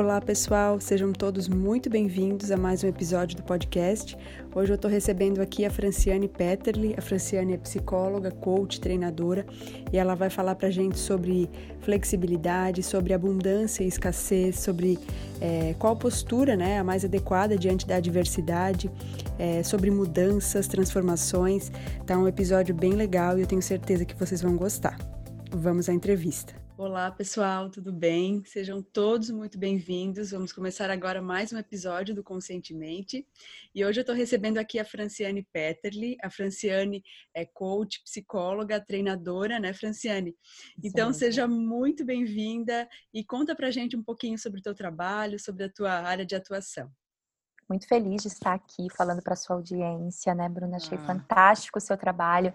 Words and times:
Olá, 0.00 0.18
pessoal, 0.18 0.80
sejam 0.80 1.12
todos 1.12 1.46
muito 1.46 1.90
bem-vindos 1.90 2.50
a 2.50 2.56
mais 2.56 2.82
um 2.82 2.88
episódio 2.88 3.36
do 3.36 3.42
podcast. 3.42 4.16
Hoje 4.54 4.72
eu 4.72 4.76
estou 4.76 4.90
recebendo 4.90 5.42
aqui 5.42 5.62
a 5.62 5.70
Franciane 5.70 6.26
Petterli. 6.26 6.94
A 6.96 7.02
Franciane 7.02 7.52
é 7.52 7.58
psicóloga, 7.58 8.30
coach, 8.30 8.80
treinadora 8.80 9.44
e 9.92 9.98
ela 9.98 10.14
vai 10.14 10.30
falar 10.30 10.54
para 10.54 10.70
gente 10.70 10.98
sobre 10.98 11.50
flexibilidade, 11.80 12.82
sobre 12.82 13.12
abundância 13.12 13.84
e 13.84 13.88
escassez, 13.88 14.60
sobre 14.60 14.98
é, 15.38 15.74
qual 15.78 15.94
postura 15.94 16.56
né, 16.56 16.78
a 16.78 16.82
mais 16.82 17.04
adequada 17.04 17.58
diante 17.58 17.86
da 17.86 17.96
adversidade, 17.96 18.90
é, 19.38 19.62
sobre 19.62 19.90
mudanças, 19.90 20.66
transformações. 20.66 21.70
Tá 22.06 22.16
um 22.16 22.26
episódio 22.26 22.74
bem 22.74 22.94
legal 22.94 23.36
e 23.36 23.42
eu 23.42 23.46
tenho 23.46 23.60
certeza 23.60 24.06
que 24.06 24.14
vocês 24.14 24.40
vão 24.40 24.56
gostar. 24.56 24.96
Vamos 25.52 25.90
à 25.90 25.92
entrevista. 25.92 26.59
Olá, 26.82 27.10
pessoal, 27.10 27.68
tudo 27.68 27.92
bem? 27.92 28.42
Sejam 28.42 28.82
todos 28.82 29.28
muito 29.28 29.58
bem-vindos. 29.58 30.30
Vamos 30.30 30.50
começar 30.50 30.88
agora 30.88 31.20
mais 31.20 31.52
um 31.52 31.58
episódio 31.58 32.14
do 32.14 32.24
Conscientemente. 32.24 33.28
E 33.74 33.84
hoje 33.84 34.00
eu 34.00 34.00
estou 34.00 34.16
recebendo 34.16 34.56
aqui 34.56 34.78
a 34.78 34.84
Franciane 34.84 35.46
Petterli. 35.52 36.16
A 36.22 36.30
Franciane 36.30 37.04
é 37.34 37.44
coach, 37.44 38.02
psicóloga, 38.02 38.80
treinadora, 38.80 39.60
né, 39.60 39.74
Franciane? 39.74 40.34
Então, 40.82 41.12
Sim. 41.12 41.18
seja 41.18 41.46
muito 41.46 42.02
bem-vinda 42.02 42.88
e 43.12 43.22
conta 43.22 43.54
pra 43.54 43.70
gente 43.70 43.94
um 43.94 44.02
pouquinho 44.02 44.38
sobre 44.38 44.60
o 44.60 44.62
teu 44.62 44.74
trabalho, 44.74 45.38
sobre 45.38 45.64
a 45.64 45.68
tua 45.68 45.92
área 45.92 46.24
de 46.24 46.34
atuação 46.34 46.90
muito 47.70 47.86
feliz 47.86 48.22
de 48.22 48.28
estar 48.28 48.52
aqui 48.52 48.88
falando 48.96 49.22
para 49.22 49.36
sua 49.36 49.56
audiência, 49.56 50.34
né, 50.34 50.48
Bruna? 50.48 50.76
Achei 50.76 50.98
ah. 50.98 51.06
fantástico 51.06 51.78
o 51.78 51.80
seu 51.80 51.96
trabalho, 51.96 52.52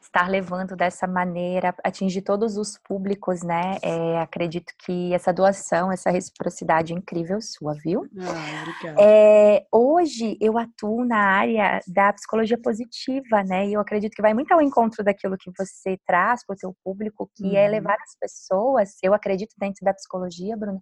estar 0.00 0.28
levando 0.28 0.76
dessa 0.76 1.06
maneira, 1.06 1.74
atingir 1.82 2.22
todos 2.22 2.56
os 2.58 2.78
públicos, 2.78 3.42
né? 3.42 3.78
É, 3.82 4.20
acredito 4.20 4.72
que 4.84 5.12
essa 5.14 5.32
doação, 5.32 5.90
essa 5.90 6.10
reciprocidade 6.10 6.92
é 6.92 6.96
incrível 6.96 7.40
sua, 7.40 7.74
viu? 7.74 8.06
Ah, 8.20 8.62
obrigada. 8.62 9.02
É, 9.02 9.66
hoje 9.72 10.36
eu 10.40 10.58
atuo 10.58 11.04
na 11.04 11.18
área 11.18 11.80
da 11.86 12.12
psicologia 12.12 12.58
positiva, 12.58 13.42
né? 13.44 13.66
E 13.66 13.72
eu 13.72 13.80
acredito 13.80 14.14
que 14.14 14.22
vai 14.22 14.34
muito 14.34 14.52
ao 14.52 14.60
encontro 14.60 15.02
daquilo 15.02 15.38
que 15.38 15.50
você 15.56 15.98
traz 16.06 16.44
para 16.44 16.54
o 16.54 16.58
seu 16.58 16.76
público, 16.84 17.30
que 17.34 17.56
é 17.56 17.60
uhum. 17.60 17.66
é 17.66 17.68
levar 17.68 17.96
as 18.02 18.16
pessoas, 18.20 18.90
eu 19.02 19.14
acredito 19.14 19.54
dentro 19.58 19.84
da 19.84 19.94
psicologia, 19.94 20.56
Bruna, 20.56 20.80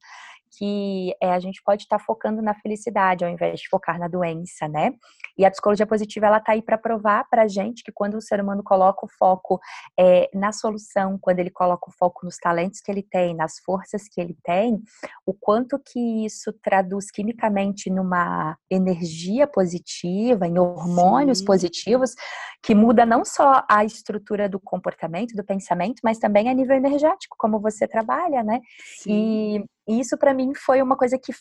que 0.50 1.14
é, 1.20 1.32
a 1.32 1.38
gente 1.38 1.62
pode 1.62 1.82
estar 1.82 1.98
tá 1.98 2.04
focando 2.04 2.40
na 2.40 2.54
felicidade 2.54 3.24
ao 3.24 3.30
invés 3.30 3.60
de 3.60 3.68
focar 3.68 3.98
na 3.98 4.08
doença, 4.08 4.68
né? 4.68 4.92
E 5.38 5.44
a 5.44 5.50
psicologia 5.50 5.86
positiva 5.86 6.26
ela 6.26 6.40
tá 6.40 6.52
aí 6.52 6.62
para 6.62 6.78
provar 6.78 7.28
para 7.28 7.42
a 7.42 7.48
gente 7.48 7.82
que 7.82 7.92
quando 7.92 8.14
o 8.14 8.22
ser 8.22 8.40
humano 8.40 8.62
coloca 8.62 9.04
o 9.04 9.08
foco 9.08 9.60
é, 9.98 10.30
na 10.32 10.52
solução, 10.52 11.18
quando 11.20 11.38
ele 11.40 11.50
coloca 11.50 11.88
o 11.88 11.92
foco 11.92 12.24
nos 12.24 12.38
talentos 12.38 12.80
que 12.80 12.90
ele 12.90 13.02
tem, 13.02 13.34
nas 13.34 13.58
forças 13.58 14.08
que 14.08 14.20
ele 14.20 14.36
tem, 14.42 14.80
o 15.26 15.34
quanto 15.34 15.78
que 15.78 16.24
isso 16.24 16.52
traduz 16.62 17.10
quimicamente 17.10 17.90
numa 17.90 18.56
energia 18.70 19.46
positiva, 19.46 20.46
em 20.46 20.58
hormônios 20.58 21.38
Sim. 21.38 21.44
positivos, 21.44 22.14
que 22.62 22.74
muda 22.74 23.04
não 23.04 23.24
só 23.24 23.64
a 23.68 23.84
estrutura 23.84 24.48
do 24.48 24.58
comportamento, 24.58 25.34
do 25.34 25.44
pensamento, 25.44 26.00
mas 26.02 26.18
também 26.18 26.48
a 26.48 26.54
nível 26.54 26.76
energético, 26.76 27.36
como 27.38 27.60
você 27.60 27.86
trabalha, 27.86 28.42
né? 28.42 28.60
Sim. 28.98 29.12
E 29.12 29.75
e 29.86 30.00
isso 30.00 30.16
para 30.18 30.34
mim 30.34 30.54
foi 30.54 30.82
uma 30.82 30.96
coisa 30.96 31.18
que 31.18 31.32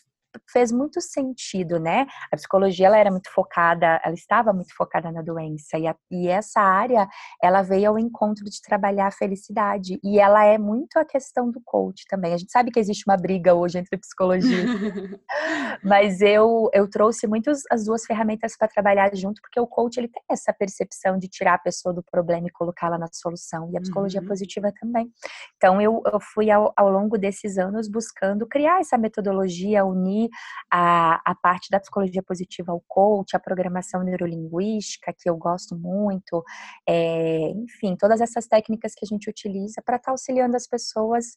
fez 0.50 0.72
muito 0.72 1.00
sentido, 1.00 1.78
né? 1.78 2.06
A 2.32 2.36
psicologia 2.36 2.86
ela 2.86 2.98
era 2.98 3.10
muito 3.10 3.30
focada, 3.30 4.00
ela 4.04 4.14
estava 4.14 4.52
muito 4.52 4.74
focada 4.74 5.10
na 5.10 5.22
doença 5.22 5.78
e, 5.78 5.86
a, 5.86 5.94
e, 6.10 6.28
essa 6.28 6.60
área 6.60 7.08
ela 7.42 7.62
veio 7.62 7.90
ao 7.90 7.98
encontro 7.98 8.44
de 8.44 8.60
trabalhar 8.62 9.06
a 9.06 9.10
felicidade 9.10 9.98
e 10.02 10.18
ela 10.18 10.44
é 10.44 10.58
muito 10.58 10.98
a 10.98 11.04
questão 11.04 11.50
do 11.50 11.60
coach 11.64 12.04
também. 12.08 12.32
A 12.32 12.36
gente 12.36 12.52
sabe 12.52 12.70
que 12.70 12.80
existe 12.80 13.04
uma 13.06 13.16
briga 13.16 13.54
hoje 13.54 13.78
entre 13.78 13.96
psicologia, 13.96 14.64
mas 15.82 16.20
eu 16.20 16.68
eu 16.72 16.88
trouxe 16.88 17.26
muitas 17.26 17.62
as 17.70 17.84
duas 17.84 18.04
ferramentas 18.04 18.56
para 18.56 18.68
trabalhar 18.68 19.14
junto 19.14 19.40
porque 19.40 19.60
o 19.60 19.66
coach 19.66 19.98
ele 19.98 20.08
tem 20.08 20.22
essa 20.30 20.52
percepção 20.52 21.18
de 21.18 21.28
tirar 21.28 21.54
a 21.54 21.58
pessoa 21.58 21.94
do 21.94 22.02
problema 22.02 22.48
e 22.48 22.50
colocá-la 22.50 22.98
na 22.98 23.08
solução 23.12 23.70
e 23.72 23.76
a 23.76 23.80
psicologia 23.80 24.20
uhum. 24.20 24.26
positiva 24.26 24.72
também. 24.80 25.10
Então 25.56 25.80
eu, 25.80 26.02
eu 26.12 26.20
fui 26.20 26.50
ao, 26.50 26.72
ao 26.76 26.90
longo 26.90 27.16
desses 27.18 27.58
anos 27.58 27.88
buscando 27.88 28.46
criar 28.46 28.80
essa 28.80 28.98
metodologia, 28.98 29.84
unir 29.84 30.25
a, 30.70 31.20
a 31.24 31.34
parte 31.34 31.68
da 31.70 31.80
psicologia 31.80 32.22
positiva 32.22 32.72
ao 32.72 32.82
coach, 32.86 33.34
a 33.34 33.40
programação 33.40 34.02
neurolinguística, 34.02 35.14
que 35.16 35.28
eu 35.28 35.36
gosto 35.36 35.76
muito, 35.76 36.42
é, 36.88 37.50
enfim, 37.50 37.96
todas 37.96 38.20
essas 38.20 38.46
técnicas 38.46 38.94
que 38.94 39.04
a 39.04 39.08
gente 39.08 39.28
utiliza 39.28 39.82
para 39.84 39.96
estar 39.96 40.06
tá 40.06 40.12
auxiliando 40.12 40.56
as 40.56 40.66
pessoas 40.66 41.34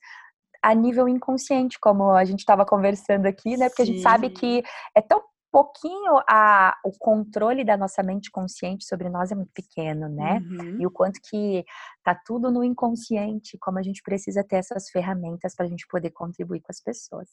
a 0.61 0.73
nível 0.73 1.07
inconsciente, 1.07 1.79
como 1.79 2.11
a 2.11 2.25
gente 2.25 2.39
estava 2.39 2.66
conversando 2.66 3.25
aqui, 3.25 3.55
né? 3.57 3.69
Porque 3.69 3.85
Sim. 3.85 3.91
a 3.91 3.94
gente 3.94 4.03
sabe 4.03 4.29
que 4.29 4.63
é 4.95 5.01
tão 5.01 5.21
pouquinho 5.51 6.21
a, 6.29 6.77
o 6.85 6.91
controle 6.91 7.63
da 7.63 7.75
nossa 7.75 8.03
mente 8.03 8.29
consciente 8.31 8.85
sobre 8.85 9.09
nós 9.09 9.31
é 9.31 9.35
muito 9.35 9.51
pequeno, 9.51 10.07
né? 10.07 10.39
Uhum. 10.39 10.81
E 10.81 10.85
o 10.85 10.91
quanto 10.91 11.19
que 11.21 11.65
tá 12.03 12.13
tudo 12.13 12.51
no 12.51 12.63
inconsciente, 12.63 13.57
como 13.59 13.79
a 13.79 13.83
gente 13.83 14.01
precisa 14.03 14.43
ter 14.43 14.57
essas 14.57 14.89
ferramentas 14.89 15.55
para 15.55 15.65
a 15.65 15.69
gente 15.69 15.88
poder 15.88 16.11
contribuir 16.11 16.61
com 16.61 16.71
as 16.71 16.81
pessoas. 16.81 17.29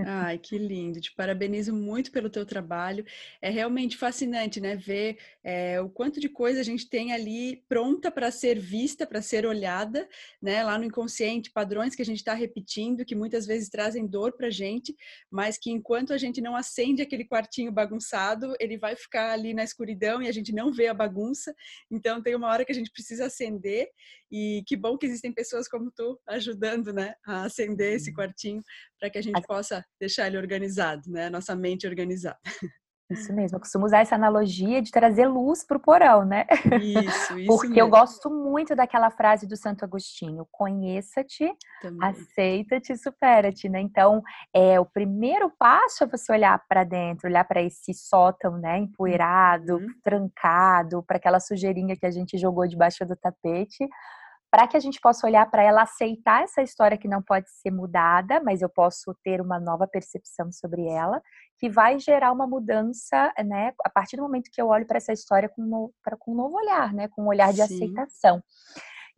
Ai, 0.00 0.38
que 0.38 0.56
lindo! 0.56 1.00
Te 1.00 1.14
parabenizo 1.14 1.74
muito 1.74 2.10
pelo 2.10 2.30
teu 2.30 2.46
trabalho. 2.46 3.04
É 3.40 3.50
realmente 3.50 3.96
fascinante, 3.96 4.60
né? 4.60 4.74
Ver 4.74 5.18
é, 5.44 5.80
o 5.80 5.88
quanto 5.90 6.20
de 6.20 6.28
coisa 6.28 6.60
a 6.60 6.64
gente 6.64 6.88
tem 6.88 7.12
ali 7.12 7.64
pronta 7.68 8.10
para 8.10 8.30
ser 8.30 8.58
vista, 8.58 9.06
para 9.06 9.20
ser 9.20 9.44
olhada, 9.44 10.08
né? 10.40 10.62
Lá 10.62 10.78
no 10.78 10.84
inconsciente, 10.84 11.50
padrões 11.50 11.94
que 11.94 12.02
a 12.02 12.04
gente 12.04 12.18
está 12.18 12.34
repetindo, 12.34 13.04
que 13.04 13.14
muitas 13.14 13.46
vezes 13.46 13.68
trazem 13.68 14.06
dor 14.06 14.32
para 14.32 14.50
gente, 14.50 14.96
mas 15.30 15.58
que 15.58 15.70
enquanto 15.70 16.12
a 16.12 16.18
gente 16.18 16.40
não 16.40 16.56
acende 16.56 17.02
aquele 17.02 17.24
quartinho 17.24 17.57
quartinho 17.58 17.72
bagunçado, 17.72 18.54
ele 18.60 18.78
vai 18.78 18.94
ficar 18.94 19.32
ali 19.32 19.52
na 19.52 19.64
escuridão 19.64 20.22
e 20.22 20.28
a 20.28 20.32
gente 20.32 20.52
não 20.52 20.72
vê 20.72 20.86
a 20.86 20.94
bagunça. 20.94 21.52
Então 21.90 22.22
tem 22.22 22.34
uma 22.34 22.48
hora 22.48 22.64
que 22.64 22.72
a 22.72 22.74
gente 22.74 22.90
precisa 22.90 23.26
acender 23.26 23.88
e 24.30 24.62
que 24.66 24.76
bom 24.76 24.96
que 24.96 25.06
existem 25.06 25.32
pessoas 25.32 25.68
como 25.68 25.90
tu 25.90 26.20
ajudando, 26.28 26.92
né, 26.92 27.14
a 27.26 27.44
acender 27.44 27.94
esse 27.94 28.12
quartinho 28.12 28.62
para 28.98 29.10
que 29.10 29.18
a 29.18 29.22
gente 29.22 29.40
possa 29.42 29.84
deixar 30.00 30.26
ele 30.28 30.38
organizado, 30.38 31.10
né, 31.10 31.28
nossa 31.28 31.56
mente 31.56 31.86
organizada. 31.86 32.38
Isso 33.10 33.32
mesmo, 33.32 33.56
eu 33.56 33.60
costumo 33.60 33.86
usar 33.86 34.00
essa 34.00 34.14
analogia 34.14 34.82
de 34.82 34.90
trazer 34.90 35.26
luz 35.26 35.64
para 35.64 35.78
o 35.78 35.80
porão, 35.80 36.26
né? 36.26 36.46
Isso, 36.80 37.38
isso. 37.38 37.46
Porque 37.46 37.68
mesmo. 37.68 37.80
eu 37.80 37.88
gosto 37.88 38.28
muito 38.28 38.76
daquela 38.76 39.10
frase 39.10 39.46
do 39.46 39.56
Santo 39.56 39.82
Agostinho: 39.82 40.46
conheça-te, 40.52 41.50
aceita-te, 42.02 42.96
supera-te, 42.98 43.66
né? 43.68 43.80
Então, 43.80 44.22
é, 44.52 44.78
o 44.78 44.84
primeiro 44.84 45.50
passo 45.58 46.04
é 46.04 46.06
você 46.06 46.32
olhar 46.32 46.62
para 46.68 46.84
dentro, 46.84 47.28
olhar 47.28 47.44
para 47.44 47.62
esse 47.62 47.94
sótão, 47.94 48.58
né? 48.58 48.76
Empoeirado, 48.78 49.76
uhum. 49.76 49.86
trancado, 50.04 51.02
para 51.02 51.16
aquela 51.16 51.40
sujeirinha 51.40 51.96
que 51.96 52.04
a 52.04 52.10
gente 52.10 52.36
jogou 52.36 52.68
debaixo 52.68 53.06
do 53.06 53.16
tapete 53.16 53.88
para 54.50 54.66
que 54.66 54.76
a 54.76 54.80
gente 54.80 55.00
possa 55.00 55.26
olhar 55.26 55.50
para 55.50 55.62
ela, 55.62 55.82
aceitar 55.82 56.42
essa 56.42 56.62
história 56.62 56.96
que 56.96 57.08
não 57.08 57.22
pode 57.22 57.50
ser 57.50 57.70
mudada, 57.70 58.40
mas 58.42 58.62
eu 58.62 58.68
posso 58.68 59.14
ter 59.22 59.40
uma 59.40 59.60
nova 59.60 59.86
percepção 59.86 60.50
sobre 60.50 60.86
ela, 60.86 61.22
que 61.58 61.68
vai 61.68 61.98
gerar 61.98 62.32
uma 62.32 62.46
mudança, 62.46 63.32
né? 63.44 63.72
A 63.84 63.90
partir 63.90 64.16
do 64.16 64.22
momento 64.22 64.50
que 64.50 64.60
eu 64.60 64.68
olho 64.68 64.86
para 64.86 64.96
essa 64.96 65.12
história 65.12 65.48
com 65.48 65.62
um, 65.62 65.90
pra, 66.02 66.16
com 66.16 66.32
um 66.32 66.36
novo 66.36 66.56
olhar, 66.56 66.94
né? 66.94 67.08
Com 67.08 67.24
um 67.24 67.28
olhar 67.28 67.52
de 67.52 67.66
Sim. 67.66 67.74
aceitação. 67.74 68.42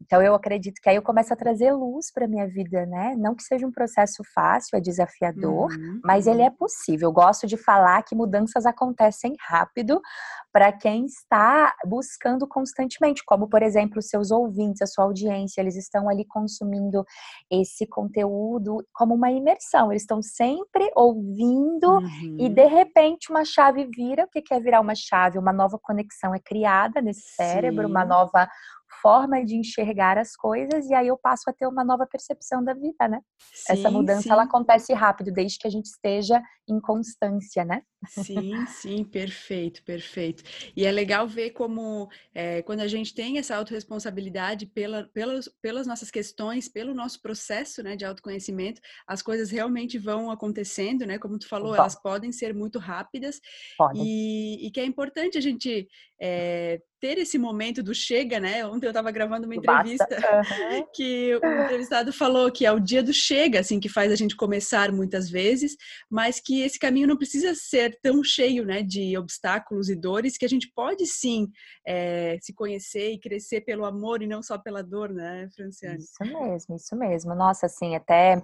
Então 0.03 0.23
eu 0.23 0.35
acredito 0.35 0.81
que 0.81 0.89
aí 0.89 0.97
eu 0.97 1.03
começo 1.03 1.33
a 1.33 1.37
trazer 1.37 1.73
luz 1.73 2.11
para 2.13 2.27
minha 2.27 2.47
vida, 2.49 2.87
né? 2.87 3.15
Não 3.17 3.35
que 3.35 3.43
seja 3.43 3.67
um 3.67 3.71
processo 3.71 4.23
fácil, 4.35 4.77
é 4.77 4.81
desafiador, 4.81 5.71
uhum, 5.71 6.01
mas 6.03 6.27
ele 6.27 6.43
é 6.43 6.49
uhum. 6.49 6.57
possível. 6.57 7.09
Eu 7.09 7.13
gosto 7.13 7.47
de 7.47 7.57
falar 7.57 8.03
que 8.03 8.15
mudanças 8.15 8.65
acontecem 8.67 9.35
rápido 9.41 10.01
para 10.53 10.73
quem 10.73 11.05
está 11.05 11.75
buscando 11.87 12.47
constantemente, 12.47 13.23
como 13.25 13.49
por 13.49 13.63
exemplo, 13.63 14.03
seus 14.03 14.31
ouvintes, 14.31 14.83
a 14.83 14.87
sua 14.87 15.05
audiência, 15.05 15.61
eles 15.61 15.77
estão 15.77 16.09
ali 16.09 16.25
consumindo 16.25 17.05
esse 17.51 17.87
conteúdo 17.87 18.85
como 18.93 19.15
uma 19.15 19.31
imersão. 19.31 19.93
Eles 19.93 20.03
estão 20.03 20.23
sempre 20.23 20.91
ouvindo 20.97 21.89
uhum. 21.89 22.37
e 22.39 22.49
de 22.49 22.67
repente 22.67 23.31
uma 23.31 23.45
chave 23.45 23.85
vira. 23.85 24.25
O 24.25 24.29
que 24.29 24.43
é 24.53 24.61
virar 24.61 24.81
uma 24.81 24.95
chave? 24.95 25.39
Uma 25.39 25.53
nova 25.53 25.79
conexão 25.81 26.35
é 26.35 26.39
criada 26.39 27.01
nesse 27.01 27.35
cérebro, 27.35 27.85
Sim. 27.85 27.91
uma 27.91 28.05
nova 28.05 28.49
forma 29.01 29.45
de 29.45 29.57
enxergar 29.57 30.19
as 30.19 30.37
coisas 30.37 30.89
e 30.89 30.95
aí 30.95 31.09
eu 31.09 31.17
passo 31.17 31.49
a 31.49 31.53
ter 31.53 31.67
uma 31.67 31.85
nova 31.85 32.07
percepção 32.07 32.63
da 32.63 32.75
vida, 32.75 33.09
né? 33.09 33.21
Sim, 33.53 33.73
Essa 33.73 33.91
mudança 33.91 34.23
sim. 34.23 34.31
ela 34.31 34.45
acontece 34.45 34.93
rápido, 34.93 35.33
desde 35.33 35.59
que 35.59 35.67
a 35.67 35.71
gente 35.71 35.87
esteja 35.87 36.43
em 36.69 36.81
constância, 36.81 37.65
né? 37.65 37.83
Sim, 38.07 38.65
sim, 38.67 39.05
perfeito, 39.05 39.83
perfeito. 39.85 40.43
E 40.75 40.87
é 40.87 40.93
legal 40.93 41.27
ver 41.29 41.51
como 41.51 42.09
é, 42.35 42.63
quando 42.63 42.81
a 42.81 42.89
gente 42.89 43.15
tem 43.15 43.39
essa 43.39 43.57
autorresponsabilidade 43.57 44.67
pela, 44.67 45.05
pelas, 45.13 45.49
pelas 45.61 45.87
nossas 45.87 46.11
questões, 46.11 46.69
pelo 46.69 46.95
nosso 46.95 47.21
processo 47.21 47.83
né, 47.83 47.97
de 47.97 48.05
autoconhecimento, 48.05 48.81
as 49.07 49.21
coisas 49.21 49.51
realmente 49.51 49.99
vão 49.99 50.31
acontecendo, 50.31 51.05
né? 51.05 51.19
Como 51.19 51.39
tu 51.39 51.49
falou, 51.49 51.75
elas 51.75 52.01
podem 52.01 52.33
ser 52.33 52.55
muito 52.55 52.79
rápidas 52.79 53.41
e, 53.95 54.67
e, 54.67 54.71
que 54.71 54.81
é 54.81 54.85
importante 54.85 55.37
a 55.37 55.41
gente 55.41 55.89
é, 56.21 56.81
ter 57.01 57.19
esse 57.19 57.39
momento 57.39 57.83
do 57.83 57.95
chega, 57.95 58.39
né? 58.39 58.65
Ontem 58.67 58.87
eu 58.87 58.91
estava 58.91 59.11
gravando 59.11 59.47
uma 59.47 59.55
entrevista 59.55 60.07
uhum. 60.07 60.87
que 60.95 61.35
o 61.35 61.65
entrevistado 61.65 62.13
falou 62.13 62.53
que 62.53 62.67
é 62.67 62.73
o 62.73 62.79
dia 62.79 63.03
do 63.03 63.13
chega, 63.13 63.61
assim, 63.61 63.81
que 63.81 63.89
faz 63.89 64.13
a 64.13 64.17
gente 64.17 64.37
começar 64.37 64.93
muitas 64.93 65.31
vezes, 65.31 65.77
mas 66.11 66.39
que 66.39 66.63
esse 66.63 66.79
caminho 66.79 67.09
não 67.09 67.17
precisa 67.17 67.55
ser 67.55 67.99
tão 68.03 68.23
cheio, 68.23 68.65
né, 68.65 68.83
de 68.83 69.17
obstáculos 69.17 69.89
e 69.89 69.97
dores, 69.97 70.37
que 70.37 70.45
a 70.45 70.49
gente 70.49 70.71
pode 70.75 71.07
sim 71.07 71.49
é, 71.87 72.37
se 72.41 72.53
conhecer 72.53 73.13
e 73.13 73.19
crescer 73.21 73.63
pelo 73.63 73.85
amor 73.85 74.23
e 74.23 74.27
não 74.27 74.43
só 74.43 74.59
pela 74.59 74.83
dor, 74.83 75.11
né, 75.11 75.49
Franciane? 75.57 75.99
Isso 75.99 76.23
mesmo, 76.23 76.77
isso 76.77 76.97
mesmo. 76.97 77.35
Nossa, 77.35 77.67
assim, 77.67 77.95
até 77.95 78.43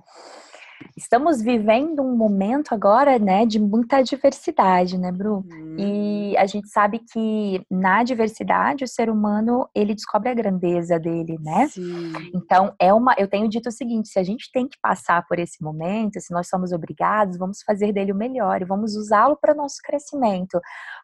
Estamos 0.97 1.43
vivendo 1.43 2.03
um 2.03 2.17
momento 2.17 2.75
agora, 2.75 3.19
né, 3.19 3.44
de 3.44 3.58
muita 3.58 4.03
diversidade, 4.03 4.99
né, 4.99 5.12
Bru? 5.12 5.44
Hum. 5.50 5.76
E 5.79 6.37
a 6.37 6.47
gente 6.47 6.69
sabe 6.69 7.00
que 7.00 7.62
na 7.70 8.03
diversidade 8.03 8.45
o 8.84 8.88
ser 8.88 9.10
humano 9.10 9.69
ele 9.75 9.94
descobre 9.94 10.28
a 10.28 10.34
grandeza 10.34 10.98
dele, 10.98 11.38
né? 11.40 11.69
Sim. 11.69 12.12
Então 12.34 12.75
é 12.81 12.93
uma, 12.93 13.14
eu 13.19 13.28
tenho 13.28 13.48
dito 13.48 13.69
o 13.69 13.72
seguinte: 13.72 14.08
se 14.08 14.19
a 14.19 14.22
gente 14.22 14.50
tem 14.52 14.69
que 14.69 14.78
passar 14.81 15.25
por 15.26 15.38
esse 15.38 15.62
momento, 15.62 16.20
se 16.20 16.32
nós 16.32 16.48
somos 16.48 16.72
obrigados, 16.72 17.38
vamos 17.38 17.62
fazer 17.62 17.93
dele 17.93 18.12
o 18.12 18.16
melhor 18.16 18.62
e 18.62 18.64
vamos 18.64 18.96
usá-lo 18.96 19.37
para 19.37 19.54
nosso 19.54 19.76
crescimento, 19.82 20.60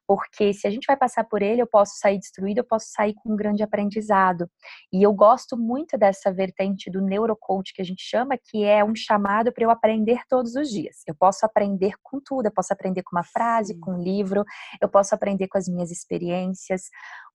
porque 0.06 0.52
se 0.52 0.66
a 0.66 0.70
gente 0.70 0.86
vai 0.86 0.96
passar 0.96 1.24
por 1.24 1.42
ele, 1.42 1.62
eu 1.62 1.66
posso 1.66 1.98
sair 1.98 2.18
destruído, 2.18 2.58
eu 2.58 2.64
posso 2.64 2.86
sair 2.90 3.14
com 3.14 3.32
um 3.32 3.36
grande 3.36 3.62
aprendizado. 3.62 4.48
E 4.92 5.02
eu 5.02 5.12
gosto 5.12 5.56
muito 5.56 5.96
dessa 5.96 6.32
vertente 6.32 6.90
do 6.90 7.00
neurocoach 7.00 7.72
que 7.72 7.82
a 7.82 7.84
gente 7.84 8.02
chama, 8.02 8.36
que 8.36 8.64
é 8.64 8.84
um 8.84 8.94
chamado 8.94 9.52
para 9.52 9.64
eu 9.64 9.70
aprender 9.70 10.20
todos 10.28 10.54
os 10.54 10.68
dias. 10.68 10.96
Eu 11.06 11.14
posso 11.14 11.46
aprender 11.46 11.94
com 12.02 12.20
tudo, 12.20 12.46
eu 12.46 12.52
posso 12.52 12.72
aprender 12.72 13.02
com 13.02 13.16
uma 13.16 13.24
frase, 13.24 13.78
com 13.78 13.94
um 13.94 14.02
livro, 14.02 14.44
eu 14.80 14.88
posso 14.88 15.14
aprender 15.14 15.48
com 15.48 15.58
as 15.58 15.68
minhas 15.68 15.90
experiências. 15.90 16.82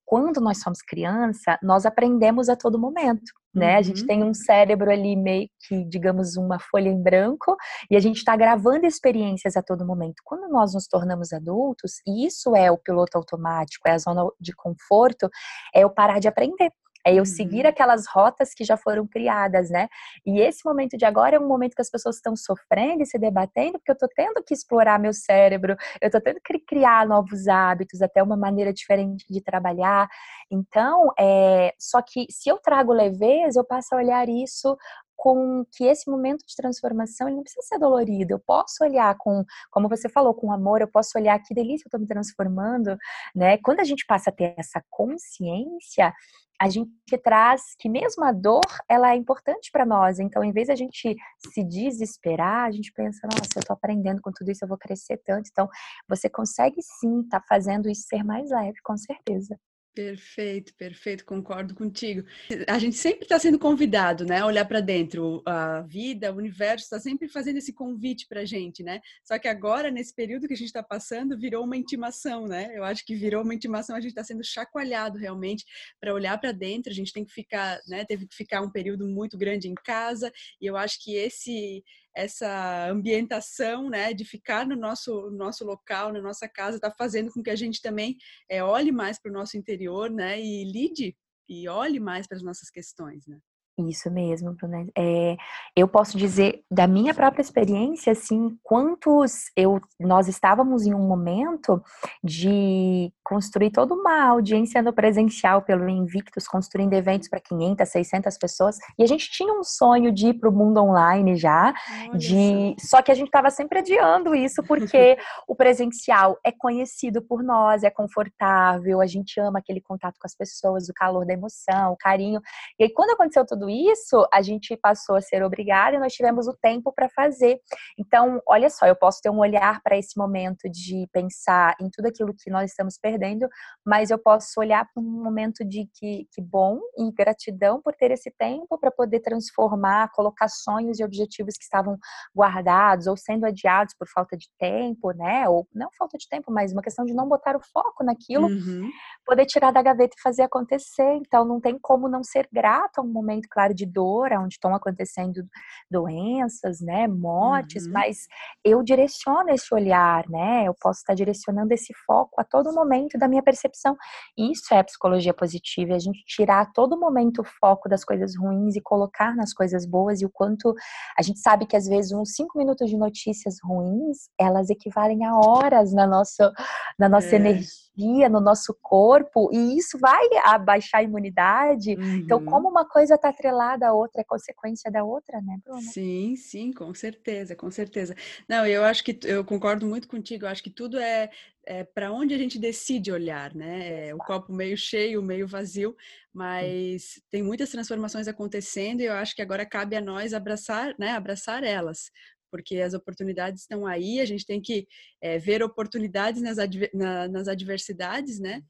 Quando 0.08 0.40
nós 0.40 0.62
somos 0.62 0.82
criança, 0.82 1.60
nós 1.62 1.86
aprendemos 1.86 2.48
a 2.48 2.56
todo 2.56 2.80
momento, 2.80 3.30
né? 3.54 3.74
Uhum. 3.74 3.78
A 3.78 3.82
gente 3.82 4.02
uhum. 4.04 4.08
tem 4.08 4.24
um 4.24 4.34
cérebro 4.34 4.90
ali 4.90 5.18
meio 5.18 5.50
que, 5.68 5.84
digamos, 5.84 6.38
uma 6.38 6.58
folha 6.60 6.88
em 6.88 7.04
branco 7.04 7.58
e 7.92 7.98
a 7.98 8.00
gente 8.00 8.16
está 8.16 8.34
gravando 8.38 8.86
experiências 8.86 9.58
a 9.58 9.62
todo 9.62 9.86
momento. 9.86 10.22
Quando 10.24 10.48
nós 10.48 10.74
nos 10.74 10.88
tornamos 10.88 11.34
adultos, 11.34 11.96
e 12.08 12.26
isso 12.26 12.56
é 12.56 12.72
o 12.72 12.78
piloto 12.78 13.18
automático, 13.18 13.86
é 13.86 13.92
a 13.92 13.98
zona 13.98 14.26
de 14.40 14.54
conforto, 14.56 15.30
é 15.76 15.84
eu 15.84 15.90
parar 15.90 16.20
de 16.20 16.30
aprender. 16.30 16.72
É 17.08 17.14
eu 17.14 17.26
seguir 17.26 17.64
uhum. 17.64 17.70
aquelas 17.70 18.06
rotas 18.06 18.54
que 18.54 18.66
já 18.66 18.76
foram 18.76 19.08
criadas, 19.08 19.70
né? 19.70 19.88
E 20.26 20.42
esse 20.42 20.66
momento 20.66 20.98
de 20.98 21.06
agora 21.06 21.38
é 21.38 21.40
um 21.40 21.48
momento 21.48 21.74
que 21.74 21.82
as 21.82 21.90
pessoas 21.90 22.18
estão 22.18 22.36
sofrendo 22.36 23.02
e 23.02 23.06
se 23.06 23.18
debatendo, 23.18 23.80
porque 23.80 23.92
eu 23.92 23.98
tô 23.98 24.10
tendo 24.14 24.44
que 24.44 24.54
explorar 24.54 25.00
meu 25.00 25.14
cérebro, 25.14 25.78
eu 26.02 26.12
tô 26.12 26.20
tendo 26.20 26.42
que 26.44 26.60
criar 26.60 27.08
novos 27.08 27.48
hábitos, 27.48 28.02
até 28.02 28.22
uma 28.22 28.36
maneira 28.36 28.74
diferente 28.74 29.26
de 29.30 29.42
trabalhar. 29.42 30.10
Então, 30.52 31.14
é, 31.18 31.74
só 31.80 32.02
que 32.02 32.26
se 32.30 32.50
eu 32.50 32.58
trago 32.58 32.92
leveza, 32.92 33.58
eu 33.58 33.64
passo 33.64 33.96
a 33.96 34.00
olhar 34.00 34.28
isso 34.28 34.78
com 35.18 35.66
que 35.72 35.84
esse 35.84 36.10
momento 36.10 36.46
de 36.48 36.56
transformação 36.56 37.28
ele 37.28 37.38
não 37.38 37.44
precisa 37.44 37.66
ser 37.66 37.80
dolorido. 37.80 38.34
Eu 38.34 38.40
posso 38.40 38.84
olhar 38.84 39.14
com, 39.18 39.44
como 39.72 39.90
você 39.90 40.08
falou, 40.08 40.34
com 40.34 40.52
amor, 40.52 40.80
eu 40.80 40.88
posso 40.88 41.18
olhar 41.18 41.38
que 41.40 41.56
delícia 41.56 41.86
eu 41.86 41.90
estou 41.90 42.00
me 42.00 42.08
transformando, 42.08 42.96
né? 43.36 43.58
Quando 43.58 43.80
a 43.80 43.84
gente 43.84 44.06
passa 44.06 44.30
a 44.30 44.34
ter 44.34 44.54
essa 44.58 44.82
consciência, 44.90 46.14
a 46.60 46.70
gente 46.70 46.92
traz 47.24 47.76
que 47.78 47.90
mesmo 47.90 48.24
a 48.24 48.32
dor, 48.32 48.66
ela 48.90 49.12
é 49.12 49.16
importante 49.16 49.70
para 49.72 49.86
nós. 49.86 50.20
Então, 50.20 50.44
em 50.44 50.52
vez 50.52 50.68
de 50.68 50.74
a 50.74 50.76
gente 50.76 51.16
se 51.52 51.64
desesperar, 51.64 52.66
a 52.66 52.72
gente 52.72 52.92
pensa, 52.94 53.28
nossa, 53.28 53.58
eu 53.58 53.60
estou 53.60 53.76
aprendendo 53.76 54.22
com 54.22 54.32
tudo 54.32 54.52
isso, 54.52 54.64
eu 54.64 54.70
vou 54.70 54.78
crescer 54.78 55.18
tanto. 55.26 55.50
Então, 55.52 55.68
você 56.08 56.30
consegue 56.30 56.82
sim 56.82 57.22
estar 57.22 57.40
tá 57.40 57.46
fazendo 57.48 57.90
isso 57.90 58.08
ser 58.08 58.24
mais 58.24 58.50
leve, 58.50 58.80
com 58.84 58.98
certeza. 58.98 59.60
Perfeito, 59.98 60.76
perfeito, 60.76 61.26
concordo 61.26 61.74
contigo. 61.74 62.24
A 62.68 62.78
gente 62.78 62.96
sempre 62.96 63.24
está 63.24 63.40
sendo 63.40 63.58
convidado, 63.58 64.26
né, 64.26 64.42
a 64.42 64.46
olhar 64.46 64.64
para 64.64 64.80
dentro. 64.80 65.42
A 65.44 65.82
vida, 65.82 66.32
o 66.32 66.36
universo 66.36 66.84
está 66.84 67.00
sempre 67.00 67.28
fazendo 67.28 67.58
esse 67.58 67.74
convite 67.74 68.28
para 68.28 68.42
a 68.42 68.46
gente, 68.46 68.84
né? 68.84 69.02
Só 69.24 69.40
que 69.40 69.48
agora, 69.48 69.90
nesse 69.90 70.14
período 70.14 70.48
que 70.48 70.54
a 70.54 70.58
gente 70.58 70.68
está 70.68 70.84
passando, 70.84 71.36
virou 71.36 71.64
uma 71.64 71.76
intimação, 71.76 72.46
né? 72.46 72.70
Eu 72.76 72.84
acho 72.84 73.04
que 73.04 73.16
virou 73.16 73.42
uma 73.44 73.56
intimação, 73.56 73.96
a 73.96 74.00
gente 74.00 74.12
está 74.12 74.24
sendo 74.24 74.44
chacoalhado 74.44 75.18
realmente 75.18 75.66
para 76.00 76.14
olhar 76.14 76.38
para 76.40 76.52
dentro. 76.52 76.92
A 76.92 76.96
gente 76.96 77.12
tem 77.12 77.26
que 77.26 77.34
ficar, 77.34 77.80
né? 77.88 78.06
Teve 78.06 78.28
que 78.28 78.36
ficar 78.36 78.62
um 78.62 78.70
período 78.70 79.08
muito 79.08 79.36
grande 79.36 79.68
em 79.68 79.74
casa 79.74 80.32
e 80.62 80.68
eu 80.68 80.78
acho 80.78 81.04
que 81.04 81.16
esse 81.16 81.84
essa 82.18 82.90
ambientação, 82.90 83.90
né, 83.90 84.12
de 84.12 84.26
ficar 84.26 84.66
no 84.66 84.76
nosso, 84.76 85.30
nosso 85.30 85.64
local, 85.64 86.12
na 86.12 86.20
nossa 86.20 86.50
casa, 86.50 86.78
está 86.78 86.92
fazendo 86.92 87.32
com 87.32 87.44
que 87.44 87.50
a 87.52 87.56
gente 87.56 87.80
também 87.80 88.18
é, 88.50 88.64
olhe 88.64 88.92
mais 88.92 89.20
para 89.22 89.30
o 89.30 89.34
nosso 89.34 89.56
interior, 89.56 90.10
né, 90.10 90.42
e 90.42 90.64
lide 90.64 91.16
e 91.48 91.70
olhe 91.70 92.00
mais 92.00 92.28
para 92.28 92.38
as 92.38 92.44
nossas 92.44 92.72
questões, 92.72 93.28
né. 93.28 93.40
Isso 93.78 94.10
mesmo, 94.10 94.54
Bruna. 94.54 94.88
É, 94.98 95.38
eu 95.76 95.88
posso 95.88 96.18
dizer 96.18 96.64
da 96.70 96.88
minha 96.88 97.14
própria 97.14 97.44
experiência, 97.44 98.12
assim, 98.12 98.58
quantos 98.64 99.52
eu 99.56 99.80
nós 100.00 100.28
estávamos 100.28 100.88
em 100.88 100.96
um 100.96 101.08
momento 101.08 101.80
de 102.24 103.14
construir 103.24 103.70
toda 103.70 103.94
uma 103.94 104.24
audiência 104.24 104.82
no 104.82 104.92
presencial 104.92 105.62
pelo 105.62 105.88
Invictus, 105.88 106.48
construindo 106.48 106.94
eventos 106.94 107.30
para 107.30 107.40
500, 107.40 107.88
600 107.88 108.38
pessoas, 108.40 108.78
e 108.98 109.04
a 109.04 109.08
gente 109.08 109.30
tinha 109.30 109.54
um 109.54 109.64
sonho 109.64 110.12
de 110.12 110.30
ir 110.30 110.34
para 110.34 110.50
o 110.50 110.52
mundo 110.52 110.82
online 110.82 111.36
já, 111.36 111.72
Olha 112.00 112.18
de 112.18 112.76
só 112.80 113.02
que 113.04 113.12
a 113.12 113.16
gente 113.16 113.28
estava 113.28 113.52
sempre 113.52 113.80
adiando 113.80 114.34
isso 114.34 114.64
porque 114.64 115.18
o 115.48 115.56
presencial 115.56 116.40
é 116.44 116.52
conhecido 116.52 117.22
por 117.22 117.44
nós, 117.44 117.84
é 117.84 117.92
confortável, 117.92 119.02
a 119.02 119.06
gente 119.06 119.40
ama 119.40 119.60
aquele 119.60 119.82
contato 119.82 120.16
com 120.20 120.26
as 120.26 120.36
pessoas, 120.36 120.90
o 120.90 120.94
calor 120.96 121.28
da 121.28 121.34
emoção, 121.34 121.92
o 121.92 121.98
carinho. 121.98 122.42
E 122.80 122.86
aí 122.86 122.90
quando 122.90 123.12
aconteceu 123.12 123.46
tudo 123.46 123.67
isso, 123.70 124.28
a 124.34 124.42
gente 124.42 124.76
passou 124.78 125.16
a 125.16 125.22
ser 125.22 125.44
obrigada 125.44 125.96
e 125.96 126.00
nós 126.00 126.14
tivemos 126.14 126.48
o 126.48 126.54
tempo 126.54 126.92
para 126.94 127.10
fazer. 127.10 127.60
Então, 127.98 128.42
olha 128.48 128.70
só, 128.70 128.86
eu 128.86 128.96
posso 128.96 129.20
ter 129.22 129.30
um 129.30 129.40
olhar 129.40 129.82
para 129.82 129.98
esse 129.98 130.18
momento 130.18 130.70
de 130.70 131.08
pensar 131.12 131.76
em 131.80 131.90
tudo 131.90 132.08
aquilo 132.08 132.34
que 132.34 132.50
nós 132.50 132.72
estamos 132.72 132.98
perdendo, 132.98 133.48
mas 133.86 134.10
eu 134.10 134.18
posso 134.18 134.60
olhar 134.60 134.86
para 134.86 135.02
um 135.02 135.24
momento 135.24 135.64
de 135.66 135.90
que, 135.94 136.28
que 136.32 136.42
bom 136.42 136.80
e 136.98 137.12
gratidão 137.12 137.82
por 137.82 137.94
ter 137.94 138.12
esse 138.12 138.32
tempo 138.32 138.78
para 138.78 138.92
poder 138.92 139.20
transformar, 139.20 140.12
colocar 140.12 140.48
sonhos 140.48 141.00
e 141.00 141.04
objetivos 141.04 141.56
que 141.56 141.64
estavam 141.64 141.98
guardados 142.36 143.08
ou 143.08 143.18
sendo 143.18 143.46
adiados 143.46 143.94
por 143.98 144.08
falta 144.08 144.38
de 144.38 144.48
tempo, 144.60 145.12
né? 145.12 145.48
Ou 145.50 145.68
não 145.74 145.90
falta 145.98 146.18
de 146.18 146.28
tempo, 146.28 146.52
mas 146.52 146.72
uma 146.72 146.82
questão 146.82 147.06
de 147.06 147.14
não 147.14 147.28
botar 147.28 147.56
o 147.56 147.62
foco 147.74 148.04
naquilo, 148.04 148.48
uhum. 148.48 148.90
poder 149.26 149.46
tirar 149.46 149.72
da 149.72 149.82
gaveta 149.82 150.16
e 150.18 150.22
fazer 150.22 150.44
acontecer. 150.44 151.14
Então, 151.16 151.46
não 151.46 151.60
tem 151.60 151.78
como 151.80 152.08
não 152.08 152.24
ser 152.24 152.48
grato 152.52 153.00
a 153.00 153.02
um 153.02 153.08
momento 153.08 153.48
claro, 153.58 153.74
de 153.74 153.88
dor, 153.88 154.32
onde 154.34 154.54
estão 154.54 154.76
acontecendo 154.76 155.44
doenças, 155.90 156.80
né, 156.80 157.08
mortes, 157.08 157.88
uhum. 157.88 157.92
mas 157.92 158.28
eu 158.64 158.84
direciono 158.84 159.50
esse 159.50 159.74
olhar, 159.74 160.30
né, 160.30 160.66
eu 160.68 160.76
posso 160.80 161.00
estar 161.00 161.16
direcionando 161.16 161.74
esse 161.74 161.92
foco 162.06 162.40
a 162.40 162.44
todo 162.44 162.72
momento 162.72 163.18
da 163.18 163.28
minha 163.28 163.42
percepção. 163.42 163.98
Isso 164.38 164.72
é 164.76 164.80
a 164.80 164.84
psicologia 164.84 165.34
positiva, 165.34 165.94
é 165.94 165.96
a 165.96 166.00
gente 166.00 166.24
tirar 166.28 166.62
a 166.62 166.66
todo 166.68 167.00
momento 167.00 167.42
o 167.42 167.44
foco 167.44 167.90
das 167.90 168.06
coisas 168.06 168.38
ruins 168.38 168.76
e 168.76 168.82
colocar 168.82 169.36
nas 169.36 169.54
coisas 169.54 169.88
boas 169.88 170.22
e 170.22 170.26
o 170.26 170.30
quanto 170.30 170.76
a 171.18 171.24
gente 171.24 171.40
sabe 171.40 171.66
que 171.66 171.76
às 171.76 171.88
vezes 171.88 172.12
uns 172.12 172.36
cinco 172.36 172.60
minutos 172.60 172.88
de 172.92 172.96
notícias 172.96 173.56
ruins, 173.64 174.30
elas 174.40 174.70
equivalem 174.70 175.26
a 175.26 175.36
horas 175.36 175.92
na 175.92 176.06
nossa, 176.06 176.54
na 177.00 177.10
nossa 177.10 177.34
é. 177.34 177.40
energia 177.40 177.87
no 178.30 178.40
nosso 178.40 178.78
corpo 178.82 179.50
e 179.52 179.78
isso 179.78 179.98
vai 179.98 180.26
abaixar 180.44 181.02
a 181.02 181.04
imunidade. 181.04 181.92
Então, 181.92 182.06
uhum. 182.06 182.38
Então, 182.38 182.46
como 182.46 182.70
uma 182.70 182.88
coisa 182.88 183.16
está 183.16 183.30
atrelada 183.30 183.88
à 183.88 183.94
outra, 183.94 184.22
é 184.22 184.24
consequência 184.24 184.92
da 184.92 185.04
outra, 185.04 185.42
né, 185.42 185.58
Bruna? 185.64 185.82
Sim, 185.82 186.36
sim, 186.36 186.72
com 186.72 186.94
certeza, 186.94 187.56
com 187.56 187.72
certeza. 187.72 188.16
Não, 188.48 188.66
eu 188.66 188.84
acho 188.84 189.04
que 189.04 189.18
eu 189.24 189.44
concordo 189.44 189.86
muito 189.86 190.08
contigo. 190.08 190.46
Eu 190.46 190.50
acho 190.50 190.62
que 190.62 190.70
tudo 190.70 191.00
é, 191.00 191.30
é 191.66 191.84
para 191.84 192.12
onde 192.12 192.34
a 192.34 192.38
gente 192.38 192.60
decide 192.60 193.12
olhar, 193.12 193.54
né? 193.56 194.10
É 194.10 194.16
o 194.16 194.18
copo 194.18 194.54
meio 194.54 194.78
cheio, 194.78 195.22
meio 195.24 195.48
vazio, 195.48 195.96
mas 196.34 197.22
tem 197.32 197.42
muitas 197.42 197.70
transformações 197.70 198.28
acontecendo 198.28 199.02
e 199.02 199.06
eu 199.06 199.14
acho 199.14 199.36
que 199.36 199.42
agora 199.42 199.66
cabe 199.66 199.96
a 199.96 200.02
nós 200.02 200.34
abraçar, 200.34 200.94
né? 201.00 201.12
Abraçar 201.12 201.64
elas, 201.64 202.12
porque 202.52 202.78
as 202.78 202.94
oportunidades 202.94 203.62
estão 203.62 203.86
aí, 203.86 204.20
a 204.20 204.26
gente 204.26 204.46
tem 204.46 204.62
que 204.62 204.88
é, 205.22 205.38
ver 205.38 205.64
oportunidades 205.64 206.42
nas, 206.42 206.58
adver, 206.58 206.90
na, 206.94 207.28
nas 207.28 207.48
adversidades, 207.48 208.40
né? 208.40 208.62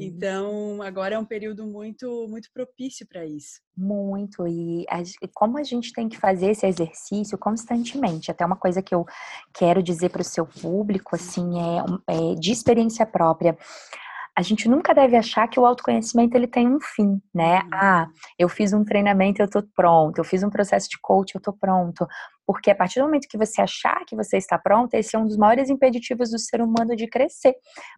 Então, 0.00 0.80
agora 0.82 1.16
é 1.16 1.18
um 1.18 1.24
período 1.24 1.66
muito, 1.66 2.26
muito 2.28 2.48
propício 2.52 3.06
para 3.06 3.26
isso. 3.26 3.60
Muito, 3.76 4.46
e 4.46 4.86
a, 4.88 5.02
como 5.34 5.58
a 5.58 5.62
gente 5.62 5.92
tem 5.92 6.08
que 6.08 6.16
fazer 6.16 6.50
esse 6.50 6.66
exercício 6.66 7.36
constantemente, 7.36 8.30
até 8.30 8.44
uma 8.44 8.56
coisa 8.56 8.82
que 8.82 8.94
eu 8.94 9.04
quero 9.52 9.82
dizer 9.82 10.10
para 10.10 10.22
o 10.22 10.24
seu 10.24 10.46
público, 10.46 11.14
assim, 11.14 11.50
é, 12.08 12.32
é 12.32 12.34
de 12.34 12.52
experiência 12.52 13.04
própria 13.04 13.56
a 14.34 14.40
gente 14.40 14.68
nunca 14.68 14.94
deve 14.94 15.16
achar 15.16 15.46
que 15.46 15.60
o 15.60 15.66
autoconhecimento 15.66 16.34
ele 16.34 16.46
tem 16.46 16.66
um 16.66 16.80
fim, 16.80 17.20
né? 17.34 17.60
Uhum. 17.60 17.70
Ah, 17.74 18.06
eu 18.38 18.48
fiz 18.48 18.72
um 18.72 18.82
treinamento, 18.82 19.42
eu 19.42 19.48
tô 19.48 19.62
pronto. 19.74 20.18
Eu 20.18 20.24
fiz 20.24 20.42
um 20.42 20.48
processo 20.48 20.88
de 20.88 20.98
coach, 21.00 21.34
eu 21.34 21.40
tô 21.40 21.52
pronto. 21.52 22.06
Porque 22.46 22.70
a 22.70 22.74
partir 22.74 23.00
do 23.00 23.06
momento 23.06 23.28
que 23.28 23.38
você 23.38 23.62
achar 23.62 24.04
que 24.04 24.16
você 24.16 24.36
está 24.36 24.58
pronta, 24.58 24.98
esse 24.98 25.14
é 25.14 25.18
um 25.18 25.26
dos 25.26 25.36
maiores 25.36 25.70
impeditivos 25.70 26.30
do 26.30 26.38
ser 26.38 26.60
humano 26.60 26.96
de 26.96 27.06
crescer. 27.06 27.54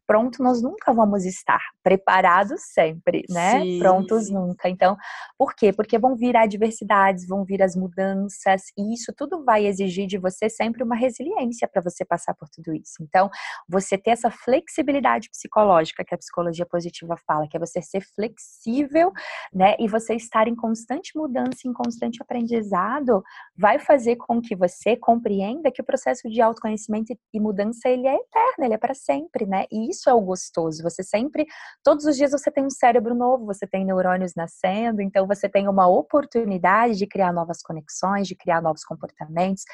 Pronto, 0.06 0.42
nós 0.42 0.62
nunca 0.62 0.92
vamos 0.92 1.24
estar 1.24 1.60
preparados 1.82 2.60
sempre, 2.72 3.24
né? 3.28 3.60
Sim, 3.60 3.78
Prontos 3.78 4.30
nunca. 4.30 4.68
Então, 4.68 4.96
por 5.38 5.54
quê? 5.54 5.72
Porque 5.72 5.98
vão 5.98 6.14
vir 6.14 6.36
adversidades, 6.36 7.26
vão 7.26 7.44
vir 7.44 7.62
as 7.62 7.74
mudanças, 7.74 8.62
e 8.76 8.94
isso 8.94 9.12
tudo 9.16 9.44
vai 9.44 9.66
exigir 9.66 10.06
de 10.06 10.18
você 10.18 10.48
sempre 10.48 10.82
uma 10.82 10.94
resiliência 10.94 11.66
para 11.66 11.82
você 11.82 12.04
passar 12.04 12.34
por 12.34 12.48
tudo 12.48 12.74
isso. 12.74 13.02
Então, 13.02 13.30
você 13.68 13.96
ter 13.96 14.10
essa 14.10 14.30
flexibilidade 14.30 15.30
psicológica 15.30 16.04
que 16.04 16.14
a 16.14 16.18
psicologia 16.18 16.66
positiva 16.66 17.16
fala, 17.26 17.48
que 17.48 17.56
é 17.56 17.60
você 17.60 17.80
ser 17.80 18.02
flexível, 18.14 19.12
né? 19.52 19.76
E 19.78 19.88
você 19.88 20.14
estar 20.14 20.48
em 20.48 20.54
constante 20.54 21.16
mudança, 21.16 21.66
em 21.66 21.72
constante 21.72 22.22
aprendizado, 22.22 23.22
vai 23.56 23.78
fazer 23.78 24.16
com 24.16 24.40
que 24.46 24.54
você 24.54 24.96
compreenda 24.96 25.70
que 25.70 25.80
o 25.80 25.84
processo 25.84 26.28
de 26.28 26.40
autoconhecimento 26.40 27.16
e 27.32 27.40
mudança 27.40 27.88
ele 27.88 28.06
é 28.06 28.14
eterno, 28.14 28.64
ele 28.64 28.74
é 28.74 28.78
para 28.78 28.94
sempre, 28.94 29.46
né? 29.46 29.64
E 29.70 29.90
isso 29.90 30.08
é 30.08 30.14
o 30.14 30.20
gostoso. 30.20 30.82
Você 30.82 31.02
sempre, 31.02 31.46
todos 31.82 32.04
os 32.04 32.16
dias 32.16 32.32
você 32.32 32.50
tem 32.50 32.64
um 32.64 32.70
cérebro 32.70 33.14
novo, 33.14 33.46
você 33.46 33.66
tem 33.66 33.84
neurônios 33.84 34.34
nascendo, 34.34 35.00
então 35.00 35.26
você 35.26 35.48
tem 35.48 35.68
uma 35.68 35.86
oportunidade 35.86 36.96
de 36.96 37.06
criar 37.06 37.32
novas 37.32 37.62
conexões, 37.62 38.28
de 38.28 38.34
criar 38.34 38.60
novos 38.60 38.84
comportamentos, 38.84 39.64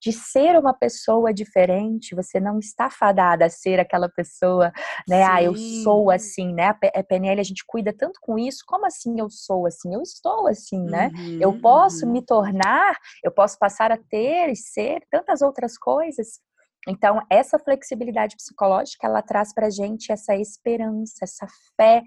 de 0.00 0.12
ser 0.12 0.56
uma 0.56 0.72
pessoa 0.72 1.32
diferente. 1.32 2.14
Você 2.14 2.40
não 2.40 2.58
está 2.58 2.88
fadada 2.90 3.46
a 3.46 3.50
ser 3.50 3.80
aquela 3.80 4.08
pessoa, 4.08 4.72
né? 5.08 5.24
Sim. 5.24 5.30
Ah, 5.30 5.42
eu 5.42 5.54
sou 5.82 6.10
assim, 6.10 6.52
né? 6.52 6.68
A 6.68 7.02
PNL 7.02 7.40
a 7.40 7.44
gente 7.44 7.64
cuida 7.66 7.92
tanto 7.92 8.20
com 8.20 8.38
isso. 8.38 8.64
Como 8.66 8.86
assim 8.86 9.18
eu 9.18 9.28
sou 9.28 9.66
assim? 9.66 9.94
Eu 9.94 10.02
estou 10.02 10.46
assim, 10.46 10.82
né? 10.82 11.10
Uhum, 11.14 11.38
eu 11.40 11.60
posso 11.60 12.06
uhum. 12.06 12.12
me 12.12 12.22
tornar, 12.22 12.96
eu 13.22 13.30
posso 13.30 13.58
passar 13.58 13.90
a 13.92 13.96
ter 14.10 14.50
e 14.50 14.56
ser 14.56 15.02
tantas 15.10 15.42
outras 15.42 15.78
coisas. 15.78 16.40
Então, 16.88 17.20
essa 17.30 17.58
flexibilidade 17.58 18.36
psicológica, 18.36 19.06
ela 19.06 19.22
traz 19.22 19.52
para 19.52 19.66
a 19.66 19.70
gente 19.70 20.10
essa 20.10 20.34
esperança, 20.34 21.24
essa 21.24 21.46
fé, 21.76 22.02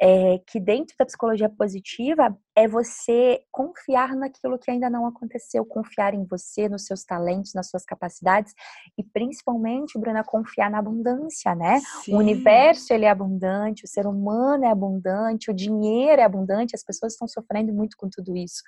é, 0.00 0.38
que 0.46 0.58
dentro 0.58 0.94
da 0.98 1.04
psicologia 1.04 1.50
positiva 1.50 2.36
é 2.56 2.66
você 2.66 3.42
confiar 3.52 4.16
naquilo 4.16 4.58
que 4.58 4.70
ainda 4.70 4.88
não 4.88 5.06
aconteceu, 5.06 5.64
confiar 5.64 6.14
em 6.14 6.24
você, 6.24 6.68
nos 6.68 6.86
seus 6.86 7.04
talentos, 7.04 7.52
nas 7.52 7.68
suas 7.68 7.84
capacidades 7.84 8.54
e 8.96 9.04
principalmente, 9.04 9.98
Bruna, 9.98 10.24
confiar 10.24 10.70
na 10.70 10.78
abundância, 10.78 11.54
né? 11.54 11.80
Sim. 12.02 12.14
O 12.14 12.18
universo 12.18 12.94
ele 12.94 13.04
é 13.04 13.10
abundante, 13.10 13.84
o 13.84 13.88
ser 13.88 14.06
humano 14.06 14.64
é 14.64 14.70
abundante, 14.70 15.50
o 15.50 15.54
dinheiro 15.54 16.20
é 16.20 16.24
abundante, 16.24 16.74
as 16.74 16.82
pessoas 16.82 17.12
estão 17.12 17.28
sofrendo 17.28 17.74
muito 17.74 17.96
com 17.96 18.08
tudo 18.08 18.34
isso. 18.34 18.62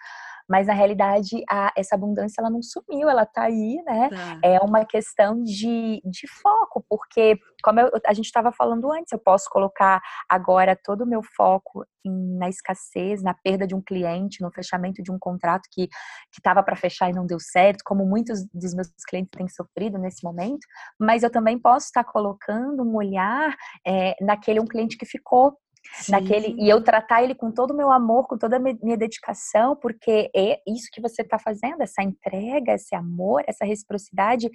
Mas 0.49 0.67
na 0.67 0.73
realidade, 0.73 1.45
a, 1.49 1.73
essa 1.77 1.95
abundância 1.95 2.41
ela 2.41 2.49
não 2.49 2.63
sumiu, 2.63 3.09
ela 3.09 3.27
tá 3.27 3.43
aí, 3.43 3.83
né? 3.85 4.09
Tá. 4.09 4.41
É 4.43 4.59
uma 4.61 4.85
questão 4.85 5.43
de, 5.43 6.01
de 6.05 6.27
foco, 6.27 6.83
porque, 6.89 7.39
como 7.63 7.81
eu, 7.81 7.91
a 8.07 8.15
gente 8.15 8.25
estava 8.25 8.51
falando 8.51 8.91
antes, 8.91 9.13
eu 9.13 9.19
posso 9.19 9.49
colocar 9.51 10.01
agora 10.27 10.75
todo 10.75 11.03
o 11.03 11.07
meu 11.07 11.23
foco 11.23 11.85
em, 12.03 12.39
na 12.39 12.49
escassez, 12.49 13.23
na 13.23 13.35
perda 13.35 13.67
de 13.67 13.75
um 13.75 13.78
cliente, 13.83 14.43
no 14.43 14.51
fechamento 14.51 15.03
de 15.03 15.11
um 15.11 15.19
contrato 15.19 15.69
que 15.71 15.89
estava 16.33 16.63
para 16.63 16.77
fechar 16.77 17.11
e 17.11 17.15
não 17.15 17.27
deu 17.27 17.39
certo, 17.41 17.83
como 17.85 18.07
muitos 18.07 18.47
dos 18.53 18.75
meus 18.75 18.89
clientes 19.09 19.31
têm 19.37 19.49
sofrido 19.49 19.99
nesse 19.99 20.25
momento, 20.25 20.67
mas 20.99 21.23
eu 21.23 21.31
também 21.31 21.59
posso 21.59 21.87
estar 21.87 22.05
colocando 22.05 22.83
um 22.83 22.97
olhar 22.97 23.55
é, 23.87 24.15
naquele 24.21 24.61
um 24.61 24.67
cliente 24.67 24.97
que 24.97 25.07
ficou 25.07 25.57
Sim. 25.95 26.13
naquele 26.13 26.55
e 26.59 26.69
eu 26.69 26.83
tratar 26.83 27.23
ele 27.23 27.35
com 27.35 27.51
todo 27.51 27.73
o 27.73 27.77
meu 27.77 27.91
amor, 27.91 28.27
com 28.27 28.37
toda 28.37 28.57
a 28.57 28.61
minha 28.61 28.97
dedicação, 28.97 29.77
porque 29.77 30.31
é 30.35 30.61
isso 30.67 30.89
que 30.93 31.01
você 31.01 31.23
está 31.23 31.39
fazendo, 31.39 31.83
essa 31.83 32.03
entrega, 32.03 32.75
esse 32.75 32.95
amor, 32.95 33.43
essa 33.47 33.65
reciprocidade, 33.65 34.51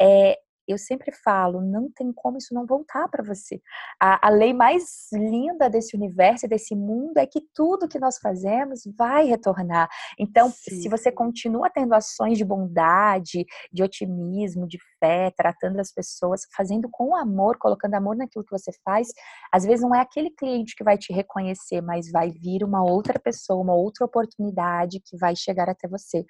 é, 0.00 0.36
eu 0.66 0.78
sempre 0.78 1.12
falo, 1.12 1.60
não 1.60 1.90
tem 1.90 2.12
como 2.12 2.38
isso 2.38 2.54
não 2.54 2.66
voltar 2.66 3.08
para 3.08 3.22
você. 3.22 3.60
A, 4.00 4.28
a, 4.28 4.30
lei 4.30 4.52
mais 4.52 5.08
linda 5.12 5.68
desse 5.68 5.96
universo, 5.96 6.48
desse 6.48 6.74
mundo, 6.74 7.18
é 7.18 7.26
que 7.26 7.40
tudo 7.54 7.88
que 7.88 7.98
nós 7.98 8.18
fazemos 8.18 8.82
vai 8.96 9.26
retornar. 9.26 9.88
Então, 10.18 10.50
Sim. 10.50 10.82
se 10.82 10.88
você 10.88 11.12
continua 11.12 11.70
tendo 11.70 11.94
ações 11.94 12.38
de 12.38 12.44
bondade, 12.44 13.44
de 13.72 13.82
otimismo, 13.82 14.66
de 14.66 14.78
fé, 15.04 15.30
tratando 15.36 15.78
as 15.80 15.92
pessoas, 15.92 16.42
fazendo 16.56 16.88
com 16.90 17.14
amor, 17.14 17.58
colocando 17.58 17.94
amor 17.94 18.16
naquilo 18.16 18.44
que 18.44 18.50
você 18.50 18.70
faz, 18.84 19.08
às 19.52 19.64
vezes 19.64 19.82
não 19.82 19.94
é 19.94 20.00
aquele 20.00 20.30
cliente 20.30 20.74
que 20.74 20.84
vai 20.84 20.96
te 20.96 21.12
reconhecer, 21.12 21.82
mas 21.82 22.10
vai 22.10 22.30
vir 22.30 22.64
uma 22.64 22.82
outra 22.82 23.18
pessoa, 23.18 23.62
uma 23.62 23.74
outra 23.74 24.06
oportunidade 24.06 25.00
que 25.04 25.16
vai 25.18 25.36
chegar 25.36 25.68
até 25.68 25.86
você. 25.86 26.24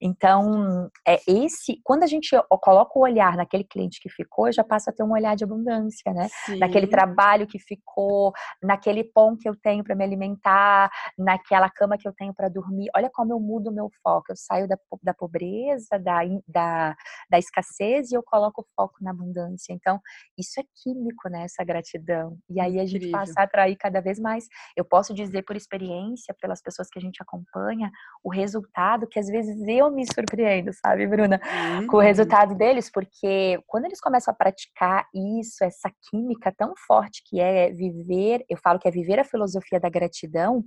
Então, 0.00 0.88
é 1.06 1.20
esse, 1.26 1.80
quando 1.82 2.04
a 2.04 2.06
gente 2.06 2.30
coloca 2.60 2.98
o 2.98 3.02
olhar 3.02 3.36
naquele 3.36 3.64
cliente 3.64 3.80
cliente 3.80 4.00
que 4.00 4.08
ficou, 4.08 4.52
já 4.52 4.62
passa 4.62 4.90
a 4.90 4.94
ter 4.94 5.02
um 5.02 5.12
olhar 5.12 5.34
de 5.34 5.44
abundância, 5.44 6.12
né? 6.12 6.28
Sim. 6.44 6.58
Naquele 6.58 6.86
trabalho 6.86 7.46
que 7.46 7.58
ficou, 7.58 8.32
naquele 8.62 9.02
pão 9.02 9.36
que 9.36 9.48
eu 9.48 9.56
tenho 9.56 9.82
para 9.82 9.94
me 9.94 10.04
alimentar, 10.04 10.90
naquela 11.18 11.70
cama 11.70 11.96
que 11.96 12.06
eu 12.06 12.12
tenho 12.12 12.34
para 12.34 12.48
dormir. 12.48 12.88
Olha 12.94 13.10
como 13.10 13.32
eu 13.32 13.40
mudo 13.40 13.70
o 13.70 13.72
meu 13.72 13.90
foco. 14.02 14.26
Eu 14.30 14.36
saio 14.36 14.68
da, 14.68 14.76
da 15.02 15.14
pobreza, 15.14 15.98
da, 15.98 16.20
da, 16.46 16.96
da 17.30 17.38
escassez 17.38 18.12
e 18.12 18.16
eu 18.20 18.24
coloco 18.24 18.62
o 18.62 18.66
foco 18.76 18.96
na 19.00 19.10
abundância. 19.10 19.72
Então, 19.72 20.00
isso 20.38 20.60
é 20.60 20.64
químico, 20.82 21.28
né? 21.28 21.44
Essa 21.44 21.64
gratidão. 21.64 22.38
E 22.48 22.60
aí 22.60 22.78
a 22.78 22.84
gente 22.84 23.06
Incrível. 23.06 23.18
passa 23.18 23.40
a 23.40 23.42
atrair 23.44 23.76
cada 23.76 24.00
vez 24.00 24.18
mais. 24.18 24.46
Eu 24.76 24.84
posso 24.84 25.12
dizer 25.12 25.42
por 25.42 25.56
experiência, 25.56 26.34
pelas 26.40 26.62
pessoas 26.62 26.88
que 26.88 26.98
a 26.98 27.02
gente 27.02 27.22
acompanha, 27.22 27.90
o 28.22 28.30
resultado 28.30 29.06
que 29.06 29.18
às 29.18 29.26
vezes 29.26 29.56
eu 29.66 29.90
me 29.90 30.04
surpreendo, 30.06 30.70
sabe, 30.72 31.06
Bruna? 31.06 31.40
Uhum. 31.42 31.86
Com 31.86 31.96
o 31.96 32.00
resultado 32.00 32.54
deles, 32.54 32.90
porque 32.90 33.60
quando 33.66 33.86
eles 33.86 34.00
começam 34.00 34.32
a 34.32 34.36
praticar 34.36 35.06
isso, 35.14 35.64
essa 35.64 35.90
química 36.10 36.52
tão 36.56 36.74
forte 36.86 37.22
que 37.24 37.40
é 37.40 37.70
viver, 37.72 38.44
eu 38.48 38.56
falo 38.56 38.78
que 38.78 38.88
é 38.88 38.90
viver 38.90 39.18
a 39.18 39.24
filosofia 39.24 39.80
da 39.80 39.88
gratidão, 39.88 40.64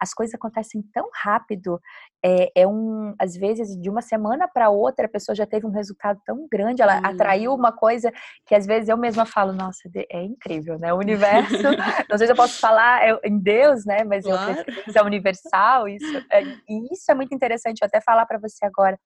as 0.00 0.12
coisas 0.12 0.34
acontecem 0.34 0.82
tão 0.92 1.08
rápido. 1.12 1.80
É, 2.24 2.62
é 2.62 2.66
um, 2.66 3.14
às 3.18 3.36
vezes, 3.36 3.80
de 3.80 3.88
uma 3.88 4.02
semana 4.02 4.48
para 4.48 4.70
outra, 4.70 5.06
a 5.06 5.08
pessoa 5.08 5.34
já 5.34 5.46
teve 5.46 5.66
um 5.66 5.70
resultado 5.70 6.20
tão 6.24 6.46
grande, 6.50 6.82
ela 6.82 6.98
hum. 6.98 7.02
atraiu 7.04 7.54
uma 7.54 7.72
coisa 7.72 8.12
que 8.46 8.54
às 8.54 8.66
vezes 8.66 8.88
eu 8.88 8.96
mesma 8.96 9.26
falo, 9.26 9.52
nossa, 9.52 9.88
é 10.10 10.22
incrível, 10.22 10.78
né? 10.78 10.92
O 10.92 10.98
universo, 10.98 11.56
não 12.10 12.18
sei 12.18 12.26
se 12.26 12.32
eu 12.32 12.36
posso 12.36 12.60
falar 12.60 13.20
em 13.24 13.38
Deus, 13.38 13.84
né? 13.84 14.04
Mas 14.04 14.24
claro. 14.24 14.58
eu 14.58 14.64
preciso, 14.64 14.98
é 14.98 15.02
universal, 15.02 15.88
isso, 15.88 16.16
é, 16.30 16.42
e 16.42 16.92
isso 16.92 17.10
é 17.10 17.14
muito 17.14 17.34
interessante, 17.34 17.80
eu 17.82 17.86
até 17.86 18.00
falar 18.00 18.26
para 18.26 18.38
você 18.38 18.64
agora 18.64 18.98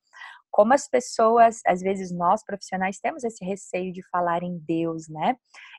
como 0.51 0.75
as 0.75 0.89
pessoas, 0.89 1.61
às 1.65 1.81
vezes 1.81 2.11
nós 2.11 2.45
profissionais 2.45 2.99
temos 2.99 3.25
esse 3.25 3.45
receio 3.45 3.93
de 3.93 4.03
falar 4.11 4.43
em 4.43 4.59
Deus, 4.67 5.09
né? 5.09 5.37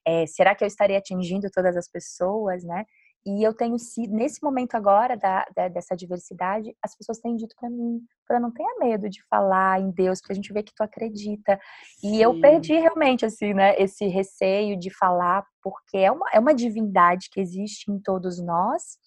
É, 0.07 0.25
será 0.25 0.55
que 0.55 0.63
eu 0.63 0.67
estarei 0.67 0.95
atingindo 0.95 1.49
todas 1.51 1.75
as 1.75 1.89
pessoas, 1.89 2.63
né? 2.63 2.85
E 3.25 3.45
eu 3.45 3.53
tenho 3.53 3.77
sido, 3.77 4.13
nesse 4.13 4.41
momento 4.43 4.73
agora 4.75 5.15
da, 5.15 5.45
da 5.55 5.67
dessa 5.67 5.95
diversidade, 5.95 6.75
as 6.81 6.95
pessoas 6.95 7.19
têm 7.19 7.35
dito 7.35 7.55
para 7.59 7.69
mim, 7.69 8.01
para 8.27 8.39
não 8.39 8.51
tenha 8.51 8.79
medo 8.79 9.07
de 9.07 9.23
falar 9.29 9.79
em 9.79 9.91
Deus, 9.91 10.19
porque 10.19 10.33
a 10.33 10.35
gente 10.35 10.51
vê 10.51 10.63
que 10.63 10.73
tu 10.73 10.81
acredita. 10.81 11.59
E 12.03 12.09
Sim. 12.09 12.17
eu 12.17 12.39
perdi 12.39 12.73
realmente, 12.73 13.25
assim, 13.25 13.53
né, 13.53 13.75
esse 13.79 14.07
receio 14.07 14.77
de 14.77 14.89
falar, 14.89 15.45
porque 15.61 15.97
é 15.97 16.11
uma, 16.11 16.27
é 16.33 16.39
uma 16.39 16.53
divindade 16.53 17.29
que 17.31 17.39
existe 17.39 17.91
em 17.91 17.99
todos 17.99 18.43
nós, 18.43 18.97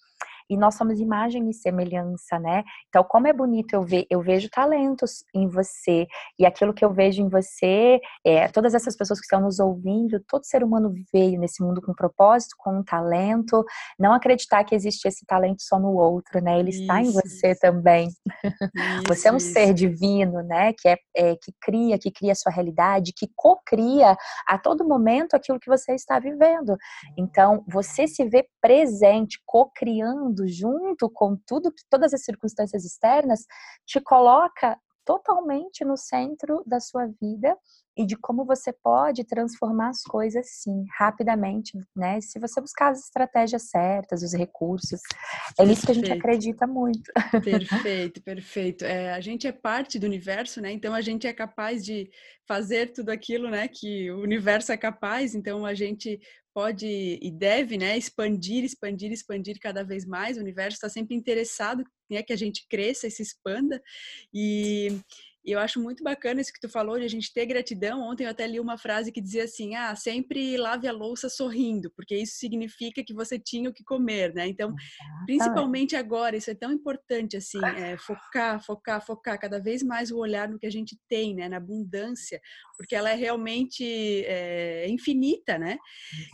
e 0.49 0.57
nós 0.57 0.75
somos 0.75 0.99
imagem 0.99 1.49
e 1.49 1.53
semelhança, 1.53 2.39
né? 2.39 2.63
Então, 2.89 3.03
como 3.03 3.27
é 3.27 3.33
bonito 3.33 3.73
eu 3.73 3.81
ver, 3.81 4.05
eu 4.09 4.21
vejo 4.21 4.49
talentos 4.49 5.23
em 5.33 5.47
você 5.47 6.07
e 6.37 6.45
aquilo 6.45 6.73
que 6.73 6.83
eu 6.83 6.93
vejo 6.93 7.21
em 7.21 7.29
você, 7.29 7.99
é, 8.25 8.47
todas 8.49 8.73
essas 8.73 8.95
pessoas 8.95 9.19
que 9.19 9.25
estão 9.25 9.41
nos 9.41 9.59
ouvindo, 9.59 10.23
todo 10.27 10.45
ser 10.45 10.63
humano 10.63 10.93
veio 11.11 11.39
nesse 11.39 11.63
mundo 11.63 11.81
com 11.81 11.91
um 11.91 11.95
propósito, 11.95 12.55
com 12.57 12.79
um 12.79 12.83
talento, 12.83 13.63
não 13.99 14.13
acreditar 14.13 14.63
que 14.63 14.75
existe 14.75 15.07
esse 15.07 15.25
talento 15.25 15.61
só 15.61 15.79
no 15.79 15.95
outro, 15.95 16.41
né? 16.41 16.59
Ele 16.59 16.69
isso, 16.69 16.81
está 16.81 17.01
em 17.01 17.11
você 17.11 17.51
isso. 17.51 17.61
também. 17.61 18.07
Isso, 18.07 18.23
você 19.07 19.27
é 19.29 19.33
um 19.33 19.39
ser 19.39 19.73
divino, 19.73 20.43
né? 20.43 20.73
Que 20.73 20.89
é, 20.89 20.97
é 21.15 21.35
que 21.35 21.53
cria, 21.61 21.97
que 21.97 22.11
cria 22.11 22.33
a 22.33 22.35
sua 22.35 22.51
realidade, 22.51 23.13
que 23.15 23.29
co-cria 23.35 24.15
a 24.47 24.57
todo 24.57 24.87
momento 24.87 25.35
aquilo 25.35 25.59
que 25.59 25.69
você 25.69 25.93
está 25.93 26.19
vivendo. 26.19 26.75
Então, 27.17 27.63
você 27.67 28.07
se 28.07 28.23
vê 28.25 28.47
presente, 28.61 29.39
co-criando 29.45 30.34
junto 30.47 31.09
com 31.09 31.37
tudo 31.47 31.71
que 31.71 31.83
todas 31.89 32.13
as 32.13 32.23
circunstâncias 32.23 32.83
externas 32.83 33.45
te 33.85 34.01
coloca 34.01 34.77
totalmente 35.05 35.85
no 35.85 35.95
centro 35.95 36.63
da 36.65 36.79
sua 36.79 37.05
vida 37.21 37.55
e 37.97 38.05
de 38.05 38.17
como 38.17 38.43
você 38.43 38.73
pode 38.73 39.23
transformar 39.23 39.89
as 39.89 40.01
coisas 40.01 40.47
sim, 40.49 40.83
rapidamente, 40.97 41.79
né? 41.95 42.19
Se 42.19 42.39
você 42.39 42.59
buscar 42.59 42.91
as 42.91 43.05
estratégias 43.05 43.69
certas, 43.69 44.21
os 44.21 44.33
recursos. 44.33 44.99
É 45.01 45.63
perfeito. 45.63 45.69
nisso 45.69 45.85
que 45.85 45.91
a 45.91 45.95
gente 45.95 46.11
acredita 46.11 46.67
muito. 46.67 47.09
Perfeito, 47.43 48.21
perfeito. 48.21 48.83
É, 48.83 49.13
a 49.13 49.21
gente 49.21 49.47
é 49.47 49.51
parte 49.51 49.97
do 49.97 50.05
universo, 50.05 50.59
né? 50.59 50.71
Então 50.71 50.93
a 50.93 50.99
gente 50.99 51.25
é 51.25 51.31
capaz 51.31 51.85
de 51.85 52.09
fazer 52.47 52.93
tudo 52.93 53.09
aquilo, 53.09 53.49
né, 53.49 53.67
que 53.67 54.11
o 54.11 54.19
universo 54.21 54.71
é 54.71 54.77
capaz, 54.77 55.33
então 55.35 55.65
a 55.65 55.73
gente 55.73 56.19
pode 56.53 56.87
e 57.21 57.31
deve, 57.31 57.77
né, 57.77 57.97
expandir, 57.97 58.63
expandir, 58.63 59.11
expandir 59.11 59.59
cada 59.59 59.83
vez 59.83 60.05
mais. 60.05 60.37
O 60.37 60.41
universo 60.41 60.75
está 60.75 60.87
sempre 60.87 61.13
interessado, 61.13 61.83
né, 62.09 62.23
que 62.23 62.31
a 62.31 62.37
gente 62.37 62.65
cresça 62.69 63.07
e 63.07 63.11
se 63.11 63.21
expanda. 63.21 63.81
E 64.33 64.87
E 65.45 65.51
eu 65.51 65.59
acho 65.59 65.79
muito 65.79 66.03
bacana 66.03 66.41
isso 66.41 66.51
que 66.51 66.59
tu 66.59 66.67
falou 66.67 66.97
de 66.97 67.05
a 67.05 67.09
gente 67.09 67.31
ter 67.31 67.45
gratidão. 67.45 68.01
Ontem 68.01 68.23
eu 68.23 68.31
até 68.31 68.47
li 68.47 68.59
uma 68.59 68.77
frase 68.77 69.11
que 69.11 69.21
dizia 69.21 69.43
assim: 69.43 69.75
ah, 69.75 69.95
sempre 69.95 70.57
lave 70.57 70.87
a 70.87 70.91
louça 70.91 71.29
sorrindo, 71.29 71.91
porque 71.95 72.15
isso 72.17 72.37
significa 72.37 73.03
que 73.03 73.13
você 73.13 73.37
tinha 73.37 73.69
o 73.69 73.73
que 73.73 73.83
comer, 73.83 74.33
né? 74.33 74.47
Então, 74.47 74.73
principalmente 75.25 75.95
agora, 75.95 76.35
isso 76.35 76.49
é 76.49 76.55
tão 76.55 76.71
importante, 76.71 77.37
assim, 77.37 77.63
é, 77.63 77.95
focar, 77.97 78.63
focar, 78.65 79.05
focar 79.05 79.39
cada 79.39 79.59
vez 79.59 79.83
mais 79.83 80.11
o 80.11 80.17
olhar 80.17 80.49
no 80.49 80.57
que 80.57 80.65
a 80.65 80.71
gente 80.71 80.97
tem, 81.07 81.35
né? 81.35 81.47
Na 81.47 81.57
abundância, 81.57 82.41
porque 82.75 82.95
ela 82.95 83.11
é 83.11 83.15
realmente 83.15 83.83
é, 84.25 84.87
infinita, 84.89 85.59
né? 85.59 85.77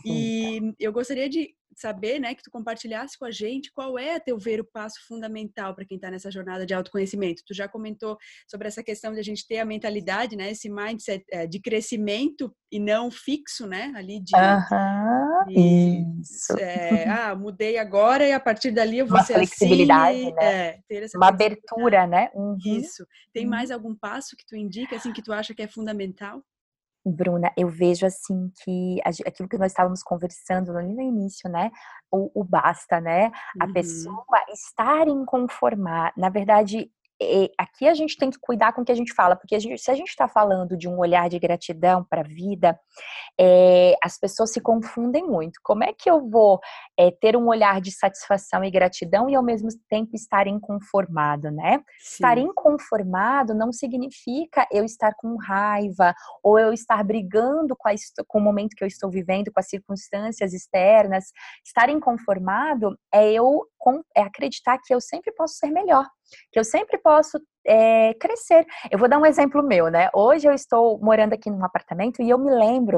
E 0.06 0.74
eu 0.80 0.92
gostaria 0.92 1.28
de 1.28 1.54
saber, 1.74 2.18
né, 2.18 2.34
que 2.34 2.42
tu 2.42 2.50
compartilhasse 2.50 3.18
com 3.18 3.24
a 3.24 3.30
gente 3.30 3.70
qual 3.72 3.98
é, 3.98 4.16
a 4.16 4.20
teu 4.20 4.38
ver, 4.38 4.60
o 4.60 4.64
passo 4.64 4.96
fundamental 5.06 5.74
para 5.74 5.84
quem 5.84 5.96
está 5.96 6.10
nessa 6.10 6.30
jornada 6.30 6.66
de 6.66 6.74
autoconhecimento. 6.74 7.42
Tu 7.46 7.54
já 7.54 7.68
comentou 7.68 8.16
sobre 8.48 8.68
essa 8.68 8.82
questão 8.82 9.12
de 9.12 9.20
a 9.20 9.22
gente 9.22 9.46
ter 9.46 9.58
a 9.58 9.64
mentalidade, 9.64 10.36
né, 10.36 10.50
esse 10.50 10.68
mindset 10.68 11.24
é, 11.30 11.46
de 11.46 11.60
crescimento 11.60 12.54
e 12.70 12.78
não 12.78 13.10
fixo, 13.10 13.66
né, 13.66 13.92
ali 13.94 14.20
de, 14.20 14.34
uhum, 14.34 15.46
de 15.46 16.20
isso. 16.20 16.58
É, 16.58 17.08
ah, 17.08 17.34
mudei 17.34 17.78
agora 17.78 18.26
e 18.26 18.32
a 18.32 18.40
partir 18.40 18.70
dali 18.70 18.98
eu 18.98 19.06
vou 19.06 19.18
Uma 19.18 19.24
ser 19.24 19.34
flexibilidade, 19.34 20.18
assim, 20.18 20.34
né? 20.34 20.68
É, 20.68 21.06
Uma 21.14 21.28
abertura, 21.28 22.06
né? 22.06 22.30
Uhum. 22.34 22.56
Isso. 22.64 23.06
Tem 23.32 23.46
mais 23.46 23.70
algum 23.70 23.94
passo 23.94 24.36
que 24.36 24.46
tu 24.46 24.56
indica, 24.56 24.96
assim, 24.96 25.12
que 25.12 25.22
tu 25.22 25.32
acha 25.32 25.54
que 25.54 25.62
é 25.62 25.68
fundamental? 25.68 26.42
Bruna, 27.04 27.52
eu 27.56 27.68
vejo 27.68 28.06
assim 28.06 28.50
que 28.62 29.00
aquilo 29.26 29.48
que 29.48 29.58
nós 29.58 29.72
estávamos 29.72 30.02
conversando 30.02 30.76
ali 30.76 30.94
no 30.94 31.02
início, 31.02 31.50
né? 31.50 31.70
O, 32.10 32.30
o 32.40 32.44
basta, 32.44 33.00
né? 33.00 33.32
A 33.60 33.66
uhum. 33.66 33.72
pessoa 33.72 34.24
estar 34.52 35.08
inconformar. 35.08 36.12
Na 36.16 36.28
verdade, 36.28 36.90
aqui 37.58 37.88
a 37.88 37.94
gente 37.94 38.16
tem 38.16 38.30
que 38.30 38.38
cuidar 38.40 38.72
com 38.72 38.82
o 38.82 38.84
que 38.84 38.92
a 38.92 38.94
gente 38.94 39.12
fala, 39.14 39.36
porque 39.36 39.54
a 39.54 39.58
gente, 39.58 39.80
se 39.80 39.90
a 39.90 39.94
gente 39.94 40.08
está 40.08 40.28
falando 40.28 40.76
de 40.76 40.88
um 40.88 40.98
olhar 40.98 41.28
de 41.28 41.38
gratidão 41.38 42.04
para 42.04 42.20
a 42.20 42.24
vida, 42.24 42.78
é, 43.38 43.94
as 44.02 44.18
pessoas 44.18 44.52
se 44.52 44.60
confundem 44.60 45.26
muito. 45.26 45.60
Como 45.62 45.84
é 45.84 45.92
que 45.92 46.10
eu 46.10 46.28
vou 46.28 46.60
é, 46.98 47.10
ter 47.10 47.36
um 47.36 47.48
olhar 47.48 47.80
de 47.80 47.90
satisfação 47.90 48.64
e 48.64 48.70
gratidão 48.70 49.28
e 49.28 49.34
ao 49.34 49.42
mesmo 49.42 49.68
tempo 49.88 50.14
estar 50.14 50.46
inconformado, 50.46 51.50
né? 51.50 51.78
Sim. 51.98 52.14
Estar 52.14 52.38
inconformado 52.38 53.54
não 53.54 53.72
significa 53.72 54.66
eu 54.70 54.84
estar 54.84 55.14
com 55.16 55.36
raiva 55.36 56.14
ou 56.42 56.58
eu 56.58 56.72
estar 56.72 57.02
brigando 57.04 57.74
com, 57.76 57.88
a, 57.88 57.92
com 58.28 58.38
o 58.38 58.42
momento 58.42 58.76
que 58.76 58.84
eu 58.84 58.88
estou 58.88 59.10
vivendo, 59.10 59.52
com 59.52 59.60
as 59.60 59.68
circunstâncias 59.68 60.52
externas. 60.52 61.26
Estar 61.64 61.88
inconformado 61.88 62.96
é 63.12 63.32
eu 63.32 63.66
é 64.16 64.22
acreditar 64.22 64.78
que 64.78 64.94
eu 64.94 65.00
sempre 65.00 65.32
posso 65.32 65.54
ser 65.54 65.70
melhor 65.70 66.06
que 66.50 66.58
eu 66.58 66.64
sempre 66.64 66.98
posso 66.98 67.38
é, 67.66 68.14
crescer. 68.14 68.66
Eu 68.90 68.98
vou 68.98 69.08
dar 69.08 69.18
um 69.18 69.26
exemplo 69.26 69.62
meu, 69.62 69.90
né? 69.90 70.08
Hoje 70.14 70.48
eu 70.48 70.52
estou 70.52 70.98
morando 70.98 71.32
aqui 71.32 71.50
num 71.50 71.64
apartamento 71.64 72.22
e 72.22 72.28
eu 72.28 72.38
me 72.38 72.50
lembro 72.50 72.96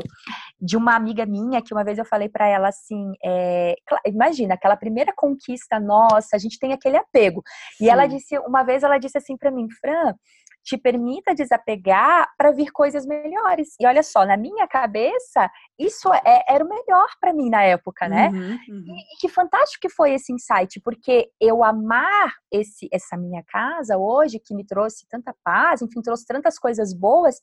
de 0.60 0.76
uma 0.76 0.94
amiga 0.94 1.26
minha 1.26 1.62
que 1.62 1.74
uma 1.74 1.84
vez 1.84 1.98
eu 1.98 2.04
falei 2.04 2.28
para 2.28 2.46
ela 2.46 2.68
assim: 2.68 3.12
é, 3.24 3.74
imagina, 4.06 4.54
aquela 4.54 4.76
primeira 4.76 5.12
conquista 5.14 5.78
nossa, 5.78 6.34
a 6.34 6.38
gente 6.38 6.58
tem 6.58 6.72
aquele 6.72 6.96
apego. 6.96 7.42
Sim. 7.76 7.84
E 7.84 7.88
ela 7.90 8.06
disse, 8.06 8.38
uma 8.38 8.62
vez 8.62 8.82
ela 8.82 8.98
disse 8.98 9.18
assim 9.18 9.36
para 9.36 9.50
mim, 9.50 9.66
Fran, 9.80 10.14
te 10.64 10.78
permita 10.78 11.34
desapegar 11.34 12.26
para 12.38 12.50
vir 12.50 12.72
coisas 12.72 13.04
melhores. 13.04 13.76
E 13.78 13.86
olha 13.86 14.02
só, 14.02 14.24
na 14.24 14.36
minha 14.36 14.66
cabeça, 14.66 15.50
isso 15.78 16.12
é, 16.12 16.42
era 16.48 16.64
o 16.64 16.68
melhor 16.68 17.06
para 17.20 17.34
mim 17.34 17.50
na 17.50 17.62
época, 17.62 18.08
né? 18.08 18.28
Uhum, 18.30 18.58
uhum. 18.68 18.84
E, 18.88 19.14
e, 19.14 19.18
que 19.20 19.28
fantástico 19.28 19.82
que 19.82 19.90
foi 19.90 20.14
esse 20.14 20.32
insight, 20.32 20.80
porque 20.80 21.30
eu 21.38 21.62
amar 21.62 22.32
esse, 22.50 22.88
essa 22.90 23.16
minha 23.16 23.44
casa 23.44 23.98
hoje, 23.98 24.40
que 24.40 24.54
me 24.54 24.64
trouxe 24.64 25.06
tanta 25.06 25.34
paz, 25.44 25.82
enfim, 25.82 26.00
trouxe 26.00 26.24
tantas 26.26 26.58
coisas 26.58 26.94
boas, 26.94 27.38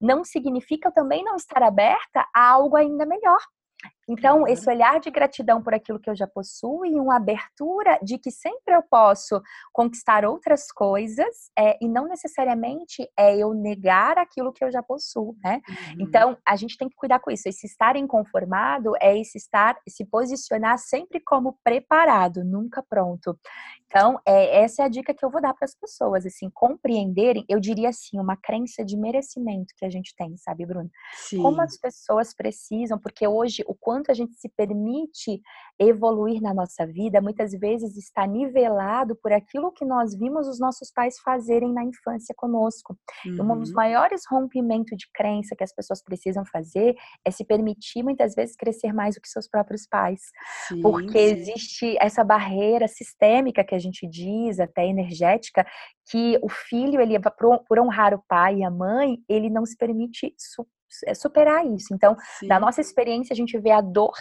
não 0.00 0.24
significa 0.24 0.88
eu 0.88 0.92
também 0.92 1.22
não 1.22 1.36
estar 1.36 1.62
aberta 1.62 2.26
a 2.34 2.50
algo 2.50 2.76
ainda 2.76 3.06
melhor. 3.06 3.38
Então, 4.08 4.46
esse 4.46 4.68
olhar 4.68 5.00
de 5.00 5.10
gratidão 5.10 5.62
por 5.62 5.74
aquilo 5.74 5.98
que 5.98 6.10
eu 6.10 6.16
já 6.16 6.26
possuo 6.26 6.84
e 6.84 6.94
uma 6.94 7.16
abertura 7.16 7.98
de 8.02 8.18
que 8.18 8.30
sempre 8.30 8.74
eu 8.74 8.82
posso 8.82 9.40
conquistar 9.72 10.24
outras 10.24 10.70
coisas 10.70 11.50
é, 11.58 11.76
e 11.80 11.88
não 11.88 12.06
necessariamente 12.08 13.08
é 13.18 13.36
eu 13.36 13.54
negar 13.54 14.18
aquilo 14.18 14.52
que 14.52 14.64
eu 14.64 14.70
já 14.70 14.82
possuo, 14.82 15.36
né? 15.42 15.60
Uhum. 15.68 15.96
Então, 16.00 16.38
a 16.46 16.56
gente 16.56 16.76
tem 16.76 16.88
que 16.88 16.96
cuidar 16.96 17.20
com 17.20 17.30
isso. 17.30 17.48
Esse 17.48 17.66
estar 17.66 17.96
inconformado 17.96 18.92
é 19.00 19.18
esse 19.18 19.38
estar, 19.38 19.78
se 19.88 20.04
posicionar 20.04 20.78
sempre 20.78 21.20
como 21.20 21.58
preparado, 21.64 22.44
nunca 22.44 22.82
pronto. 22.82 23.38
Então, 23.86 24.20
é, 24.26 24.62
essa 24.62 24.82
é 24.82 24.86
a 24.86 24.88
dica 24.88 25.14
que 25.14 25.24
eu 25.24 25.30
vou 25.30 25.40
dar 25.40 25.54
para 25.54 25.64
as 25.64 25.74
pessoas, 25.74 26.26
assim, 26.26 26.50
compreenderem, 26.52 27.44
eu 27.48 27.60
diria 27.60 27.90
assim, 27.90 28.18
uma 28.18 28.36
crença 28.36 28.84
de 28.84 28.96
merecimento 28.96 29.72
que 29.76 29.84
a 29.84 29.88
gente 29.88 30.14
tem, 30.16 30.36
sabe, 30.36 30.66
Bruno? 30.66 30.90
Sim. 31.12 31.40
Como 31.40 31.60
as 31.60 31.78
pessoas 31.78 32.34
precisam, 32.34 32.98
porque 32.98 33.26
hoje 33.26 33.62
o 33.68 33.74
quanto 33.74 33.93
a 34.10 34.14
gente 34.14 34.34
se 34.34 34.48
permite 34.48 35.40
evoluir 35.78 36.40
na 36.40 36.54
nossa 36.54 36.86
vida, 36.86 37.20
muitas 37.20 37.52
vezes 37.52 37.96
está 37.96 38.26
nivelado 38.26 39.16
por 39.16 39.32
aquilo 39.32 39.72
que 39.72 39.84
nós 39.84 40.16
vimos 40.16 40.46
os 40.46 40.60
nossos 40.60 40.90
pais 40.92 41.18
fazerem 41.18 41.72
na 41.72 41.84
infância 41.84 42.34
conosco. 42.36 42.96
Uhum. 43.26 43.52
Um 43.52 43.58
dos 43.58 43.70
uhum. 43.70 43.76
maiores 43.76 44.22
rompimentos 44.30 44.96
de 44.96 45.06
crença 45.12 45.56
que 45.56 45.64
as 45.64 45.74
pessoas 45.74 46.02
precisam 46.02 46.44
fazer 46.46 46.94
é 47.24 47.30
se 47.30 47.44
permitir 47.44 48.02
muitas 48.02 48.34
vezes 48.34 48.56
crescer 48.56 48.92
mais 48.92 49.14
do 49.14 49.20
que 49.20 49.28
seus 49.28 49.48
próprios 49.48 49.86
pais. 49.86 50.20
Sim, 50.68 50.80
porque 50.80 51.18
sim. 51.18 51.34
existe 51.34 51.96
essa 52.00 52.22
barreira 52.22 52.86
sistêmica 52.88 53.64
que 53.64 53.74
a 53.74 53.78
gente 53.78 54.06
diz, 54.06 54.60
até 54.60 54.86
energética, 54.86 55.66
que 56.10 56.38
o 56.42 56.48
filho, 56.48 57.00
ele 57.00 57.14
por 57.66 57.78
honrar 57.78 58.14
o 58.14 58.22
pai 58.28 58.58
e 58.58 58.64
a 58.64 58.70
mãe, 58.70 59.18
ele 59.28 59.50
não 59.50 59.64
se 59.64 59.76
permite 59.76 60.34
superar 61.14 61.66
isso. 61.66 61.94
Então, 61.94 62.16
Sim. 62.38 62.48
da 62.48 62.58
nossa 62.60 62.80
experiência, 62.80 63.32
a 63.32 63.36
gente 63.36 63.58
vê 63.58 63.70
a 63.70 63.80
dor, 63.80 64.14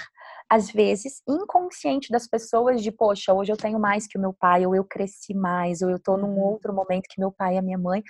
às 0.50 0.70
vezes, 0.72 1.22
inconsciente 1.28 2.12
das 2.12 2.28
pessoas 2.28 2.82
de, 2.82 2.92
poxa, 2.92 3.34
hoje 3.34 3.52
eu 3.52 3.58
tenho 3.58 3.80
mais 3.80 4.08
que 4.08 4.18
o 4.18 4.22
meu 4.22 4.34
pai, 4.34 4.66
ou 4.66 4.76
eu 4.76 4.84
cresci 4.84 5.34
mais, 5.34 5.82
ou 5.82 5.90
eu 5.90 6.00
tô 6.00 6.18
num 6.18 6.36
uhum. 6.36 6.52
outro 6.52 6.74
momento 6.74 7.08
que 7.10 7.20
meu 7.20 7.32
pai 7.32 7.56
e 7.56 7.58
a 7.58 7.62
minha 7.62 7.78
mãe 7.78 8.04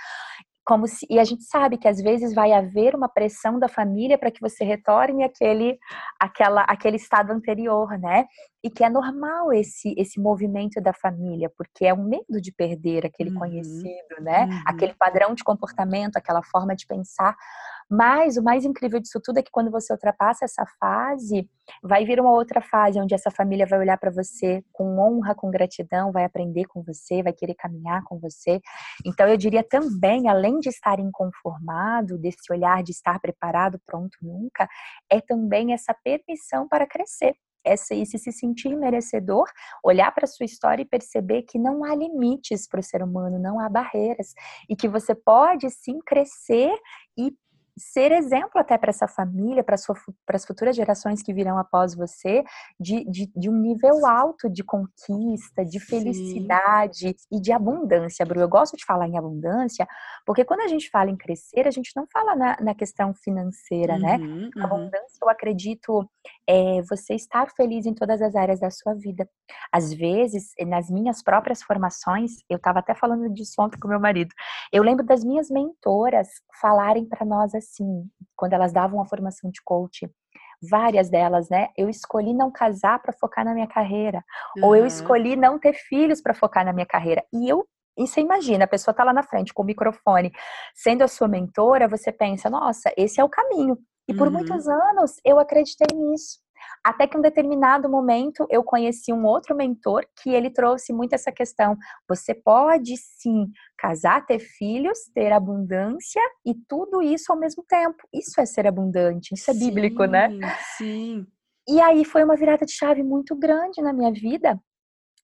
como 0.65 0.87
se, 0.87 1.05
e 1.09 1.19
a 1.19 1.23
gente 1.23 1.43
sabe 1.43 1.77
que 1.77 1.87
às 1.87 2.01
vezes 2.01 2.33
vai 2.33 2.53
haver 2.53 2.95
uma 2.95 3.09
pressão 3.09 3.59
da 3.59 3.67
família 3.67 4.17
para 4.17 4.31
que 4.31 4.39
você 4.39 4.63
retorne 4.63 5.23
aquele, 5.23 5.77
aquela, 6.19 6.61
aquele 6.61 6.95
estado 6.95 7.31
anterior, 7.31 7.99
né? 7.99 8.25
E 8.63 8.69
que 8.69 8.83
é 8.83 8.89
normal 8.89 9.51
esse, 9.51 9.93
esse 9.97 10.19
movimento 10.19 10.81
da 10.81 10.93
família, 10.93 11.51
porque 11.57 11.85
é 11.85 11.93
um 11.93 12.03
medo 12.03 12.39
de 12.39 12.51
perder 12.51 13.05
aquele 13.05 13.31
uhum. 13.31 13.39
conhecido, 13.39 14.21
né? 14.21 14.45
Uhum. 14.45 14.63
Aquele 14.65 14.93
padrão 14.93 15.35
de 15.35 15.43
comportamento, 15.43 16.15
aquela 16.15 16.41
forma 16.41 16.73
de 16.75 16.87
pensar. 16.87 17.35
Mas 17.89 18.37
o 18.37 18.43
mais 18.43 18.65
incrível 18.65 18.99
disso 18.99 19.19
tudo 19.23 19.39
é 19.39 19.43
que 19.43 19.51
quando 19.51 19.69
você 19.69 19.91
ultrapassa 19.93 20.45
essa 20.45 20.65
fase, 20.79 21.47
vai 21.81 22.05
vir 22.05 22.19
uma 22.19 22.31
outra 22.31 22.61
fase 22.61 22.99
onde 22.99 23.13
essa 23.13 23.29
família 23.29 23.65
vai 23.67 23.79
olhar 23.79 23.97
para 23.97 24.11
você 24.11 24.63
com 24.71 24.97
honra, 24.99 25.35
com 25.35 25.51
gratidão, 25.51 26.11
vai 26.11 26.23
aprender 26.23 26.65
com 26.65 26.81
você, 26.81 27.21
vai 27.21 27.33
querer 27.33 27.55
caminhar 27.55 28.03
com 28.05 28.19
você. 28.19 28.59
Então 29.05 29.27
eu 29.27 29.37
diria 29.37 29.63
também, 29.63 30.27
além 30.27 30.59
de 30.59 30.69
estar 30.69 30.99
inconformado, 30.99 32.17
desse 32.17 32.51
olhar 32.51 32.81
de 32.83 32.91
estar 32.91 33.19
preparado, 33.19 33.79
pronto 33.85 34.17
nunca, 34.21 34.67
é 35.09 35.21
também 35.21 35.73
essa 35.73 35.93
permissão 35.93 36.67
para 36.67 36.87
crescer 36.87 37.35
essa, 37.63 37.95
esse 37.95 38.17
se 38.17 38.31
sentir 38.31 38.75
merecedor, 38.75 39.45
olhar 39.83 40.11
para 40.13 40.27
sua 40.27 40.45
história 40.45 40.83
e 40.83 40.85
perceber 40.85 41.43
que 41.43 41.57
não 41.57 41.83
há 41.83 41.95
limites 41.95 42.67
para 42.67 42.79
o 42.79 42.83
ser 42.83 43.01
humano, 43.01 43.39
não 43.39 43.59
há 43.59 43.69
barreiras 43.69 44.33
e 44.69 44.75
que 44.75 44.87
você 44.87 45.15
pode 45.15 45.69
sim 45.69 45.99
crescer 46.05 46.73
e 47.17 47.33
ser 47.77 48.11
exemplo 48.11 48.59
até 48.59 48.77
para 48.77 48.89
essa 48.89 49.07
família, 49.07 49.63
para 49.63 49.75
as 49.75 50.45
futuras 50.45 50.75
gerações 50.75 51.23
que 51.23 51.33
virão 51.33 51.57
após 51.57 51.95
você, 51.95 52.43
de, 52.79 53.03
de, 53.09 53.31
de, 53.35 53.49
um 53.49 53.57
nível 53.57 54.05
alto 54.05 54.49
de 54.49 54.63
conquista, 54.63 55.65
de 55.65 55.79
felicidade 55.79 57.09
Sim. 57.09 57.15
e 57.31 57.41
de 57.41 57.51
abundância, 57.51 58.25
Bru. 58.25 58.39
Eu 58.39 58.49
gosto 58.49 58.77
de 58.77 58.85
falar 58.85 59.07
em 59.07 59.17
abundância, 59.17 59.87
porque 60.25 60.45
quando 60.45 60.61
a 60.61 60.67
gente 60.67 60.89
fala 60.89 61.09
em 61.09 61.17
crescer, 61.17 61.67
a 61.67 61.71
gente 61.71 61.91
não 61.95 62.05
fala 62.11 62.35
na, 62.35 62.57
na 62.61 62.75
questão 62.75 63.13
financeira, 63.13 63.97
né? 63.97 64.17
uhum, 64.17 64.41
né? 64.41 64.49
Uhum. 64.55 64.63
Abundância, 64.63 65.17
eu 65.21 65.29
acredito, 65.29 66.09
é 66.47 66.81
você 66.89 67.15
estar 67.15 67.49
feliz 67.55 67.85
em 67.85 67.93
todas 67.93 68.21
as 68.21 68.35
áreas 68.35 68.59
da 68.59 68.69
sua 68.69 68.93
vida. 68.93 69.27
Às 69.71 69.93
vezes, 69.93 70.51
nas 70.67 70.89
minhas 70.89 71.23
próprias 71.23 71.63
formações, 71.63 72.31
eu 72.49 72.57
estava 72.57 72.79
até 72.79 72.93
falando 72.93 73.29
disso 73.33 73.55
ontem 73.59 73.79
com 73.79 73.87
meu 73.87 73.99
marido, 73.99 74.33
eu 74.71 74.83
lembro 74.83 75.05
das 75.05 75.23
minhas 75.23 75.49
mentoras 75.49 76.27
falarem 76.61 77.05
para 77.05 77.25
nós 77.25 77.53
assim, 77.55 77.62
quando 78.35 78.53
elas 78.53 78.71
davam 78.71 79.01
a 79.01 79.05
formação 79.05 79.49
de 79.51 79.61
coach, 79.63 80.09
várias 80.69 81.09
delas, 81.09 81.49
né? 81.49 81.69
Eu 81.77 81.89
escolhi 81.89 82.33
não 82.33 82.51
casar 82.51 83.01
para 83.01 83.13
focar 83.13 83.43
na 83.43 83.53
minha 83.53 83.67
carreira, 83.67 84.23
uhum. 84.57 84.65
ou 84.65 84.75
eu 84.75 84.85
escolhi 84.85 85.35
não 85.35 85.59
ter 85.59 85.73
filhos 85.73 86.21
para 86.21 86.33
focar 86.33 86.65
na 86.65 86.73
minha 86.73 86.85
carreira. 86.85 87.23
E 87.33 87.49
eu 87.49 87.67
e 87.97 88.07
você 88.07 88.21
imagina, 88.21 88.65
a 88.65 88.67
pessoa 88.67 88.91
está 88.91 89.03
lá 89.03 89.13
na 89.13 89.21
frente 89.21 89.53
com 89.53 89.61
o 89.61 89.65
microfone, 89.65 90.31
sendo 90.73 91.03
a 91.03 91.07
sua 91.07 91.27
mentora, 91.27 91.87
você 91.87 92.11
pensa, 92.11 92.49
nossa, 92.49 92.91
esse 92.97 93.21
é 93.21 93.23
o 93.23 93.29
caminho. 93.29 93.77
E 94.07 94.13
por 94.13 94.27
uhum. 94.27 94.33
muitos 94.33 94.67
anos 94.67 95.19
eu 95.23 95.39
acreditei 95.39 95.95
nisso. 95.95 96.42
Até 96.83 97.07
que 97.07 97.17
um 97.17 97.21
determinado 97.21 97.89
momento 97.89 98.45
eu 98.49 98.63
conheci 98.63 99.13
um 99.13 99.25
outro 99.25 99.55
mentor 99.55 100.05
que 100.21 100.29
ele 100.29 100.49
trouxe 100.49 100.91
muito 100.91 101.13
essa 101.13 101.31
questão. 101.31 101.77
Você 102.07 102.33
pode 102.33 102.95
sim 102.97 103.47
casar, 103.77 104.25
ter 104.25 104.39
filhos, 104.39 104.99
ter 105.13 105.31
abundância 105.31 106.21
e 106.45 106.53
tudo 106.67 107.01
isso 107.01 107.31
ao 107.31 107.39
mesmo 107.39 107.63
tempo. 107.67 108.07
Isso 108.13 108.39
é 108.39 108.45
ser 108.45 108.67
abundante, 108.67 109.33
isso 109.33 109.49
é 109.49 109.53
sim, 109.53 109.59
bíblico, 109.59 110.05
né? 110.05 110.29
Sim. 110.77 111.25
E 111.67 111.79
aí 111.79 112.03
foi 112.03 112.23
uma 112.23 112.35
virada 112.35 112.65
de 112.65 112.73
chave 112.73 113.03
muito 113.03 113.35
grande 113.35 113.81
na 113.81 113.93
minha 113.93 114.11
vida, 114.11 114.59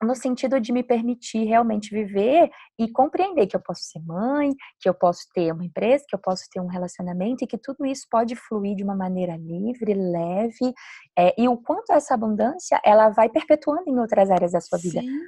no 0.02 0.16
sentido 0.16 0.60
de 0.60 0.72
me 0.72 0.84
permitir 0.84 1.46
realmente 1.46 1.90
viver 1.90 2.50
e 2.78 2.90
compreender 2.92 3.48
que 3.48 3.56
eu 3.56 3.60
posso 3.60 3.84
ser 3.84 4.00
mãe, 4.00 4.52
que 4.80 4.88
eu 4.88 4.94
posso 4.94 5.28
ter 5.34 5.52
uma 5.52 5.66
empresa, 5.66 6.06
que 6.08 6.16
eu 6.16 6.20
posso 6.20 6.44
ter 6.52 6.62
um 6.62 6.68
relacionamento 6.68 7.44
e 7.44 7.48
que 7.48 7.58
tudo 7.58 7.86
isso 7.86 8.08
pode 8.10 8.36
fluir 8.36 8.76
de 8.76 8.84
uma 8.84 8.96
maneira 8.96 9.36
livre, 9.36 9.94
leve, 9.94 10.74
é, 11.18 11.34
e 11.38 11.48
o 11.48 11.58
quanto 11.58 11.92
essa 11.92 12.14
abundância 12.14 12.80
ela 12.84 13.10
vai 13.10 13.30
perpetuando 13.30 13.90
em 13.90 14.00
outras 14.00 14.32
áreas 14.32 14.54
da 14.54 14.62
sua 14.62 14.78
vida. 14.78 15.02
Sim. 15.02 15.20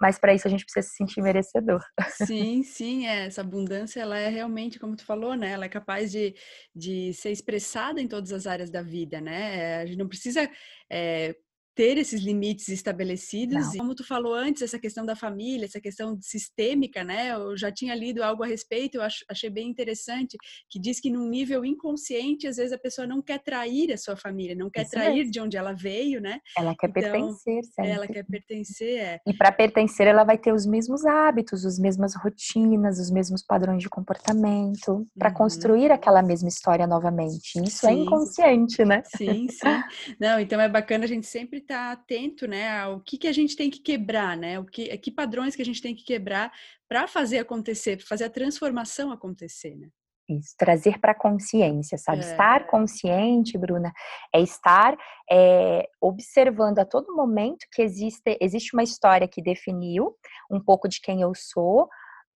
Mas 0.00 0.18
para 0.18 0.32
isso 0.32 0.48
a 0.48 0.50
gente 0.50 0.64
precisa 0.64 0.88
se 0.88 0.96
sentir 0.96 1.20
merecedor. 1.20 1.82
Sim, 2.26 2.62
sim, 2.62 3.06
é. 3.06 3.26
essa 3.26 3.42
abundância 3.42 4.00
ela 4.00 4.16
é 4.18 4.28
realmente, 4.28 4.78
como 4.78 4.96
tu 4.96 5.04
falou, 5.04 5.34
né? 5.34 5.50
Ela 5.50 5.66
é 5.66 5.68
capaz 5.68 6.10
de, 6.10 6.34
de 6.74 7.12
ser 7.12 7.30
expressada 7.30 8.00
em 8.00 8.08
todas 8.08 8.32
as 8.32 8.46
áreas 8.46 8.70
da 8.70 8.80
vida, 8.80 9.20
né? 9.20 9.56
É, 9.56 9.76
a 9.82 9.86
gente 9.86 9.98
não 9.98 10.08
precisa 10.08 10.50
é, 10.90 11.36
ter 11.74 11.96
esses 11.96 12.20
limites 12.20 12.68
estabelecidos. 12.68 13.66
Não. 13.66 13.74
E 13.74 13.78
como 13.78 13.94
tu 13.94 14.06
falou 14.06 14.34
antes, 14.34 14.62
essa 14.62 14.78
questão 14.78 15.04
da 15.04 15.14
família, 15.14 15.64
essa 15.64 15.80
questão 15.80 16.18
sistêmica, 16.20 17.04
né? 17.04 17.32
Eu 17.32 17.56
já 17.56 17.70
tinha 17.70 17.94
lido 17.94 18.22
algo 18.22 18.42
a 18.42 18.46
respeito, 18.46 18.96
eu 18.96 19.02
achei 19.28 19.50
bem 19.50 19.68
interessante, 19.68 20.36
que 20.68 20.80
diz 20.80 21.00
que 21.00 21.10
num 21.10 21.28
nível 21.28 21.64
inconsciente, 21.64 22.46
às 22.46 22.56
vezes 22.56 22.72
a 22.72 22.78
pessoa 22.78 23.06
não 23.06 23.22
quer 23.22 23.38
trair 23.38 23.92
a 23.92 23.96
sua 23.96 24.16
família, 24.16 24.54
não 24.54 24.70
quer 24.70 24.82
Isso 24.82 24.90
trair 24.90 25.30
de 25.30 25.40
onde 25.40 25.56
ela 25.56 25.72
veio, 25.72 26.20
né? 26.20 26.40
Ela 26.56 26.74
quer 26.76 26.90
então, 26.90 27.02
pertencer, 27.02 27.64
sempre. 27.64 27.90
Ela 27.90 28.06
quer 28.06 28.24
pertencer, 28.24 28.98
é. 28.98 29.20
E 29.26 29.34
para 29.34 29.52
pertencer, 29.52 30.06
ela 30.06 30.24
vai 30.24 30.38
ter 30.38 30.52
os 30.52 30.66
mesmos 30.66 31.04
hábitos, 31.04 31.64
as 31.64 31.78
mesmas 31.78 32.14
rotinas, 32.14 32.98
os 32.98 33.10
mesmos 33.10 33.42
padrões 33.42 33.82
de 33.82 33.88
comportamento, 33.88 35.06
para 35.18 35.28
uhum. 35.28 35.34
construir 35.34 35.90
aquela 35.90 36.22
mesma 36.22 36.48
história 36.48 36.86
novamente. 36.86 37.60
Isso 37.62 37.86
é 37.86 37.90
sim. 37.90 38.00
é 38.00 38.02
inconsciente, 38.02 38.84
né? 38.84 39.02
Sim, 39.16 39.48
sim. 39.48 39.60
Não, 40.20 40.40
então 40.40 40.60
é 40.60 40.68
bacana 40.68 41.04
a 41.04 41.08
gente 41.08 41.26
sempre 41.26 41.59
estar 41.60 41.86
tá 41.86 41.92
atento, 41.92 42.46
né, 42.46 42.80
ao 42.80 43.00
que, 43.00 43.16
que 43.16 43.28
a 43.28 43.32
gente 43.32 43.56
tem 43.56 43.70
que 43.70 43.80
quebrar, 43.80 44.36
né, 44.36 44.58
o 44.58 44.64
que, 44.64 44.96
que 44.98 45.10
padrões 45.10 45.56
que 45.56 45.62
a 45.62 45.64
gente 45.64 45.80
tem 45.80 45.94
que 45.94 46.04
quebrar 46.04 46.52
para 46.88 47.06
fazer 47.06 47.38
acontecer, 47.38 47.96
para 47.96 48.06
fazer 48.06 48.24
a 48.24 48.30
transformação 48.30 49.12
acontecer, 49.12 49.76
né? 49.76 49.88
Isso, 50.28 50.54
trazer 50.56 51.00
para 51.00 51.10
a 51.12 51.18
consciência, 51.18 51.98
sabe? 51.98 52.22
É. 52.22 52.30
Estar 52.30 52.66
consciente, 52.68 53.58
Bruna, 53.58 53.92
é 54.32 54.40
estar 54.40 54.96
é, 55.30 55.88
observando 56.00 56.78
a 56.78 56.84
todo 56.84 57.14
momento 57.14 57.66
que 57.72 57.82
existe, 57.82 58.38
existe 58.40 58.72
uma 58.74 58.82
história 58.84 59.26
que 59.26 59.42
definiu 59.42 60.14
um 60.48 60.60
pouco 60.60 60.88
de 60.88 61.00
quem 61.00 61.20
eu 61.20 61.32
sou, 61.34 61.88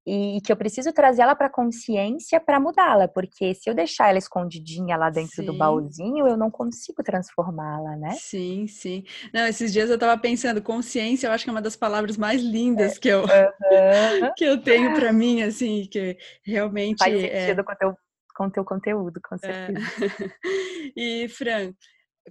e 0.06 0.40
que 0.42 0.52
eu 0.52 0.58
preciso 0.58 0.92
trazer 0.92 1.22
ela 1.22 1.36
para 1.36 1.50
consciência 1.50 2.40
para 2.40 2.60
mudá-la, 2.60 3.08
porque 3.08 3.54
se 3.54 3.70
eu 3.70 3.74
deixar 3.74 4.10
ela 4.10 4.18
escondidinha 4.18 4.98
lá 4.98 5.10
dentro 5.10 5.38
sim. 5.38 5.46
do 5.46 5.54
baúzinho, 5.54 6.28
eu 6.28 6.36
não 6.36 6.52
consigo 6.52 7.02
transformá-la, 7.02 7.96
né? 7.96 8.12
Sim, 8.20 8.68
sim. 8.68 9.04
Não, 9.34 9.48
esses 9.48 9.72
dias 9.72 9.90
eu 9.90 9.96
estava 9.96 10.20
pensando, 10.20 10.62
consciência, 10.62 11.28
eu 11.28 11.32
acho 11.32 11.44
que 11.46 11.50
é 11.50 11.54
uma 11.54 11.62
das 11.62 11.76
palavras 11.76 12.18
mais 12.18 12.42
lindas 12.42 12.98
que 12.98 13.08
eu 13.08 13.22
uhum. 13.22 13.28
que 14.36 14.44
eu 14.44 14.62
tenho 14.62 14.94
para 14.94 15.14
mim, 15.14 15.42
assim, 15.42 15.88
que 15.90 16.18
realmente 16.46 17.00
faz 17.00 17.14
é 17.14 17.46
sentido 17.46 17.62
é... 17.62 17.64
com 17.64 17.72
o 17.72 17.76
teu 17.76 17.98
com 18.36 18.50
teu 18.50 18.66
conteúdo, 18.66 19.22
com 19.24 19.36
é. 19.36 19.38
certeza. 19.38 19.80
É. 20.02 20.92
e 20.98 21.30
Fran, 21.30 21.72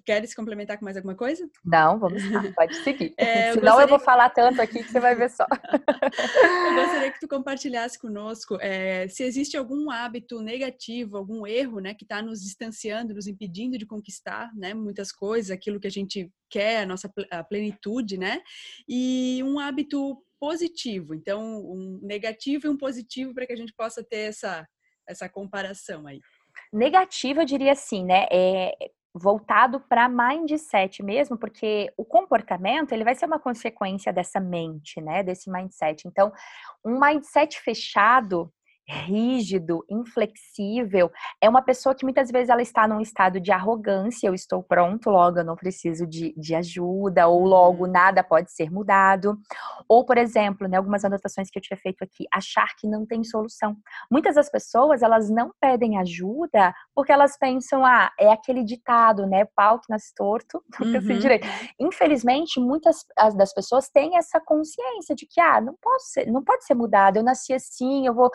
Queres 0.07 0.35
complementar 0.35 0.78
com 0.78 0.85
mais 0.85 0.96
alguma 0.96 1.14
coisa? 1.14 1.48
Não, 1.64 1.98
vamos 1.98 2.22
lá, 2.31 2.42
pode 2.57 2.74
seguir. 2.76 3.14
É, 3.18 3.50
eu 3.50 3.55
Senão 3.55 3.81
eu 3.81 3.87
vou 3.87 3.98
falar 3.98 4.31
tanto 4.31 4.61
aqui 4.61 4.83
que 4.83 4.90
você 4.90 4.98
vai 4.98 5.14
ver 5.14 5.31
só. 5.31 5.46
eu 5.52 6.74
gostaria 6.74 7.11
que 7.12 7.20
tu 7.20 7.28
compartilhasse 7.28 7.98
conosco 7.98 8.57
é, 8.61 9.07
se 9.09 9.22
existe 9.22 9.57
algum 9.57 9.90
hábito 9.90 10.40
negativo, 10.40 11.16
algum 11.16 11.46
erro, 11.46 11.78
né, 11.81 11.92
que 11.94 12.05
está 12.05 12.22
nos 12.22 12.42
distanciando, 12.42 13.14
nos 13.14 13.26
impedindo 13.26 13.76
de 13.76 13.87
conquistar, 13.87 14.50
né, 14.55 14.72
muitas 14.72 15.12
coisas, 15.12 15.50
aquilo 15.50 15.78
que 15.78 15.88
a 15.88 15.90
gente 15.90 16.31
quer, 16.48 16.83
a 16.83 16.87
nossa 16.87 17.12
a 17.31 17.44
plenitude, 17.44 18.16
né, 18.16 18.40
e 18.88 19.42
um 19.44 19.59
hábito 19.59 20.16
positivo. 20.40 21.14
Então, 21.14 21.40
um 21.40 22.00
negativo 22.02 22.66
e 22.66 22.70
um 22.70 22.76
positivo 22.76 23.35
para 23.35 23.46
que 23.46 23.52
a 23.52 23.57
gente 23.57 23.74
possa 23.74 24.02
ter 24.02 24.28
essa 24.28 24.66
essa 25.07 25.28
comparação 25.28 26.07
aí. 26.07 26.20
Negativo, 26.72 27.40
eu 27.40 27.44
diria 27.44 27.72
assim, 27.72 28.05
né? 28.05 28.26
É, 28.31 28.72
voltado 29.14 29.81
para 29.81 30.09
mindset 30.09 31.03
mesmo, 31.03 31.37
porque 31.37 31.92
o 31.96 32.05
comportamento 32.05 32.92
ele 32.92 33.05
vai 33.05 33.14
ser 33.14 33.27
uma 33.27 33.38
consequência 33.38 34.12
dessa 34.12 34.40
mente, 34.40 35.01
né, 35.01 35.22
desse 35.22 35.51
mindset. 35.51 36.09
Então, 36.09 36.33
um 36.85 36.98
mindset 36.98 37.61
fechado 37.61 38.53
rígido, 38.88 39.85
inflexível, 39.88 41.11
é 41.40 41.49
uma 41.49 41.62
pessoa 41.62 41.95
que 41.95 42.05
muitas 42.05 42.31
vezes 42.31 42.49
ela 42.49 42.62
está 42.62 42.87
num 42.87 43.01
estado 43.01 43.40
de 43.40 43.53
arrogância, 43.53 44.27
eu 44.27 44.35
estou 44.35 44.62
pronto, 44.62 45.09
logo 45.11 45.38
eu 45.38 45.45
não 45.45 45.57
preciso 45.57 46.07
de, 46.07 46.35
de 46.37 46.55
ajuda, 46.55 47.27
ou 47.29 47.45
logo 47.45 47.85
uhum. 47.85 47.90
nada 47.90 48.23
pode 48.23 48.53
ser 48.53 48.71
mudado. 48.71 49.38
Ou, 49.88 50.05
por 50.05 50.18
exemplo, 50.18 50.68
né, 50.68 50.77
algumas 50.77 51.05
anotações 51.05 51.51
que 51.51 51.59
eu 51.59 51.62
tinha 51.62 51.77
feito 51.77 52.03
aqui, 52.03 52.25
achar 52.33 52.68
que 52.77 52.87
não 52.87 53.07
tem 53.07 53.23
solução. 53.25 53.77
Muitas 54.11 54.35
das 54.35 54.51
pessoas, 54.51 55.03
elas 55.03 55.31
não 55.31 55.53
pedem 55.61 55.99
ajuda 55.99 56.75
porque 56.95 57.12
elas 57.12 57.37
pensam, 57.38 57.85
ah, 57.85 58.11
é 58.18 58.31
aquele 58.31 58.64
ditado, 58.64 59.27
né, 59.27 59.45
pau 59.57 59.79
que 59.79 59.90
nasce 59.90 60.14
torto, 60.14 60.62
nunca 60.81 60.99
uhum. 60.99 61.18
direito. 61.18 61.47
Infelizmente, 61.79 62.61
muitas 62.61 63.05
das 63.37 63.55
pessoas 63.55 63.88
têm 63.88 64.16
essa 64.16 64.40
consciência 64.40 65.14
de 65.14 65.27
que, 65.27 65.40
ah, 65.40 65.61
não 65.61 65.77
posso 65.81 66.07
ser, 66.07 66.27
não 66.27 66.42
pode 66.42 66.64
ser 66.64 66.75
mudado, 66.75 67.16
eu 67.16 67.23
nasci 67.23 67.55
assim, 67.55 68.07
eu 68.07 68.14
vou... 68.14 68.31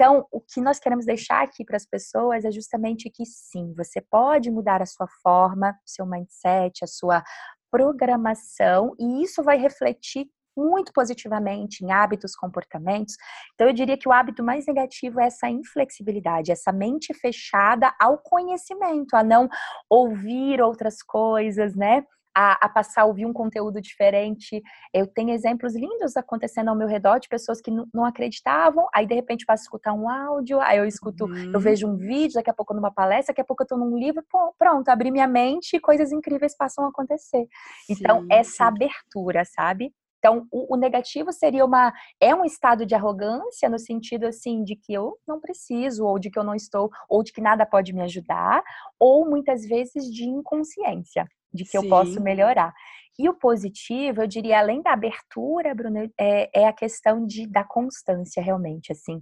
Então, 0.00 0.26
o 0.32 0.40
que 0.40 0.62
nós 0.62 0.78
queremos 0.78 1.04
deixar 1.04 1.42
aqui 1.42 1.62
para 1.62 1.76
as 1.76 1.84
pessoas 1.84 2.46
é 2.46 2.50
justamente 2.50 3.10
que 3.10 3.26
sim, 3.26 3.74
você 3.76 4.00
pode 4.00 4.50
mudar 4.50 4.80
a 4.80 4.86
sua 4.86 5.06
forma, 5.22 5.78
seu 5.84 6.06
mindset, 6.06 6.82
a 6.82 6.86
sua 6.86 7.22
programação, 7.70 8.94
e 8.98 9.22
isso 9.22 9.42
vai 9.42 9.58
refletir 9.58 10.26
muito 10.56 10.90
positivamente 10.94 11.84
em 11.84 11.92
hábitos, 11.92 12.34
comportamentos. 12.34 13.14
Então, 13.52 13.66
eu 13.66 13.74
diria 13.74 13.98
que 13.98 14.08
o 14.08 14.12
hábito 14.12 14.42
mais 14.42 14.64
negativo 14.66 15.20
é 15.20 15.26
essa 15.26 15.50
inflexibilidade, 15.50 16.50
essa 16.50 16.72
mente 16.72 17.12
fechada 17.12 17.94
ao 18.00 18.16
conhecimento, 18.16 19.14
a 19.14 19.22
não 19.22 19.50
ouvir 19.90 20.62
outras 20.62 21.02
coisas, 21.02 21.76
né? 21.76 22.06
A, 22.34 22.64
a, 22.64 22.68
passar 22.68 23.02
a 23.02 23.04
ouvir 23.04 23.26
um 23.26 23.32
conteúdo 23.32 23.80
diferente. 23.80 24.62
Eu 24.92 25.06
tenho 25.06 25.30
exemplos 25.30 25.74
lindos 25.74 26.16
acontecendo 26.16 26.68
ao 26.68 26.76
meu 26.76 26.88
redor 26.88 27.18
de 27.18 27.28
pessoas 27.28 27.60
que 27.60 27.70
não 27.92 28.04
acreditavam, 28.04 28.86
aí 28.94 29.06
de 29.06 29.14
repente 29.14 29.44
passo 29.44 29.62
a 29.62 29.64
escutar 29.64 29.92
um 29.92 30.08
áudio, 30.08 30.60
aí 30.60 30.78
eu 30.78 30.84
escuto, 30.84 31.24
uhum. 31.24 31.52
eu 31.52 31.60
vejo 31.60 31.86
um 31.86 31.96
vídeo, 31.96 32.34
daqui 32.34 32.50
a 32.50 32.54
pouco 32.54 32.74
numa 32.74 32.92
palestra, 32.92 33.32
daqui 33.32 33.40
a 33.40 33.44
pouco 33.44 33.62
eu 33.62 33.66
tô 33.66 33.76
num 33.76 33.96
livro, 33.96 34.22
pronto, 34.58 34.88
abri 34.88 35.10
minha 35.10 35.26
mente 35.26 35.76
e 35.76 35.80
coisas 35.80 36.12
incríveis 36.12 36.56
passam 36.56 36.84
a 36.84 36.88
acontecer. 36.88 37.46
Então, 37.88 38.22
sim, 38.22 38.28
essa 38.30 38.50
sim. 38.50 38.62
abertura, 38.62 39.44
sabe? 39.44 39.92
Então, 40.18 40.46
o, 40.52 40.74
o, 40.74 40.76
negativo 40.76 41.32
seria 41.32 41.64
uma 41.64 41.94
é 42.20 42.34
um 42.34 42.44
estado 42.44 42.84
de 42.84 42.94
arrogância 42.94 43.70
no 43.70 43.78
sentido 43.78 44.26
assim 44.26 44.62
de 44.62 44.76
que 44.76 44.92
eu 44.92 45.16
não 45.26 45.40
preciso 45.40 46.04
ou 46.04 46.18
de 46.18 46.30
que 46.30 46.38
eu 46.38 46.44
não 46.44 46.54
estou 46.54 46.90
ou 47.08 47.22
de 47.22 47.32
que 47.32 47.40
nada 47.40 47.64
pode 47.64 47.94
me 47.94 48.02
ajudar, 48.02 48.62
ou 48.98 49.28
muitas 49.28 49.64
vezes 49.64 50.04
de 50.04 50.24
inconsciência 50.24 51.26
de 51.52 51.64
que 51.64 51.70
Sim. 51.70 51.78
eu 51.78 51.88
posso 51.88 52.20
melhorar. 52.20 52.72
E 53.18 53.28
o 53.28 53.34
positivo, 53.34 54.22
eu 54.22 54.26
diria, 54.26 54.58
além 54.58 54.80
da 54.82 54.92
abertura, 54.92 55.74
Bruno, 55.74 56.10
é, 56.18 56.50
é 56.54 56.66
a 56.66 56.72
questão 56.72 57.26
de, 57.26 57.46
da 57.46 57.62
constância, 57.62 58.42
realmente, 58.42 58.92
assim. 58.92 59.20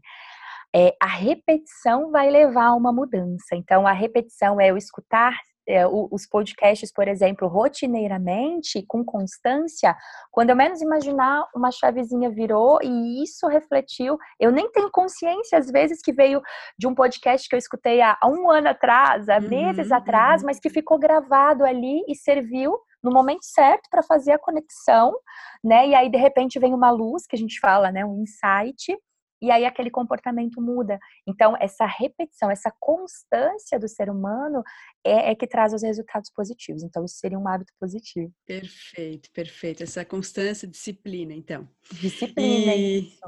É, 0.74 0.94
a 1.02 1.06
repetição 1.06 2.10
vai 2.10 2.30
levar 2.30 2.66
a 2.66 2.74
uma 2.74 2.92
mudança. 2.92 3.56
Então, 3.56 3.86
a 3.86 3.92
repetição 3.92 4.60
é 4.60 4.70
eu 4.70 4.76
escutar 4.76 5.36
é, 5.68 5.86
os 5.86 6.26
podcasts, 6.26 6.90
por 6.90 7.06
exemplo, 7.06 7.46
rotineiramente, 7.46 8.82
com 8.88 9.04
constância, 9.04 9.94
quando 10.30 10.50
eu 10.50 10.56
menos 10.56 10.80
imaginar, 10.80 11.46
uma 11.54 11.70
chavezinha 11.70 12.30
virou 12.30 12.78
e 12.82 13.22
isso 13.22 13.46
refletiu. 13.46 14.16
Eu 14.40 14.50
nem 14.50 14.70
tenho 14.72 14.90
consciência, 14.90 15.58
às 15.58 15.70
vezes, 15.70 16.00
que 16.02 16.12
veio 16.12 16.40
de 16.78 16.86
um 16.86 16.94
podcast 16.94 17.46
que 17.46 17.54
eu 17.54 17.58
escutei 17.58 18.00
há, 18.00 18.18
um 18.24 18.50
ano 18.50 18.70
atrás, 18.70 19.28
há 19.28 19.38
meses 19.38 19.90
uhum, 19.90 19.96
atrás, 19.96 20.40
uhum. 20.40 20.46
mas 20.46 20.58
que 20.58 20.70
ficou 20.70 20.98
gravado 20.98 21.64
ali 21.64 22.02
e 22.08 22.14
serviu 22.14 22.78
no 23.02 23.12
momento 23.12 23.44
certo 23.44 23.88
para 23.90 24.02
fazer 24.02 24.32
a 24.32 24.38
conexão, 24.38 25.14
né? 25.62 25.88
E 25.88 25.94
aí, 25.94 26.10
de 26.10 26.18
repente, 26.18 26.58
vem 26.58 26.74
uma 26.74 26.90
luz, 26.90 27.26
que 27.26 27.36
a 27.36 27.38
gente 27.38 27.60
fala, 27.60 27.92
né? 27.92 28.04
Um 28.04 28.22
insight, 28.22 28.98
e 29.40 29.50
aí 29.50 29.64
aquele 29.64 29.90
comportamento 29.90 30.60
muda. 30.60 30.98
Então, 31.26 31.56
essa 31.60 31.86
repetição, 31.86 32.50
essa 32.50 32.72
constância 32.80 33.78
do 33.78 33.88
ser 33.88 34.10
humano 34.10 34.62
é, 35.04 35.30
é, 35.30 35.34
que 35.34 35.46
traz 35.46 35.72
os 35.72 35.82
resultados 35.82 36.30
positivos. 36.34 36.82
Então, 36.82 37.04
isso 37.04 37.16
seria 37.16 37.38
um 37.38 37.48
hábito 37.48 37.72
positivo. 37.78 38.32
Perfeito, 38.46 39.30
perfeito. 39.32 39.82
Essa 39.82 40.04
constância, 40.04 40.66
disciplina, 40.66 41.32
então. 41.32 41.68
Disciplina, 41.92 42.74
e, 42.74 43.00
isso. 43.00 43.20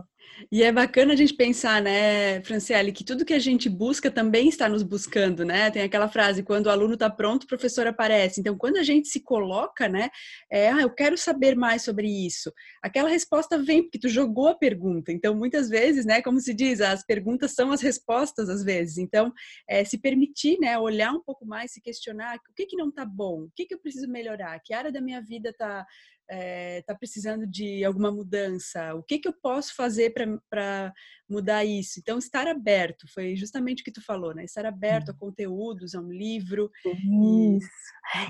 E 0.50 0.62
é 0.62 0.72
bacana 0.72 1.12
a 1.12 1.16
gente 1.16 1.34
pensar, 1.34 1.82
né, 1.82 2.42
Franciele, 2.42 2.92
que 2.92 3.04
tudo 3.04 3.24
que 3.24 3.34
a 3.34 3.38
gente 3.38 3.68
busca 3.68 4.10
também 4.10 4.48
está 4.48 4.68
nos 4.68 4.82
buscando, 4.82 5.44
né? 5.44 5.70
Tem 5.70 5.82
aquela 5.82 6.08
frase, 6.08 6.42
quando 6.42 6.66
o 6.66 6.70
aluno 6.70 6.94
está 6.94 7.10
pronto, 7.10 7.44
o 7.44 7.46
professor 7.46 7.86
aparece. 7.86 8.40
Então, 8.40 8.56
quando 8.56 8.76
a 8.78 8.82
gente 8.82 9.08
se 9.08 9.20
coloca, 9.20 9.88
né, 9.88 10.08
é, 10.50 10.70
ah, 10.70 10.80
eu 10.80 10.90
quero 10.90 11.16
saber 11.18 11.54
mais 11.56 11.82
sobre 11.82 12.08
isso, 12.08 12.52
aquela 12.82 13.08
resposta 13.08 13.58
vem 13.58 13.82
porque 13.82 13.98
tu 13.98 14.08
jogou 14.08 14.48
a 14.48 14.54
pergunta. 14.54 15.12
Então, 15.12 15.34
muitas 15.34 15.68
vezes, 15.68 16.04
né, 16.06 16.22
como 16.22 16.40
se 16.40 16.54
diz, 16.54 16.80
as 16.80 17.04
perguntas 17.04 17.52
são 17.52 17.70
as 17.70 17.82
respostas 17.82 18.48
às 18.48 18.64
vezes. 18.64 18.98
Então, 18.98 19.32
é, 19.68 19.84
se 19.84 19.98
permitir, 19.98 20.58
né, 20.58 20.78
olhar 20.78 21.12
um 21.12 21.22
pouco 21.22 21.46
mais, 21.46 21.72
se 21.72 21.80
questionar, 21.80 22.36
o 22.36 22.54
que 22.54 22.66
que 22.66 22.76
não 22.76 22.88
está 22.88 23.04
bom? 23.04 23.42
O 23.44 23.50
que 23.54 23.66
que 23.66 23.74
eu 23.74 23.78
preciso 23.78 24.08
melhorar? 24.08 24.58
Que 24.60 24.72
área 24.72 24.92
da 24.92 25.00
minha 25.00 25.20
vida 25.20 25.50
está 25.50 25.86
está 26.30 26.36
eh, 26.36 26.84
é, 26.86 26.94
precisando 26.94 27.46
de 27.46 27.84
alguma 27.84 28.10
mudança, 28.10 28.94
o 28.94 29.02
que, 29.02 29.18
que 29.18 29.28
eu 29.28 29.32
posso 29.32 29.74
fazer 29.74 30.14
para 30.48 30.92
mudar 31.28 31.64
isso? 31.64 31.98
Então, 31.98 32.18
estar 32.18 32.46
aberto, 32.46 33.06
foi 33.12 33.34
justamente 33.34 33.82
o 33.82 33.84
que 33.84 33.90
tu 33.90 34.04
falou, 34.04 34.32
né? 34.34 34.44
Estar 34.44 34.64
aberto 34.64 35.10
a 35.10 35.14
conteúdos, 35.14 35.94
a 35.94 36.00
um 36.00 36.10
livro. 36.10 36.70
Isso. 36.84 37.68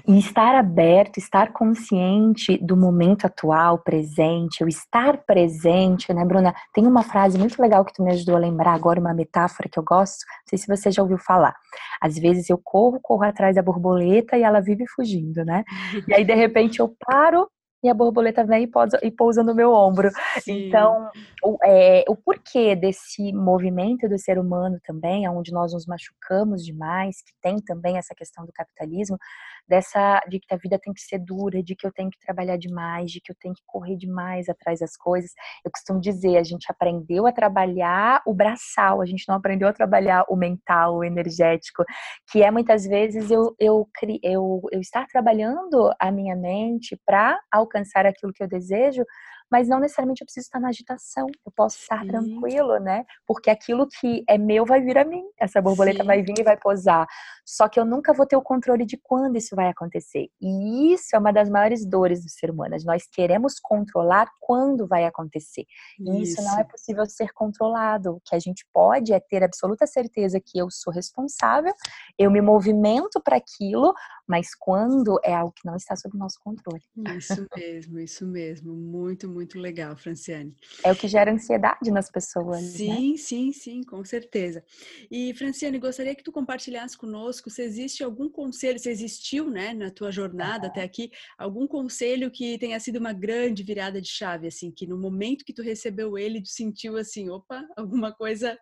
E, 0.07 0.13
e 0.15 0.19
estar 0.19 0.55
aberto, 0.55 1.19
estar 1.19 1.53
consciente 1.53 2.59
do 2.59 2.77
momento 2.77 3.27
atual, 3.27 3.79
presente, 3.79 4.65
o 4.65 4.69
estar 4.69 5.19
presente, 5.25 6.13
né, 6.13 6.25
Bruna? 6.25 6.55
Tem 6.73 6.87
uma 6.87 7.03
frase 7.03 7.39
muito 7.39 7.61
legal 7.61 7.85
que 7.85 7.93
tu 7.93 8.03
me 8.03 8.13
ajudou 8.13 8.37
a 8.37 8.41
lembrar 8.41 8.73
agora, 8.73 9.01
uma 9.01 9.15
metáfora 9.15 9.69
que 9.69 9.79
eu 9.79 9.85
gosto, 9.85 10.25
não 10.27 10.49
sei 10.49 10.59
se 10.59 10.67
você 10.67 10.91
já 10.91 11.03
ouviu 11.03 11.19
falar. 11.19 11.55
Às 12.01 12.19
vezes 12.19 12.49
eu 12.49 12.59
corro, 12.63 12.99
corro 13.03 13.25
atrás 13.25 13.57
da 13.57 13.63
borboleta 13.63 14.39
e 14.39 14.43
ela 14.43 14.61
vive 14.61 14.87
fugindo, 14.89 15.45
né? 15.45 15.65
E 16.09 16.15
aí, 16.15 16.25
de 16.25 16.35
repente, 16.35 16.81
eu 16.81 16.95
paro 16.99 17.49
e 17.83 17.89
a 17.89 17.95
borboleta 17.95 18.45
vem 18.45 18.65
e 18.65 18.67
pousa, 18.67 18.99
e 19.03 19.11
pousa 19.11 19.43
no 19.43 19.55
meu 19.55 19.73
ombro. 19.73 20.11
Sim. 20.41 20.69
Então, 20.69 21.11
o, 21.43 21.57
é, 21.65 22.05
o 22.09 22.15
porquê 22.15 22.77
desse 22.77 23.33
movimento 23.33 24.09
do 24.09 24.19
ser 24.19 24.39
humano 24.39 24.79
também, 24.85 25.29
onde 25.29 25.53
nós 25.53 25.73
nos 25.73 25.87
machucamos 25.87 26.65
demais, 26.65 27.23
que 27.23 27.33
tem 27.41 27.57
também 27.57 27.97
essa 27.97 28.15
questão 28.15 28.45
do 28.45 28.53
capitalismo, 28.53 29.19
dessa 29.69 30.21
de 30.29 30.39
que 30.41 30.53
a 30.55 30.57
vida 30.57 30.79
tem 30.79 30.93
que 30.93 31.01
ser 31.01 31.19
dura, 31.19 31.63
de 31.63 31.75
que 31.75 31.87
eu 31.87 31.93
tenho 31.93 32.11
que 32.11 32.19
trabalhar 32.19 32.57
demais, 32.57 33.11
de 33.11 33.21
que 33.21 33.33
eu 33.33 33.37
tenho 33.41 33.55
que 33.55 33.63
correr 33.67 33.97
demais 33.97 34.49
atrás 34.49 34.81
das 34.81 34.97
coisas. 34.97 35.31
Eu 35.65 35.71
costumo 35.71 36.01
dizer, 36.01 36.37
a 36.37 36.43
gente 36.43 36.67
aprendeu 36.71 37.27
a 37.27 37.33
trabalhar 37.33 38.23
o 38.27 38.35
braçal, 38.35 39.01
a 39.01 39.07
gente 39.07 39.25
não 39.29 39.37
aprendeu 39.37 39.69
a 39.69 39.73
trabalhar 39.73 40.25
o 40.29 40.37
mental, 40.37 40.97
o 40.97 41.05
energético, 41.05 41.85
que 42.31 42.43
é 42.43 42.51
muitas 42.51 42.85
vezes 42.85 43.31
eu 43.31 43.55
eu 43.59 43.89
eu, 44.23 44.63
eu 44.73 44.81
estar 44.81 45.07
trabalhando 45.07 45.93
a 45.99 46.11
minha 46.11 46.37
mente 46.37 46.99
para 47.07 47.39
alcançar 47.53 48.07
aquilo 48.07 48.33
que 48.33 48.43
eu 48.43 48.49
desejo, 48.49 49.05
mas 49.51 49.69
não 49.69 49.81
necessariamente 49.81 50.23
eu 50.23 50.27
preciso 50.27 50.47
estar 50.47 50.61
na 50.61 50.69
agitação. 50.69 51.27
Eu 51.45 51.53
posso 51.53 51.79
estar 51.79 52.03
Sim. 52.03 52.09
tranquilo, 52.09 52.79
né? 52.79 53.05
Porque 53.27 53.51
aquilo 53.51 53.87
que 53.89 54.23
é 54.29 54.39
meu 54.39 54.65
vai 54.65 54.81
vir 54.81 54.97
a 54.97 55.05
mim. 55.05 55.25
Essa 55.39 55.61
borboleta 55.61 56.01
Sim. 56.01 56.07
vai 56.07 56.23
vir 56.23 56.39
e 56.39 56.43
vai 56.43 56.57
posar. 56.57 57.07
Só 57.45 57.69
que 57.69 57.81
eu 57.81 57.85
nunca 57.85 58.13
vou 58.13 58.27
ter 58.27 58.37
o 58.37 58.43
controle 58.43 58.87
de 58.87 58.97
quando 58.97 59.37
isso 59.37 59.57
vai 59.57 59.69
acontecer. 59.69 60.29
E 60.41 60.93
isso 60.93 61.15
é 61.15 61.19
uma 61.19 61.33
das 61.33 61.49
maiores 61.49 61.85
dores 61.85 62.23
do 62.23 62.31
ser 62.31 62.51
humano. 62.51 62.77
Nós 62.85 63.07
queremos 63.11 63.59
controlar 63.61 64.29
quando 64.41 64.87
vai 64.87 65.05
acontecer. 65.05 65.65
E 65.99 66.23
isso, 66.23 66.41
isso 66.41 66.43
não 66.45 66.61
é 66.61 66.65
possível 66.65 67.05
ser 67.07 67.33
controlado. 67.33 68.17
O 68.17 68.21
que 68.25 68.37
a 68.37 68.39
gente 68.39 68.65
pode 68.73 69.13
é 69.13 69.19
ter 69.19 69.43
absoluta 69.43 69.87
certeza 69.87 70.41
que 70.41 70.59
eu 70.59 70.71
sou 70.71 70.93
responsável, 70.93 71.73
eu 72.19 72.31
me 72.31 72.41
movimento 72.41 73.21
para 73.21 73.37
aquilo, 73.37 73.93
mas 74.31 74.55
quando 74.55 75.19
é 75.25 75.35
algo 75.35 75.53
que 75.53 75.67
não 75.67 75.75
está 75.75 75.97
sob 75.97 76.17
nosso 76.17 76.39
controle. 76.41 76.81
Isso 77.19 77.45
mesmo, 77.57 77.99
isso 77.99 78.25
mesmo. 78.25 78.73
Muito, 78.73 79.29
muito 79.29 79.59
legal, 79.59 79.97
Franciane. 79.97 80.55
É 80.85 80.93
o 80.93 80.95
que 80.95 81.09
gera 81.09 81.33
ansiedade 81.33 81.91
nas 81.91 82.09
pessoas. 82.09 82.63
Né? 82.63 82.69
Sim, 82.69 83.11
né? 83.11 83.17
sim, 83.17 83.53
sim, 83.53 83.83
com 83.83 84.05
certeza. 84.05 84.63
E, 85.11 85.35
Franciane, 85.35 85.81
gostaria 85.81 86.15
que 86.15 86.23
tu 86.23 86.31
compartilhasse 86.31 86.97
conosco 86.97 87.51
se 87.51 87.61
existe 87.61 88.05
algum 88.05 88.29
conselho, 88.29 88.79
se 88.79 88.89
existiu, 88.89 89.51
né, 89.51 89.75
na 89.75 89.91
tua 89.91 90.13
jornada 90.13 90.69
até 90.69 90.85
aqui, 90.85 91.11
algum 91.37 91.67
conselho 91.67 92.31
que 92.31 92.57
tenha 92.57 92.79
sido 92.79 93.01
uma 93.01 93.13
grande 93.13 93.65
virada 93.65 94.01
de 94.01 94.09
chave, 94.09 94.47
assim, 94.47 94.71
que 94.71 94.87
no 94.87 94.97
momento 94.97 95.45
que 95.45 95.53
tu 95.53 95.61
recebeu 95.61 96.17
ele, 96.17 96.41
tu 96.41 96.51
sentiu 96.51 96.97
assim, 96.97 97.29
opa, 97.31 97.67
alguma 97.77 98.13
coisa 98.13 98.57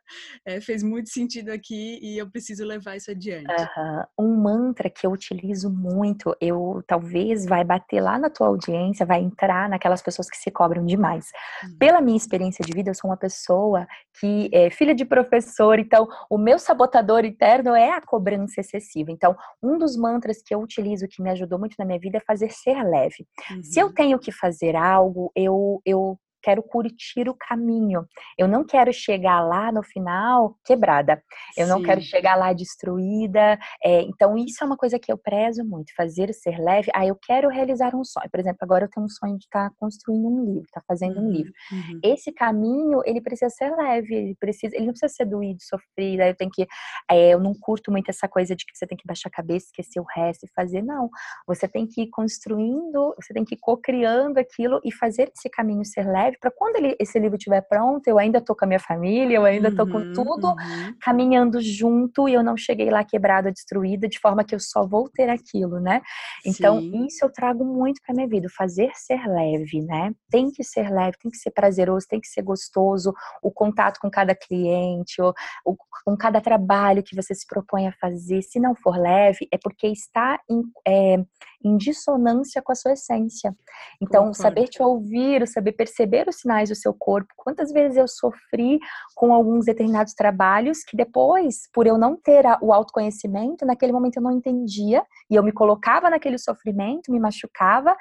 é, 0.46 0.62
fez 0.62 0.82
muito 0.82 1.10
sentido 1.10 1.50
aqui 1.50 1.98
e 2.00 2.16
eu 2.16 2.30
preciso 2.30 2.64
levar 2.64 2.96
isso 2.96 3.10
adiante. 3.10 3.52
Um 4.18 4.34
mantra 4.34 4.88
que 4.88 5.06
eu 5.06 5.12
utilizo 5.12 5.57
utilizo 5.58 5.70
muito, 5.70 6.34
eu 6.40 6.82
talvez 6.86 7.44
vai 7.44 7.64
bater 7.64 8.00
lá 8.00 8.18
na 8.18 8.30
tua 8.30 8.46
audiência, 8.46 9.04
vai 9.04 9.20
entrar 9.20 9.68
naquelas 9.68 10.00
pessoas 10.00 10.30
que 10.30 10.36
se 10.36 10.50
cobram 10.50 10.84
demais. 10.84 11.26
Uhum. 11.64 11.76
Pela 11.78 12.00
minha 12.00 12.16
experiência 12.16 12.64
de 12.64 12.72
vida, 12.72 12.90
eu 12.90 12.94
sou 12.94 13.10
uma 13.10 13.16
pessoa 13.16 13.86
que 14.20 14.48
é 14.52 14.70
filha 14.70 14.94
de 14.94 15.04
professor, 15.04 15.78
então 15.78 16.06
o 16.30 16.38
meu 16.38 16.58
sabotador 16.58 17.24
interno 17.24 17.74
é 17.74 17.90
a 17.90 18.00
cobrança 18.00 18.60
excessiva. 18.60 19.10
Então, 19.10 19.36
um 19.62 19.78
dos 19.78 19.96
mantras 19.96 20.42
que 20.44 20.54
eu 20.54 20.60
utilizo 20.60 21.08
que 21.08 21.22
me 21.22 21.30
ajudou 21.30 21.58
muito 21.58 21.74
na 21.78 21.84
minha 21.84 21.98
vida 21.98 22.18
é 22.18 22.20
fazer 22.20 22.50
ser 22.50 22.82
leve. 22.82 23.26
Uhum. 23.50 23.62
Se 23.62 23.80
eu 23.80 23.88
uhum. 23.88 23.94
tenho 23.94 24.18
que 24.18 24.30
fazer 24.30 24.76
algo, 24.76 25.32
eu, 25.34 25.80
eu 25.84 26.18
quero 26.48 26.62
curtir 26.62 27.28
o 27.28 27.34
caminho. 27.34 28.06
Eu 28.38 28.48
não 28.48 28.64
quero 28.64 28.90
chegar 28.90 29.40
lá 29.40 29.70
no 29.70 29.82
final 29.82 30.56
quebrada. 30.64 31.22
Eu 31.56 31.66
Sim. 31.66 31.72
não 31.72 31.82
quero 31.82 32.00
chegar 32.00 32.36
lá 32.36 32.54
destruída. 32.54 33.58
É, 33.84 34.00
então, 34.02 34.36
isso 34.38 34.64
é 34.64 34.66
uma 34.66 34.76
coisa 34.76 34.98
que 34.98 35.12
eu 35.12 35.18
prezo 35.18 35.62
muito, 35.62 35.94
fazer 35.94 36.32
ser 36.32 36.58
leve. 36.58 36.90
Ah, 36.94 37.06
eu 37.06 37.14
quero 37.14 37.50
realizar 37.50 37.94
um 37.94 38.02
sonho. 38.02 38.30
Por 38.30 38.40
exemplo, 38.40 38.58
agora 38.62 38.86
eu 38.86 38.90
tenho 38.90 39.04
um 39.04 39.10
sonho 39.10 39.36
de 39.36 39.44
estar 39.44 39.68
tá 39.68 39.74
construindo 39.78 40.26
um 40.26 40.44
livro, 40.44 40.64
estar 40.64 40.80
tá 40.80 40.86
fazendo 40.88 41.18
uhum, 41.18 41.26
um 41.26 41.30
livro. 41.30 41.52
Uhum. 41.70 42.00
Esse 42.02 42.32
caminho, 42.32 43.02
ele 43.04 43.20
precisa 43.20 43.50
ser 43.50 43.70
leve, 43.76 44.14
ele, 44.14 44.36
precisa, 44.40 44.74
ele 44.74 44.86
não 44.86 44.92
precisa 44.92 45.12
ser 45.12 45.26
doído, 45.26 45.60
sofrido. 45.60 46.22
Eu 46.22 46.34
tenho 46.34 46.50
que. 46.50 46.66
É, 47.10 47.34
eu 47.34 47.40
não 47.40 47.52
curto 47.60 47.92
muito 47.92 48.08
essa 48.08 48.26
coisa 48.26 48.56
de 48.56 48.64
que 48.64 48.74
você 48.74 48.86
tem 48.86 48.96
que 48.96 49.06
baixar 49.06 49.28
a 49.28 49.32
cabeça, 49.32 49.66
esquecer 49.66 50.00
o 50.00 50.06
resto 50.16 50.46
e 50.46 50.52
fazer. 50.54 50.80
Não. 50.80 51.10
Você 51.46 51.68
tem 51.68 51.86
que 51.86 52.02
ir 52.02 52.08
construindo, 52.08 53.14
você 53.20 53.34
tem 53.34 53.44
que 53.44 53.54
ir 53.54 53.58
co-criando 53.60 54.40
aquilo 54.40 54.80
e 54.82 54.90
fazer 54.90 55.30
esse 55.36 55.50
caminho 55.50 55.84
ser 55.84 56.06
leve 56.06 56.37
para 56.40 56.50
quando 56.50 56.76
ele, 56.76 56.96
esse 56.98 57.18
livro 57.18 57.36
estiver 57.36 57.60
pronto, 57.62 58.06
eu 58.06 58.18
ainda 58.18 58.40
tô 58.40 58.54
com 58.54 58.64
a 58.64 58.68
minha 58.68 58.80
família, 58.80 59.36
eu 59.36 59.44
ainda 59.44 59.74
tô 59.74 59.86
com 59.86 59.98
uhum, 59.98 60.12
tudo 60.12 60.48
uhum. 60.48 60.94
caminhando 61.00 61.60
junto 61.60 62.28
e 62.28 62.34
eu 62.34 62.42
não 62.42 62.56
cheguei 62.56 62.90
lá 62.90 63.04
quebrada, 63.04 63.50
destruída, 63.50 64.08
de 64.08 64.18
forma 64.18 64.44
que 64.44 64.54
eu 64.54 64.60
só 64.60 64.86
vou 64.86 65.08
ter 65.08 65.28
aquilo, 65.28 65.80
né? 65.80 66.00
Então, 66.46 66.80
Sim. 66.80 67.06
isso 67.06 67.24
eu 67.24 67.32
trago 67.32 67.64
muito 67.64 68.00
para 68.04 68.14
minha 68.14 68.28
vida, 68.28 68.48
fazer 68.56 68.90
ser 68.94 69.26
leve, 69.26 69.80
né? 69.82 70.12
Tem 70.30 70.50
que 70.50 70.62
ser 70.62 70.90
leve, 70.90 71.16
tem 71.20 71.30
que 71.30 71.38
ser 71.38 71.50
prazeroso, 71.50 72.06
tem 72.08 72.20
que 72.20 72.28
ser 72.28 72.42
gostoso, 72.42 73.12
o 73.42 73.50
contato 73.50 73.98
com 74.00 74.10
cada 74.10 74.34
cliente, 74.34 75.20
o, 75.20 75.32
o, 75.64 75.76
com 76.04 76.16
cada 76.16 76.40
trabalho 76.40 77.02
que 77.02 77.16
você 77.16 77.34
se 77.34 77.46
propõe 77.46 77.86
a 77.86 77.92
fazer. 78.00 78.42
Se 78.42 78.60
não 78.60 78.74
for 78.74 78.96
leve, 78.96 79.48
é 79.52 79.58
porque 79.58 79.88
está 79.88 80.38
em, 80.48 80.62
é, 80.86 81.16
em 81.64 81.76
dissonância 81.76 82.62
com 82.62 82.72
a 82.72 82.74
sua 82.74 82.92
essência. 82.92 83.54
Então, 84.00 84.26
Concordo. 84.26 84.36
saber 84.42 84.68
te 84.68 84.82
ouvir, 84.82 85.46
saber 85.48 85.72
perceber 85.72 86.28
os 86.28 86.36
sinais 86.36 86.68
do 86.68 86.74
seu 86.74 86.94
corpo. 86.94 87.32
Quantas 87.36 87.72
vezes 87.72 87.96
eu 87.96 88.06
sofri 88.06 88.78
com 89.14 89.32
alguns 89.32 89.66
determinados 89.66 90.14
trabalhos 90.14 90.84
que 90.84 90.96
depois, 90.96 91.68
por 91.72 91.86
eu 91.86 91.98
não 91.98 92.16
ter 92.16 92.44
o 92.62 92.72
autoconhecimento, 92.72 93.66
naquele 93.66 93.92
momento 93.92 94.16
eu 94.16 94.22
não 94.22 94.30
entendia 94.30 95.02
e 95.30 95.34
eu 95.34 95.42
me 95.42 95.52
colocava 95.52 96.08
naquele 96.08 96.38
sofrimento, 96.38 97.10
me 97.10 97.18
machucava 97.18 97.96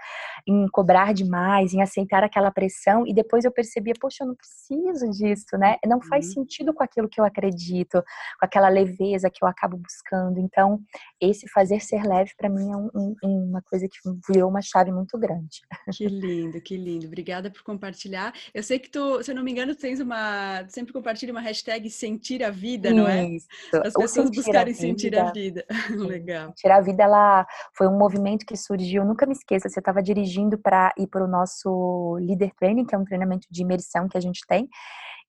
em 0.48 0.68
cobrar 0.70 1.14
demais, 1.14 1.74
em 1.74 1.82
aceitar 1.82 2.24
aquela 2.24 2.52
pressão 2.52 3.06
e 3.06 3.14
depois 3.14 3.46
eu 3.46 3.52
percebia, 3.52 3.94
poxa, 4.00 4.24
eu 4.24 4.28
não 4.28 4.36
preciso 4.36 5.10
disso, 5.12 5.58
né? 5.58 5.78
Não 5.86 6.02
faz 6.02 6.28
uhum. 6.28 6.34
sentido 6.34 6.74
com 6.74 6.84
aquilo 6.84 7.10
que 7.10 7.20
eu 7.20 7.26
acredito, 7.26 8.04
com 8.40 8.46
aquela 8.46 8.70
leveza 8.70 9.30
que 9.30 9.44
eu 9.44 9.48
acabo 9.48 9.78
buscando. 9.78 10.40
Então, 10.40 10.80
esse 11.20 11.48
fazer 11.50 11.80
ser 11.82 12.04
leve 12.04 12.32
para 12.38 12.50
mim 12.50 12.72
é 12.72 12.76
um, 12.76 12.90
um, 12.96 13.16
uma 13.48 13.62
coisa 13.62 13.88
que 13.88 13.98
virou 14.32 14.50
uma 14.50 14.62
chave 14.62 14.92
muito 14.92 15.18
grande. 15.18 15.62
Que 15.92 16.08
lindo, 16.08 16.62
que 16.62 16.78
lindo. 16.78 17.08
Obrigada 17.08 17.50
por 17.50 17.64
compartilhar. 17.64 18.34
Eu 18.54 18.64
sei 18.64 18.80
que 18.80 18.90
tu, 18.90 19.24
se 19.24 19.32
eu 19.32 19.36
não 19.36 19.44
me 19.44 19.52
engano, 19.52 19.76
tu 19.76 19.82
tens 19.82 20.00
uma. 20.00 20.64
Tu 20.66 20.74
sempre 20.74 20.94
compartilha 20.94 21.32
uma 21.32 21.42
hashtag 21.42 21.90
sentir 21.90 22.44
a 22.44 22.50
vida, 22.50 22.92
não 22.94 23.08
é? 23.08 23.26
Isso. 23.28 23.48
As 23.84 23.94
pessoas 23.94 24.30
buscarem 24.30 24.74
sentir 24.74 25.18
a 25.18 25.32
vida. 25.32 25.66
Legal. 25.96 26.48
Sentir 26.50 26.72
a 26.72 26.82
vida, 26.82 27.04
ela 27.04 27.48
foi 27.76 27.88
um 27.88 27.98
movimento 27.98 28.46
que 28.46 28.56
surgiu, 28.56 29.06
nunca 29.06 29.26
me 29.26 29.34
esqueça, 29.34 29.70
você 29.70 29.80
estava 29.80 30.02
dirigindo 30.02 30.58
para 30.58 30.94
ir 30.98 31.08
para 31.08 31.24
o 31.24 31.28
nosso 31.28 32.16
Leader 32.20 32.52
Training, 32.60 32.86
que 32.86 32.96
é 32.96 32.98
um 32.98 33.06
treinamento 33.06 33.48
de 33.50 33.62
imersão 33.62 34.08
que 34.08 34.18
a 34.18 34.22
gente 34.22 34.42
tem. 34.48 34.68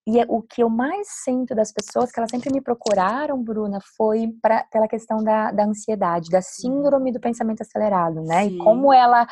E 0.08 0.18
é 0.18 0.24
o 0.26 0.40
que 0.40 0.62
eu 0.62 0.70
mais 0.70 1.06
sinto 1.22 1.54
das 1.54 1.70
pessoas, 1.70 2.10
que 2.10 2.18
elas 2.18 2.30
sempre 2.30 2.50
me 2.50 2.62
procuraram, 2.62 3.42
Bruna, 3.42 3.78
foi 3.94 4.28
pra, 4.40 4.64
pela 4.72 4.88
questão 4.88 5.22
da, 5.22 5.52
da 5.52 5.66
ansiedade, 5.66 6.30
da 6.30 6.40
síndrome 6.40 7.12
do 7.12 7.20
pensamento 7.20 7.60
acelerado, 7.60 8.22
né? 8.22 8.44
Sim. 8.44 8.54
E 8.54 8.58
como 8.58 8.90
ela 8.90 9.26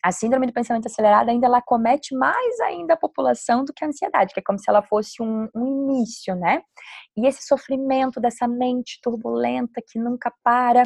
a 0.00 0.12
síndrome 0.12 0.46
do 0.46 0.52
pensamento 0.52 0.86
acelerado 0.86 1.28
ainda 1.28 1.46
ela 1.46 1.60
comete 1.60 2.14
mais 2.14 2.60
ainda 2.60 2.94
a 2.94 2.96
população 2.96 3.64
do 3.64 3.72
que 3.72 3.84
a 3.84 3.88
ansiedade, 3.88 4.32
que 4.32 4.38
é 4.38 4.42
como 4.44 4.58
se 4.60 4.68
ela 4.68 4.82
fosse 4.82 5.20
um, 5.20 5.48
um 5.54 5.66
início, 5.66 6.36
né? 6.36 6.62
E 7.16 7.26
esse 7.26 7.44
sofrimento 7.44 8.20
dessa 8.20 8.46
mente 8.46 9.00
turbulenta 9.02 9.82
que 9.84 9.98
nunca 9.98 10.32
para, 10.44 10.84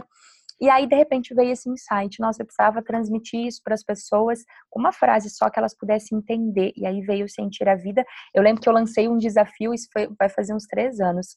E 0.61 0.69
aí, 0.71 0.87
de 0.87 0.97
repente, 0.97 1.35
veio 1.35 1.53
esse 1.53 1.69
insight. 1.69 2.19
Nossa, 2.21 2.43
eu 2.43 2.47
precisava 2.47 2.83
transmitir 2.83 3.47
isso 3.47 3.61
para 3.63 3.75
as 3.75 3.83
pessoas 3.83 4.41
com 4.71 4.81
uma 4.81 4.93
frase 4.93 5.31
só 5.31 5.51
que 5.51 5.59
elas 5.59 5.77
pudessem 5.77 6.19
entender. 6.19 6.73
E 6.77 6.87
aí 6.87 7.01
veio 7.03 7.29
Sentir 7.29 7.69
a 7.69 7.75
Vida. 7.75 8.05
Eu 8.35 8.43
lembro 8.43 8.63
que 8.63 8.69
eu 8.69 8.73
lancei 8.73 9.09
um 9.09 9.19
desafio, 9.19 9.75
isso 9.75 9.89
foi, 9.93 10.09
vai 10.19 10.29
fazer 10.29 10.55
uns 10.55 10.67
três 10.67 11.01
anos, 11.01 11.37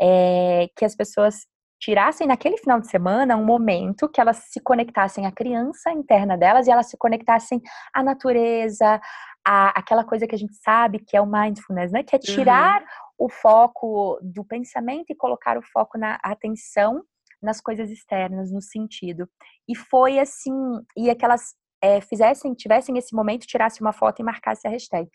é, 0.00 0.68
que 0.76 0.84
as 0.84 0.94
pessoas 0.94 1.46
tirassem 1.80 2.26
naquele 2.26 2.58
final 2.58 2.78
de 2.78 2.88
semana 2.88 3.36
um 3.36 3.44
momento 3.44 4.08
que 4.08 4.20
elas 4.20 4.36
se 4.50 4.60
conectassem 4.60 5.26
à 5.26 5.32
criança 5.32 5.90
interna 5.90 6.36
delas 6.36 6.66
e 6.66 6.70
elas 6.70 6.90
se 6.90 6.96
conectassem 6.98 7.60
à 7.94 8.02
natureza, 8.02 9.00
a, 9.44 9.68
aquela 9.70 10.04
coisa 10.04 10.26
que 10.26 10.34
a 10.34 10.38
gente 10.38 10.54
sabe 10.56 10.98
que 10.98 11.16
é 11.16 11.20
o 11.20 11.26
mindfulness, 11.26 11.90
né? 11.90 12.02
Que 12.02 12.16
é 12.16 12.18
tirar 12.18 12.82
uhum. 12.82 13.26
o 13.26 13.28
foco 13.30 14.18
do 14.22 14.44
pensamento 14.44 15.06
e 15.10 15.16
colocar 15.16 15.56
o 15.56 15.62
foco 15.62 15.96
na 15.96 16.18
atenção 16.22 17.02
nas 17.42 17.60
coisas 17.60 17.90
externas, 17.90 18.50
no 18.50 18.60
sentido. 18.60 19.28
E 19.68 19.76
foi 19.76 20.18
assim, 20.18 20.52
e 20.96 21.10
aquelas 21.10 21.54
é, 21.82 22.00
fizessem, 22.00 22.54
tivessem 22.54 22.96
esse 22.98 23.14
momento, 23.14 23.46
tirasse 23.46 23.80
uma 23.80 23.92
foto 23.92 24.20
e 24.20 24.24
marcasse 24.24 24.66
a 24.66 24.70
hashtag. 24.70 25.08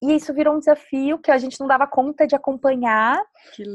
E 0.00 0.14
isso 0.14 0.32
virou 0.32 0.54
um 0.54 0.60
desafio 0.60 1.18
que 1.18 1.30
a 1.30 1.38
gente 1.38 1.58
não 1.58 1.66
dava 1.66 1.86
conta 1.86 2.26
de 2.26 2.36
acompanhar. 2.36 3.20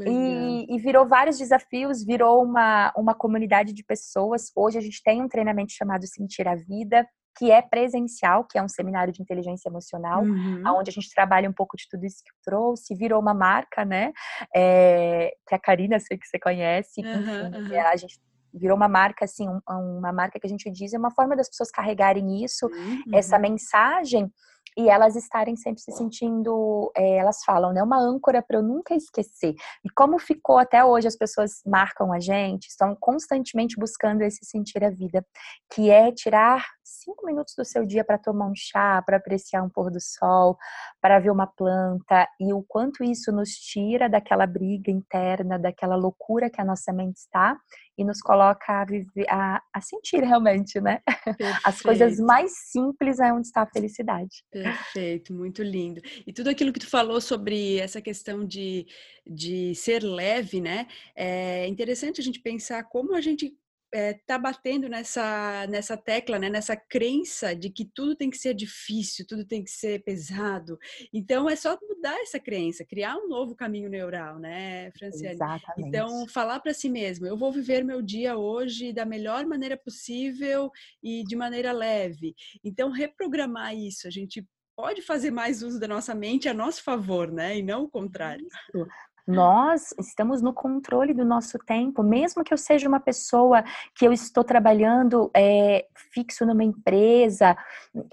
E, 0.10 0.76
e, 0.76 0.80
virou 0.80 1.06
vários 1.06 1.38
desafios, 1.38 2.04
virou 2.04 2.42
uma, 2.42 2.94
uma 2.96 3.14
comunidade 3.14 3.74
de 3.74 3.84
pessoas. 3.84 4.50
Hoje 4.56 4.78
a 4.78 4.82
gente 4.82 5.04
tem 5.04 5.22
um 5.22 5.28
treinamento 5.28 5.74
chamado 5.74 6.08
Sentir 6.08 6.48
a 6.48 6.56
Vida, 6.56 7.06
que 7.36 7.52
é 7.52 7.62
presencial, 7.62 8.43
que 8.43 8.58
é 8.58 8.63
um 8.63 8.67
seminário 8.67 9.12
de 9.12 9.22
inteligência 9.22 9.69
emocional, 9.69 10.24
uhum. 10.24 10.63
onde 10.78 10.89
a 10.89 10.93
gente 10.93 11.13
trabalha 11.13 11.50
um 11.50 11.54
pouco 11.54 11.76
de 11.76 11.88
tudo 11.89 12.06
isso 12.06 12.24
que 12.24 12.32
trouxe, 12.43 12.96
virou 12.96 13.19
uma 13.19 13.34
marca, 13.34 13.84
né? 13.84 14.13
É, 14.56 15.34
que 15.48 15.56
a 15.56 15.60
Karina, 15.60 16.00
sei 16.00 16.17
que 16.17 16.28
você 16.28 16.39
conhece, 16.39 17.02
uhum, 17.02 17.48
enfim, 17.50 17.74
uhum. 17.74 17.88
a 17.88 17.96
gente 17.96 18.19
virou 18.54 18.78
uma 18.78 18.88
marca, 18.88 19.26
assim, 19.26 19.50
um, 19.50 19.98
uma 19.98 20.13
marca 20.13 20.39
que 20.39 20.46
a 20.46 20.50
gente 20.50 20.69
diz, 20.69 20.93
é 20.93 20.98
uma 20.98 21.12
forma 21.12 21.36
das 21.36 21.50
pessoas 21.50 21.72
carregarem 21.72 22.43
isso, 22.43 22.69
essa 23.12 23.36
uhum. 23.38 23.41
mensagem 23.41 24.32
e 24.78 24.90
elas 24.90 25.16
estarem 25.16 25.56
sempre 25.56 25.82
se 25.82 25.92
sentindo, 25.92 26.92
é, 26.96 27.18
elas 27.18 27.44
falam, 27.44 27.74
né, 27.74 27.82
uma 27.82 28.00
âncora 28.00 28.42
para 28.42 28.58
eu 28.58 28.64
nunca 28.64 28.96
esquecer. 28.96 29.54
E 29.84 29.90
como 29.96 30.20
ficou 30.20 30.58
até 30.58 30.84
hoje, 30.84 31.08
as 31.08 31.16
pessoas 31.16 31.62
marcam 31.66 32.12
a 32.12 32.20
gente, 32.20 32.68
estão 32.68 32.96
constantemente 33.00 33.78
buscando 33.78 34.22
esse 34.22 34.46
sentir 34.46 34.84
a 34.84 34.90
vida, 34.90 35.26
que 35.74 35.90
é 35.90 36.12
tirar 36.12 36.66
cinco 36.84 37.26
minutos 37.26 37.54
do 37.58 37.66
seu 37.66 37.86
dia 37.86 38.04
para 38.04 38.18
tomar 38.18 38.48
um 38.48 38.56
chá, 38.56 39.02
para 39.02 39.18
apreciar 39.18 39.64
um 39.64 39.70
pôr 39.70 39.90
do 39.90 40.00
sol, 40.00 40.58
para 41.02 41.20
ver 41.20 41.32
uma 41.32 41.48
planta, 41.48 42.28
e 42.40 42.54
o 42.54 42.64
quanto 42.64 43.04
isso 43.04 43.32
nos 43.32 43.50
tira 43.50 44.10
daquela 44.10 44.46
briga 44.46 44.92
interna, 44.92 45.58
daquela 45.58 45.96
loucura 45.96 46.50
que 46.50 46.62
a 46.62 46.66
nossa 46.66 46.92
mente 46.94 47.18
está, 47.18 47.58
e 47.98 48.04
nos 48.04 48.20
coloca 48.22 48.82
a, 48.82 48.86
viver, 48.86 49.26
a, 49.30 49.62
a 49.74 49.82
sentir 49.82 50.24
realmente, 50.24 50.80
né? 50.82 51.02
Perfeito. 51.24 51.44
As 51.64 51.82
coisas 51.82 52.18
mais 52.18 52.52
simples 52.72 53.20
é 53.20 53.32
onde 53.32 53.48
está 53.48 53.62
a 53.62 53.68
felicidade. 53.68 54.44
Perfeito, 54.52 55.34
muito 55.34 55.62
lindo. 55.62 56.02
E 56.26 56.34
tudo 56.34 56.50
aquilo 56.50 56.74
que 56.74 56.80
tu 56.80 56.90
falou 56.90 57.22
sobre 57.22 57.78
essa 57.78 58.02
questão 58.02 58.46
de, 58.46 58.86
de 59.26 59.76
ser 59.76 60.04
leve, 60.04 60.60
né? 60.60 60.88
É 61.16 61.68
interessante 61.68 62.20
a 62.20 62.24
gente 62.24 62.40
pensar 62.40 62.84
como 62.84 63.16
a 63.16 63.22
gente 63.22 63.56
é, 63.94 64.14
tá 64.26 64.38
batendo 64.38 64.90
nessa, 64.90 65.68
nessa 65.68 65.96
tecla, 65.96 66.40
né, 66.40 66.50
nessa 66.50 66.76
crença 66.76 67.56
de 67.56 67.70
que 67.70 67.86
tudo 67.86 68.16
tem 68.16 68.30
que 68.30 68.38
ser 68.38 68.54
difícil, 68.54 69.26
tudo 69.28 69.46
tem 69.46 69.64
que 69.64 69.70
ser 69.70 70.04
pesado. 70.04 70.78
Então 71.14 71.50
é 71.50 71.56
só 71.56 71.78
mudar 71.82 72.20
essa 72.22 72.40
crença, 72.40 72.84
criar 72.84 73.16
um 73.18 73.28
novo 73.28 73.56
caminho 73.56 73.90
neural, 73.90 74.40
né, 74.40 74.92
Franciane? 74.92 75.36
Exatamente. 75.36 75.88
Então 75.88 76.28
falar 76.28 76.60
para 76.60 76.74
si 76.74 76.90
mesmo, 76.90 77.28
eu 77.28 77.38
vou 77.38 77.52
viver 77.52 77.84
meu 77.84 78.02
dia 78.02 78.36
hoje 78.36 78.92
da 78.92 79.06
melhor 79.06 79.46
maneira 79.46 79.78
possível 79.78 80.72
e 81.02 81.24
de 81.24 81.36
maneira 81.36 81.72
leve. 81.72 82.36
Então 82.64 82.90
reprogramar 82.90 83.76
isso, 83.76 84.08
a 84.08 84.12
gente 84.12 84.44
pode 84.76 85.04
fazer 85.04 85.30
mais 85.30 85.62
uso 85.62 85.80
da 85.80 85.88
nossa 85.88 86.16
mente 86.16 86.50
a 86.50 86.54
nosso 86.54 86.84
favor, 86.84 87.32
né? 87.32 87.58
E 87.58 87.62
não 87.62 87.84
o 87.84 87.90
contrário. 87.90 88.48
Isso. 88.74 88.88
Nós 89.26 89.94
estamos 89.98 90.42
no 90.42 90.54
controle 90.54 91.14
do 91.14 91.24
nosso 91.24 91.58
tempo, 91.60 92.04
mesmo 92.04 92.44
que 92.44 92.54
eu 92.54 92.58
seja 92.58 92.90
uma 92.90 93.00
pessoa 93.00 93.64
que 93.96 94.06
eu 94.06 94.12
estou 94.12 94.44
trabalhando 94.44 95.32
é, 95.34 95.86
fixo 96.14 96.46
numa 96.46 96.64
empresa, 96.64 97.56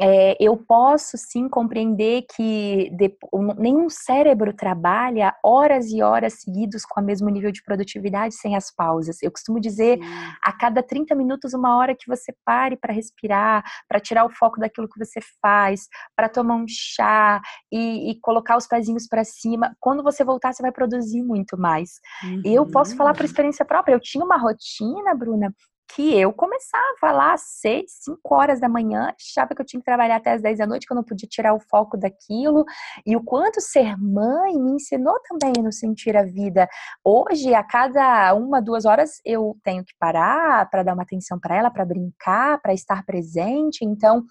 é, 0.01 0.37
eu 0.39 0.57
posso 0.57 1.19
sim 1.19 1.49
compreender 1.49 2.27
que 2.37 2.91
de, 2.91 3.13
nenhum 3.59 3.89
cérebro 3.89 4.53
trabalha 4.53 5.35
horas 5.43 5.91
e 5.91 6.01
horas 6.01 6.35
seguidos 6.35 6.85
com 6.85 7.01
o 7.01 7.05
mesmo 7.05 7.29
nível 7.29 7.51
de 7.51 7.63
produtividade 7.65 8.35
sem 8.37 8.55
as 8.55 8.73
pausas. 8.73 9.21
Eu 9.21 9.33
costumo 9.33 9.61
dizer 9.61 9.99
sim. 9.99 10.05
a 10.45 10.53
cada 10.53 10.81
30 10.81 11.15
minutos, 11.17 11.55
uma 11.55 11.77
hora 11.77 11.95
que 11.95 12.07
você 12.07 12.33
pare 12.45 12.77
para 12.77 12.95
respirar, 12.95 13.65
para 13.89 13.99
tirar 13.99 14.25
o 14.25 14.31
foco 14.31 14.61
daquilo 14.61 14.89
que 14.89 15.05
você 15.05 15.19
faz, 15.43 15.89
para 16.15 16.29
tomar 16.29 16.55
um 16.55 16.67
chá 16.69 17.41
e, 17.73 18.13
e 18.13 18.21
colocar 18.21 18.57
os 18.57 18.69
pezinhos 18.69 19.09
para 19.09 19.25
cima. 19.25 19.75
Quando 19.81 20.05
você 20.05 20.23
voltar, 20.23 20.53
você 20.53 20.63
vai 20.63 20.71
produzir 20.71 21.00
produzir 21.01 21.23
muito 21.23 21.59
mais. 21.59 22.01
Uhum. 22.23 22.43
Eu 22.45 22.67
posso 22.67 22.95
falar 22.97 23.15
por 23.15 23.25
experiência 23.25 23.65
própria. 23.65 23.95
Eu 23.95 24.01
tinha 24.01 24.25
uma 24.25 24.37
rotina, 24.37 25.15
Bruna, 25.15 25.53
que 25.95 26.17
eu 26.17 26.33
começava 26.33 27.11
lá 27.11 27.33
às 27.33 27.43
seis, 27.61 27.87
cinco 28.05 28.35
horas 28.35 28.61
da 28.61 28.69
manhã, 28.69 29.13
achava 29.21 29.55
que 29.57 29.61
eu 29.61 29.67
tinha 29.67 29.81
que 29.81 29.85
trabalhar 29.85 30.17
até 30.17 30.33
às 30.35 30.43
dez 30.43 30.59
da 30.59 30.67
noite, 30.67 30.87
que 30.87 30.93
eu 30.93 30.97
não 30.97 31.03
podia 31.03 31.29
tirar 31.29 31.53
o 31.53 31.59
foco 31.59 31.97
daquilo, 31.97 32.65
e 33.05 33.17
o 33.17 33.25
quanto 33.25 33.61
ser 33.61 33.97
mãe 33.99 34.55
me 34.55 34.73
ensinou 34.77 35.19
também 35.29 35.53
no 35.61 35.73
sentir 35.73 36.17
a 36.17 36.23
vida. 36.23 36.69
Hoje, 37.05 37.53
a 37.55 37.65
cada 37.65 38.33
uma, 38.35 38.63
duas 38.63 38.85
horas, 38.85 39.21
eu 39.25 39.57
tenho 39.65 39.85
que 39.85 39.93
parar 39.99 40.71
para 40.71 40.85
dar 40.85 40.95
uma 40.95 41.03
atenção 41.03 41.41
para 41.41 41.57
ela, 41.57 41.71
para 41.71 41.85
brincar, 41.85 42.61
para 42.63 42.73
estar 42.73 43.05
presente. 43.05 43.85
Então, 43.85 44.25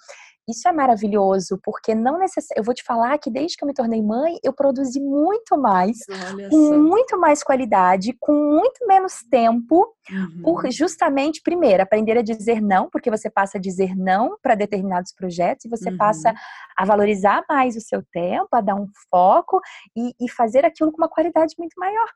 isso 0.49 0.67
é 0.67 0.71
maravilhoso, 0.71 1.59
porque 1.63 1.93
não 1.93 2.17
necessariamente. 2.17 2.59
Eu 2.59 2.63
vou 2.63 2.73
te 2.73 2.83
falar 2.83 3.17
que 3.17 3.29
desde 3.29 3.55
que 3.55 3.63
eu 3.63 3.67
me 3.67 3.73
tornei 3.73 4.01
mãe, 4.01 4.37
eu 4.43 4.53
produzi 4.53 4.99
muito 4.99 5.57
mais, 5.57 5.97
Olha 6.31 6.49
com 6.49 6.67
só. 6.67 6.77
muito 6.77 7.19
mais 7.19 7.43
qualidade, 7.43 8.15
com 8.19 8.33
muito 8.33 8.85
menos 8.87 9.13
tempo, 9.29 9.93
uhum. 10.11 10.41
por 10.43 10.71
justamente, 10.71 11.41
primeiro, 11.43 11.83
aprender 11.83 12.17
a 12.17 12.21
dizer 12.21 12.61
não, 12.61 12.89
porque 12.89 13.09
você 13.09 13.29
passa 13.29 13.57
a 13.57 13.61
dizer 13.61 13.95
não 13.95 14.37
para 14.41 14.55
determinados 14.55 15.13
projetos 15.13 15.65
e 15.65 15.69
você 15.69 15.89
uhum. 15.89 15.97
passa 15.97 16.33
a 16.77 16.85
valorizar 16.85 17.43
mais 17.47 17.75
o 17.75 17.81
seu 17.81 18.03
tempo, 18.11 18.47
a 18.51 18.61
dar 18.61 18.75
um 18.75 18.87
foco 19.09 19.59
e, 19.95 20.13
e 20.19 20.29
fazer 20.29 20.65
aquilo 20.65 20.91
com 20.91 20.97
uma 20.97 21.09
qualidade 21.09 21.53
muito 21.57 21.73
maior. 21.77 22.07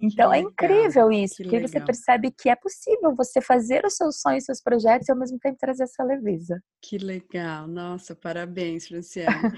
Então 0.00 0.32
é 0.32 0.38
incrível 0.38 1.12
isso, 1.12 1.36
porque 1.36 1.56
legal. 1.56 1.68
você 1.68 1.80
percebe 1.80 2.30
que 2.30 2.48
é 2.48 2.56
possível 2.56 3.14
você 3.14 3.40
fazer 3.40 3.84
os 3.84 3.94
seus 3.94 4.20
sonhos, 4.20 4.44
seus 4.44 4.62
projetos 4.62 5.08
e 5.08 5.12
ao 5.12 5.18
mesmo 5.18 5.38
tempo 5.38 5.58
trazer 5.58 5.84
essa 5.84 6.02
leveza. 6.02 6.60
Que 6.82 6.98
legal 6.98 7.59
nossa, 7.66 8.14
parabéns, 8.14 8.86
Franciane. 8.86 9.52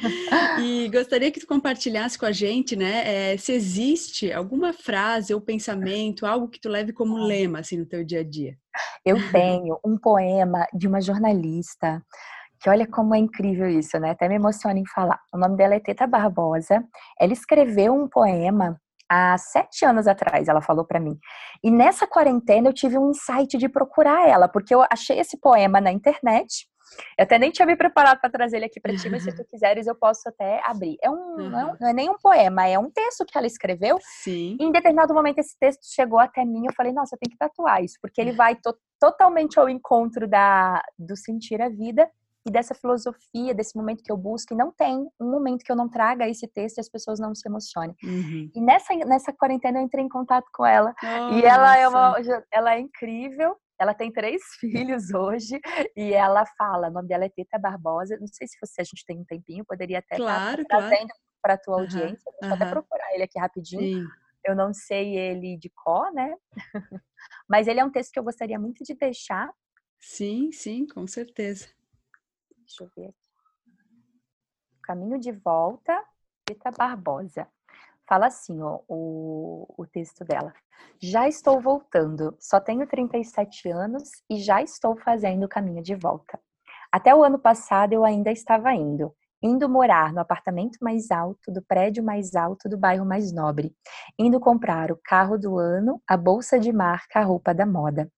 e 0.62 0.88
gostaria 0.88 1.30
que 1.30 1.40
tu 1.40 1.46
compartilhasse 1.46 2.18
com 2.18 2.26
a 2.26 2.32
gente, 2.32 2.76
né, 2.76 3.32
é, 3.32 3.36
se 3.36 3.52
existe 3.52 4.32
alguma 4.32 4.72
frase 4.72 5.34
ou 5.34 5.40
pensamento, 5.40 6.26
algo 6.26 6.48
que 6.48 6.60
tu 6.60 6.68
leve 6.68 6.92
como 6.92 7.16
lema, 7.16 7.60
assim, 7.60 7.76
no 7.76 7.86
teu 7.86 8.04
dia 8.04 8.20
a 8.20 8.24
dia. 8.24 8.56
Eu 9.04 9.16
tenho 9.30 9.78
um 9.84 9.98
poema 9.98 10.66
de 10.72 10.86
uma 10.86 11.00
jornalista, 11.00 12.02
que 12.60 12.70
olha 12.70 12.86
como 12.86 13.14
é 13.14 13.18
incrível 13.18 13.68
isso, 13.68 13.98
né, 13.98 14.10
até 14.10 14.28
me 14.28 14.36
emociona 14.36 14.78
em 14.78 14.86
falar. 14.86 15.20
O 15.32 15.38
nome 15.38 15.56
dela 15.56 15.74
é 15.74 15.80
Teta 15.80 16.06
Barbosa, 16.06 16.84
ela 17.20 17.32
escreveu 17.32 17.92
um 17.94 18.08
poema 18.08 18.80
há 19.08 19.36
sete 19.36 19.84
anos 19.84 20.06
atrás, 20.06 20.48
ela 20.48 20.62
falou 20.62 20.86
para 20.86 20.98
mim. 20.98 21.18
E 21.62 21.70
nessa 21.70 22.06
quarentena 22.06 22.68
eu 22.68 22.72
tive 22.72 22.96
um 22.96 23.10
insight 23.10 23.58
de 23.58 23.68
procurar 23.68 24.26
ela, 24.26 24.48
porque 24.48 24.74
eu 24.74 24.82
achei 24.90 25.18
esse 25.18 25.38
poema 25.38 25.80
na 25.80 25.92
internet 25.92 26.66
eu 27.18 27.24
até 27.24 27.38
nem 27.38 27.50
tinha 27.50 27.66
me 27.66 27.76
preparado 27.76 28.20
para 28.20 28.31
trazer 28.31 28.57
ele 28.57 28.66
aqui 28.66 28.81
para 28.81 28.96
ti, 28.96 29.09
mas 29.09 29.22
se 29.22 29.35
tu 29.35 29.44
quiseres 29.44 29.87
eu 29.87 29.94
posso 29.94 30.28
até 30.28 30.61
abrir. 30.64 30.96
É 31.02 31.11
um, 31.11 31.14
uhum. 31.14 31.50
não, 31.50 31.61
é, 31.61 31.76
não, 31.81 31.88
é, 31.88 31.92
nem 31.92 32.11
um 32.11 32.18
poema, 32.18 32.66
é 32.66 32.78
um 32.78 32.90
texto 32.90 33.24
que 33.24 33.37
ela 33.37 33.46
escreveu. 33.46 33.98
Sim. 34.00 34.57
Em 34.61 34.72
determinado 34.72 35.14
momento 35.14 35.38
esse 35.38 35.59
texto 35.59 35.85
chegou 35.85 36.18
até 36.18 36.44
mim, 36.44 36.64
eu 36.66 36.74
falei, 36.74 36.92
nossa, 36.92 37.14
eu 37.14 37.18
tenho 37.18 37.33
que 37.33 37.38
tatuar 37.38 37.83
isso, 37.83 37.98
porque 38.00 38.20
ele 38.20 38.33
vai 38.33 38.57
to 38.57 38.74
totalmente 39.00 39.59
ao 39.59 39.68
encontro 39.68 40.28
da, 40.28 40.81
do 40.96 41.16
sentir 41.16 41.61
a 41.61 41.68
vida 41.68 42.09
e 42.46 42.50
dessa 42.50 42.74
filosofia, 42.74 43.55
desse 43.55 43.76
momento 43.76 44.02
que 44.02 44.11
eu 44.11 44.16
busco, 44.16 44.52
e 44.52 44.57
não 44.57 44.72
tem 44.72 45.09
um 45.20 45.31
momento 45.31 45.64
que 45.64 45.70
eu 45.70 45.76
não 45.76 45.88
traga 45.88 46.28
esse 46.28 46.46
texto 46.48 46.78
e 46.78 46.81
as 46.81 46.88
pessoas 46.88 47.20
não 47.20 47.35
se 47.35 47.48
emocionem. 47.48 47.94
Uhum. 48.02 48.50
E 48.55 48.61
nessa, 48.61 48.94
nessa 48.94 49.33
quarentena 49.33 49.78
eu 49.78 49.85
entrei 49.85 50.05
em 50.05 50.09
contato 50.09 50.46
com 50.52 50.66
ela, 50.66 50.94
oh, 51.02 51.35
e 51.35 51.44
ela 51.44 51.76
é, 51.76 51.88
uma, 51.88 52.16
ela 52.50 52.74
é 52.74 52.81
incrível, 52.81 53.57
ela 53.82 53.94
tem 53.94 54.12
três 54.12 54.42
filhos 54.60 55.12
hoje 55.12 55.60
e 55.96 56.12
ela 56.12 56.46
fala, 56.56 56.88
o 56.88 56.92
nome 56.92 57.08
dela 57.08 57.24
é 57.24 57.28
Teta 57.28 57.58
Barbosa. 57.58 58.16
Não 58.18 58.28
sei 58.28 58.46
se 58.46 58.56
você 58.60 58.80
a 58.80 58.84
gente 58.84 59.04
tem 59.04 59.18
um 59.18 59.24
tempinho, 59.24 59.64
poderia 59.64 59.98
até 59.98 60.16
claro, 60.16 60.62
estar 60.62 60.78
trazendo 60.78 61.08
claro. 61.08 61.20
para 61.42 61.54
a 61.54 61.58
tua 61.58 61.80
audiência. 61.80 62.30
Uhum, 62.30 62.38
Deixa 62.40 62.46
eu 62.46 62.54
até 62.54 62.70
procurar 62.70 63.12
ele 63.14 63.24
aqui 63.24 63.38
rapidinho. 63.38 64.04
Sim. 64.04 64.08
Eu 64.44 64.56
não 64.56 64.72
sei 64.72 65.16
ele 65.16 65.56
de 65.56 65.70
cor, 65.70 66.12
né? 66.12 66.34
Mas 67.48 67.68
ele 67.68 67.80
é 67.80 67.84
um 67.84 67.90
texto 67.90 68.12
que 68.12 68.18
eu 68.18 68.24
gostaria 68.24 68.58
muito 68.58 68.82
de 68.84 68.94
deixar. 68.94 69.52
Sim, 70.00 70.50
sim, 70.50 70.86
com 70.86 71.06
certeza. 71.06 71.68
Deixa 72.58 72.84
eu 72.84 72.90
ver 72.96 73.08
aqui. 73.08 73.16
Caminho 74.82 75.18
de 75.18 75.30
volta, 75.30 76.04
Teta 76.44 76.70
Barbosa. 76.72 77.46
Fala 78.09 78.27
assim, 78.27 78.61
ó, 78.61 78.81
o, 78.88 79.67
o 79.77 79.87
texto 79.87 80.25
dela. 80.25 80.53
Já 81.00 81.29
estou 81.29 81.61
voltando, 81.61 82.37
só 82.40 82.61
tenho 82.61 82.87
37 82.87 83.69
anos 83.71 84.11
e 84.29 84.38
já 84.38 84.63
estou 84.63 84.96
fazendo 84.96 85.44
o 85.44 85.48
caminho 85.48 85.83
de 85.83 85.94
volta. 85.94 86.38
Até 86.90 87.15
o 87.15 87.25
ano 87.25 87.38
passado 87.38 87.92
eu 87.92 88.05
ainda 88.05 88.31
estava 88.31 88.75
indo, 88.75 89.15
indo 89.42 89.68
morar 89.68 90.12
no 90.12 90.20
apartamento 90.20 90.78
mais 90.80 91.10
alto, 91.10 91.50
do 91.50 91.62
prédio 91.62 92.02
mais 92.02 92.34
alto, 92.34 92.68
do 92.68 92.78
bairro 92.78 93.04
mais 93.04 93.32
nobre, 93.32 93.74
indo 94.18 94.38
comprar 94.38 94.92
o 94.92 94.98
carro 95.04 95.38
do 95.38 95.58
ano, 95.58 96.00
a 96.06 96.16
bolsa 96.16 96.58
de 96.58 96.72
marca, 96.72 97.20
a 97.20 97.24
roupa 97.24 97.52
da 97.52 97.66
moda. 97.66 98.10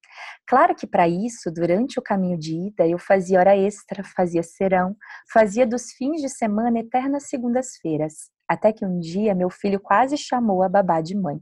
Claro 0.47 0.75
que 0.75 0.87
para 0.87 1.09
isso, 1.09 1.51
durante 1.51 1.99
o 1.99 2.03
caminho 2.03 2.39
de 2.39 2.69
ida, 2.69 2.87
eu 2.87 2.99
fazia 2.99 3.39
hora 3.39 3.57
extra, 3.57 4.05
fazia 4.05 4.43
serão, 4.43 4.97
fazia 5.33 5.67
dos 5.67 5.93
fins 5.93 6.21
de 6.21 6.29
semana 6.29 6.81
eternas 6.81 7.29
segundas-feiras, 7.29 8.31
até 8.49 8.73
que 8.73 8.85
um 8.85 9.01
dia 9.01 9.35
meu 9.35 9.51
filho 9.51 9.81
quase 9.81 10.17
chamou 10.17 10.63
a 10.63 10.69
babá 10.69 11.01
de 11.01 11.17
mãe. 11.17 11.41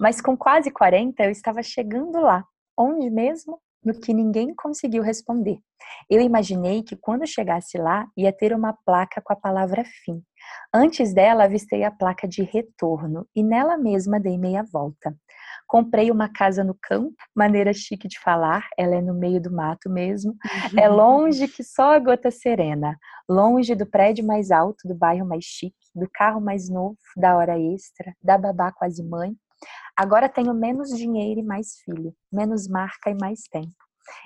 Mas 0.00 0.20
com 0.20 0.36
quase 0.36 0.70
40, 0.70 1.24
eu 1.24 1.30
estava 1.30 1.62
chegando 1.62 2.20
lá. 2.20 2.44
Onde 2.76 3.10
mesmo? 3.10 3.60
No 3.84 3.94
que 3.94 4.12
ninguém 4.12 4.54
conseguiu 4.54 5.02
responder. 5.02 5.58
Eu 6.10 6.20
imaginei 6.20 6.82
que 6.82 6.96
quando 6.96 7.26
chegasse 7.26 7.78
lá 7.78 8.06
ia 8.16 8.32
ter 8.32 8.52
uma 8.52 8.72
placa 8.84 9.20
com 9.22 9.32
a 9.32 9.36
palavra 9.36 9.84
fim. 10.04 10.22
Antes 10.72 11.12
dela, 11.14 11.44
avistei 11.44 11.84
a 11.84 11.90
placa 11.90 12.26
de 12.26 12.42
retorno 12.42 13.26
e 13.34 13.42
nela 13.42 13.76
mesma 13.76 14.18
dei 14.18 14.36
meia 14.38 14.62
volta. 14.62 15.14
Comprei 15.66 16.10
uma 16.10 16.28
casa 16.28 16.64
no 16.64 16.76
campo, 16.80 17.16
maneira 17.34 17.72
chique 17.72 18.08
de 18.08 18.18
falar, 18.18 18.66
ela 18.76 18.96
é 18.96 19.02
no 19.02 19.14
meio 19.14 19.40
do 19.40 19.52
mato 19.52 19.90
mesmo. 19.90 20.34
É 20.76 20.88
longe 20.88 21.46
que 21.46 21.62
só 21.62 21.94
a 21.94 21.98
gota 21.98 22.30
serena, 22.30 22.96
longe 23.28 23.74
do 23.74 23.86
prédio 23.86 24.26
mais 24.26 24.50
alto, 24.50 24.88
do 24.88 24.94
bairro 24.94 25.26
mais 25.26 25.44
chique, 25.44 25.76
do 25.94 26.08
carro 26.12 26.40
mais 26.40 26.70
novo, 26.70 26.96
da 27.16 27.36
hora 27.36 27.58
extra, 27.58 28.14
da 28.22 28.38
babá 28.38 28.72
quase 28.72 29.02
mãe. 29.02 29.36
Agora 29.98 30.28
tenho 30.28 30.54
menos 30.54 30.90
dinheiro 30.90 31.40
e 31.40 31.42
mais 31.42 31.80
filho, 31.84 32.14
menos 32.32 32.68
marca 32.68 33.10
e 33.10 33.16
mais 33.20 33.40
tempo. 33.50 33.74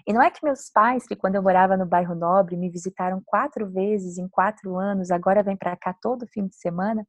E 0.07 0.13
não 0.13 0.21
é 0.21 0.31
que 0.31 0.45
meus 0.45 0.71
pais, 0.71 1.07
que 1.07 1.17
quando 1.17 1.37
eu 1.37 1.43
morava 1.43 1.79
no 1.79 1.87
bairro 1.87 2.15
Nobre, 2.15 2.59
me 2.59 2.69
visitaram 2.69 3.23
quatro 3.25 3.67
vezes 3.73 4.19
em 4.19 4.29
quatro 4.29 4.77
anos, 4.77 5.11
agora 5.11 5.43
vêm 5.43 5.57
para 5.57 5.75
cá 5.75 5.95
todo 6.03 6.27
fim 6.27 6.47
de 6.47 6.55
semana, 6.57 7.07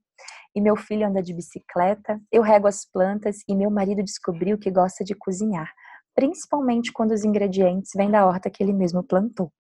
e 0.56 0.62
meu 0.62 0.78
filho 0.78 1.06
anda 1.06 1.22
de 1.22 1.34
bicicleta, 1.34 2.22
eu 2.32 2.42
rego 2.42 2.66
as 2.66 2.86
plantas 2.90 3.40
e 3.50 3.54
meu 3.54 3.70
marido 3.70 4.02
descobriu 4.02 4.58
que 4.58 4.72
gosta 4.72 5.04
de 5.04 5.14
cozinhar, 5.14 5.70
principalmente 6.16 6.94
quando 6.94 7.12
os 7.12 7.26
ingredientes 7.26 7.92
vêm 7.94 8.10
da 8.10 8.26
horta 8.26 8.50
que 8.50 8.64
ele 8.64 8.72
mesmo 8.72 9.04
plantou. 9.04 9.52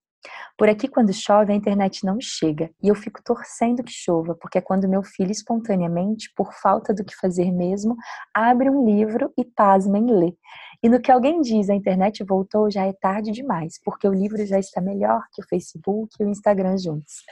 Por 0.58 0.70
aqui, 0.70 0.88
quando 0.88 1.14
chove, 1.14 1.52
a 1.52 1.56
internet 1.56 2.06
não 2.06 2.18
chega 2.22 2.70
e 2.82 2.88
eu 2.88 2.96
fico 2.96 3.22
torcendo 3.24 3.84
que 3.84 3.92
chova, 3.92 4.36
porque 4.36 4.58
é 4.58 4.62
quando 4.62 4.88
meu 4.88 5.04
filho 5.04 5.32
espontaneamente, 5.32 6.32
por 6.36 6.54
falta 6.54 6.94
do 6.94 7.04
que 7.04 7.16
fazer 7.16 7.52
mesmo, 7.52 7.96
abre 8.34 8.70
um 8.70 8.86
livro 8.86 9.32
e 9.38 9.44
pasmem 9.44 10.06
lê. 10.06 10.36
E 10.82 10.90
no 10.90 11.00
que 11.00 11.12
alguém 11.12 11.42
diz 11.42 11.70
a 11.70 11.76
internet 11.76 12.24
voltou, 12.24 12.70
já 12.70 12.86
é 12.86 12.94
tarde 12.94 13.32
demais, 13.32 13.80
porque 13.84 14.08
o 14.08 14.14
livro 14.14 14.46
já 14.46 14.60
está 14.60 14.82
melhor 14.82 15.24
que 15.34 15.42
o 15.42 15.48
Facebook 15.48 16.16
e 16.20 16.26
o 16.26 16.30
Instagram 16.30 16.78
juntos. 16.78 17.24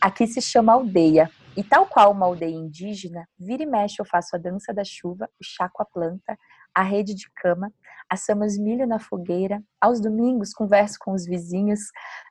Aqui 0.00 0.26
se 0.26 0.40
chama 0.40 0.72
aldeia, 0.72 1.30
e 1.56 1.62
tal 1.64 1.86
qual 1.86 2.12
uma 2.12 2.24
aldeia 2.24 2.54
indígena, 2.54 3.28
vira 3.38 3.64
e 3.64 3.66
mexe 3.66 4.00
eu 4.00 4.04
faço 4.04 4.36
a 4.36 4.38
dança 4.38 4.72
da 4.72 4.84
chuva, 4.84 5.28
o 5.40 5.44
chá 5.44 5.68
com 5.68 5.82
a 5.82 5.86
planta, 5.86 6.38
a 6.72 6.82
rede 6.82 7.14
de 7.14 7.28
cama, 7.34 7.72
assamos 8.10 8.58
milho 8.58 8.86
na 8.86 8.98
fogueira, 8.98 9.62
aos 9.80 10.00
domingos 10.00 10.52
converso 10.52 10.98
com 11.00 11.12
os 11.12 11.24
vizinhos, 11.24 11.80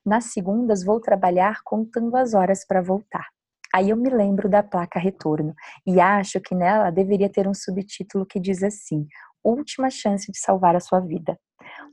nas 0.06 0.26
segundas 0.26 0.84
vou 0.84 1.00
trabalhar 1.00 1.62
contando 1.64 2.16
as 2.16 2.34
horas 2.34 2.66
para 2.66 2.82
voltar. 2.82 3.28
Aí 3.74 3.90
eu 3.90 3.98
me 3.98 4.10
lembro 4.10 4.50
da 4.50 4.64
placa 4.64 5.00
retorno 5.00 5.54
e 5.86 6.00
acho 6.00 6.40
que 6.40 6.56
nela 6.56 6.90
deveria 6.90 7.30
ter 7.30 7.48
um 7.48 7.54
subtítulo 7.54 8.26
que 8.26 8.40
diz 8.40 8.64
assim: 8.64 9.06
Última 9.44 9.90
chance 9.90 10.32
de 10.32 10.40
salvar 10.40 10.76
a 10.76 10.80
sua 10.80 11.00
vida. 11.00 11.38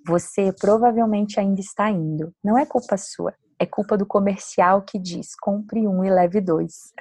Você 0.07 0.53
provavelmente 0.53 1.41
ainda 1.41 1.61
está 1.61 1.91
indo, 1.91 2.33
não 2.43 2.57
é 2.57 2.65
culpa 2.65 2.97
sua 2.97 3.35
é 3.59 3.67
culpa 3.67 3.97
do 3.97 4.07
comercial 4.07 4.83
que 4.83 4.99
diz 4.99 5.35
compre 5.37 5.87
um 5.87 6.05
e 6.05 6.11
leve 6.11 6.41
dois. 6.41 6.93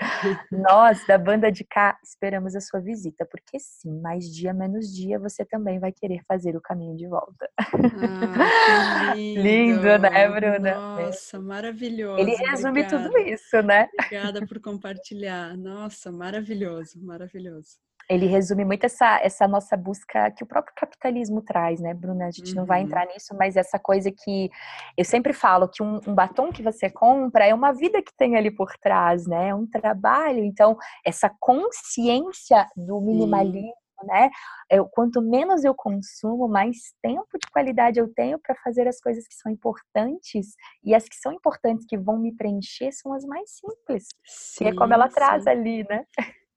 Nós, 0.51 1.06
da 1.08 1.18
banda 1.18 1.51
de 1.51 1.64
cá, 1.64 1.97
esperamos 2.04 2.56
a 2.56 2.62
sua 2.62 2.80
visita, 2.80 3.26
porque 3.26 3.60
sim, 3.60 3.99
mais 4.01 4.26
dia 4.26 4.54
menos 4.54 4.93
dia 4.93 5.20
você 5.20 5.43
também 5.45 5.80
vai 5.80 5.91
querer 5.91 6.22
fazer 6.28 6.56
o 6.56 6.62
caminho 6.62 6.95
de 6.95 7.08
volta. 7.08 7.49
Ah, 7.58 9.14
lindo. 9.16 9.41
lindo, 9.41 9.97
né, 9.99 10.30
Bruna? 10.30 10.76
Nossa, 10.76 11.39
maravilhoso. 11.39 12.20
Ele 12.20 12.36
resume 12.36 12.82
Obrigada. 12.82 13.10
tudo 13.10 13.18
isso, 13.20 13.62
né? 13.62 13.89
Obrigada 13.99 14.45
por 14.45 14.60
compartilhar. 14.60 15.58
Nossa, 15.58 16.12
maravilhoso, 16.12 17.04
maravilhoso 17.04 17.78
ele 18.10 18.26
resume 18.26 18.66
muito 18.66 18.86
essa, 18.86 19.20
essa 19.22 19.47
nossa 19.47 19.78
busca 19.78 20.30
que 20.32 20.43
o 20.43 20.47
próprio 20.47 20.74
capitalismo 20.76 21.41
traz, 21.41 21.80
né, 21.80 21.93
Bruna? 21.93 22.28
A 22.28 22.32
gente 22.32 22.51
uhum. 22.51 22.58
não 22.58 22.66
vai 22.66 22.82
uhum. 22.82 22.88
entrar 22.88 23.06
nisso, 23.08 23.36
mas 23.38 23.56
essa 23.56 23.80
coisa 23.80 24.12
que 24.12 24.49
eu 24.97 25.06
sempre 25.06 25.34
falo 25.34 25.70
que 25.70 25.82
um, 25.82 25.99
um, 26.08 26.14
batom 26.14 26.51
que 26.51 26.62
você 26.62 26.89
compra 26.89 27.45
é 27.45 27.54
uma 27.54 27.72
vida 27.72 28.01
que 28.01 28.14
tem 28.16 28.36
ali 28.36 28.51
por 28.51 28.76
trás, 28.78 29.26
né? 29.26 29.49
É 29.49 29.56
um 29.56 29.66
trabalho. 29.66 30.43
Então, 30.43 30.78
essa 31.06 31.32
consciência 31.39 32.68
do 32.76 32.99
minimalismo. 33.01 33.68
Uhum. 33.68 33.74
Né? 34.06 34.30
Eu, 34.70 34.86
quanto 34.86 35.22
menos 35.22 35.64
eu 35.64 35.74
consumo, 35.74 36.45
mais 36.45 36.76
tempo 37.01 37.38
de 37.39 37.49
qualidade 37.49 37.99
eu 38.01 38.14
tenho 38.14 38.38
para 38.38 38.54
fazer 38.56 38.86
as 38.86 38.99
coisas 38.99 39.26
que 39.26 39.34
são 39.34 39.49
importantes. 39.49 40.56
E 40.84 40.93
as 40.93 41.08
que 41.08 41.16
são 41.16 41.32
importantes, 41.32 41.86
que 41.88 41.97
vão 41.97 42.18
me 42.18 42.36
preencher, 42.36 42.91
são 42.91 43.14
as 43.14 43.24
mais 43.24 43.49
simples. 43.51 44.08
Sim, 44.26 44.66
que 44.66 44.70
é 44.72 44.76
como 44.76 44.93
ela 44.93 45.08
sim. 45.08 45.16
traz 45.16 45.47
ali, 45.47 45.88
né? 45.88 46.06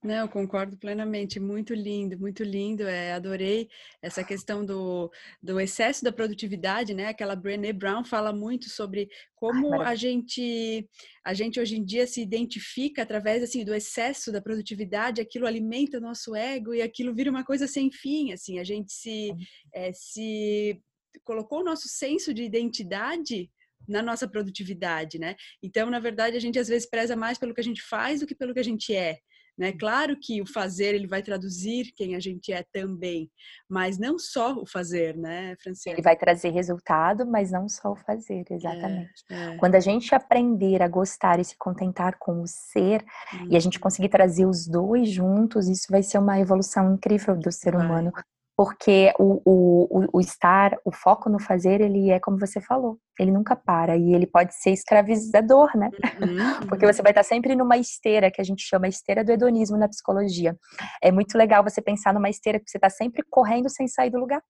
Não, 0.07 0.29
concordo 0.29 0.77
plenamente. 0.77 1.41
Muito 1.41 1.75
lindo, 1.75 2.17
muito 2.17 2.45
lindo. 2.45 2.85
É, 2.85 3.13
adorei 3.13 3.69
essa 4.01 4.23
questão 4.23 4.65
do, 4.65 5.11
do 5.43 5.59
excesso 5.59 6.05
da 6.05 6.13
produtividade, 6.13 6.95
né? 6.95 7.09
Aquela 7.09 7.35
Brené 7.35 7.73
Brown 7.73 8.05
fala 8.05 8.33
muito 8.33 8.71
sobre 8.71 9.09
como 9.35 9.83
Ai, 9.83 9.89
a 9.89 9.95
gente 9.97 10.89
a 11.25 11.35
gente 11.35 11.59
hoje 11.59 11.77
em 11.77 11.85
dia 11.85 12.07
se 12.07 12.23
identifica 12.23 13.03
através 13.03 13.43
assim 13.43 13.65
do 13.65 13.75
excesso 13.75 14.31
da 14.31 14.41
produtividade. 14.41 15.21
Aquilo 15.21 15.45
alimenta 15.45 15.99
o 15.99 16.01
nosso 16.01 16.37
ego 16.37 16.73
e 16.73 16.83
aquilo 16.83 17.13
vira 17.13 17.29
uma 17.29 17.45
coisa 17.45 17.67
sem 17.67 17.91
fim. 17.91 18.33
Assim, 18.33 18.61
a 18.61 18.65
gente 18.65 18.93
se 18.93 19.35
é, 19.75 19.93
se 19.93 20.81
colocou 21.25 21.63
o 21.63 21.65
nosso 21.65 21.89
senso 21.89 22.33
de 22.33 22.45
identidade 22.45 23.51
na 23.89 24.03
nossa 24.03 24.29
produtividade, 24.29 25.19
né? 25.19 25.35
Então, 25.61 25.91
na 25.91 25.99
verdade, 25.99 26.37
a 26.37 26.41
gente 26.41 26.61
às 26.61 26.69
vezes 26.69 26.89
preza 26.89 27.17
mais 27.17 27.39
pelo 27.39 27.53
que 27.53 27.61
a 27.61 27.65
gente 27.65 27.83
faz 27.83 28.21
do 28.21 28.27
que 28.27 28.37
pelo 28.37 28.55
que 28.55 28.61
a 28.61 28.65
gente 28.65 28.95
é. 28.95 29.19
Né? 29.59 29.73
Claro 29.73 30.17
que 30.21 30.43
o 30.43 30.47
fazer 30.47 30.95
ele 30.95 31.07
vai 31.07 31.23
traduzir 31.23 31.93
quem 31.97 32.15
a 32.15 32.21
gente 32.21 32.53
é 32.53 32.63
também, 32.73 33.31
mas 33.69 33.99
não 33.99 34.19
só 34.19 34.53
o 34.55 34.67
fazer, 34.67 35.17
né, 35.17 35.57
Franciane? 35.63 35.97
Ele 35.97 36.03
vai 36.03 36.17
trazer 36.17 36.51
resultado, 36.51 37.27
mas 37.27 37.51
não 37.51 37.67
só 37.67 37.93
o 37.93 37.97
fazer, 37.97 38.45
exatamente. 38.51 39.25
É, 39.31 39.55
é. 39.55 39.57
Quando 39.57 39.75
a 39.75 39.81
gente 39.81 40.15
aprender 40.15 40.83
a 40.83 40.89
gostar 40.89 41.41
e 41.41 41.45
se 41.45 41.57
contentar 41.57 42.19
com 42.19 42.43
o 42.43 42.47
ser, 42.47 43.03
hum. 43.33 43.49
e 43.51 43.57
a 43.57 43.61
gente 43.61 43.79
uhum. 43.79 43.83
conseguir 43.83 44.11
trazer 44.11 44.45
os 44.45 44.67
dois 44.67 45.11
juntos, 45.11 45.69
isso 45.69 45.87
vai 45.91 46.03
ser 46.03 46.19
uma 46.19 46.39
evolução 46.39 46.95
incrível 46.95 47.35
do 47.35 47.51
ser 47.51 47.75
humano 47.75 48.13
porque 48.57 49.13
o, 49.19 49.43
o, 49.45 50.09
o, 50.15 50.21
estar, 50.21 50.77
o 50.83 50.91
foco 50.91 51.29
no 51.29 51.39
fazer, 51.39 51.83
ele 51.83 52.11
é 52.11 52.19
como 52.19 52.39
você 52.39 52.59
falou, 52.59 52.99
ele 53.21 53.31
nunca 53.31 53.55
para 53.55 53.97
e 53.97 54.15
ele 54.15 54.27
pode 54.27 54.55
ser 54.55 54.71
escravizador, 54.71 55.77
né? 55.77 55.91
Uhum, 56.21 56.67
porque 56.67 56.87
você 56.87 57.03
vai 57.03 57.13
estar 57.13 57.23
sempre 57.23 57.55
numa 57.55 57.77
esteira 57.77 58.31
que 58.31 58.41
a 58.41 58.45
gente 58.45 58.63
chama 58.67 58.89
esteira 58.89 59.23
do 59.23 59.31
hedonismo 59.31 59.77
na 59.77 59.89
psicologia. 59.89 60.57
É 61.03 61.13
muito 61.13 61.37
legal 61.37 61.63
você 61.63 61.83
pensar 61.83 62.15
numa 62.15 62.31
esteira 62.31 62.59
que 62.59 62.71
você 62.71 62.79
está 62.79 62.89
sempre 62.89 63.23
correndo 63.29 63.69
sem 63.69 63.87
sair 63.87 64.09
do 64.11 64.19
lugar. 64.19 64.43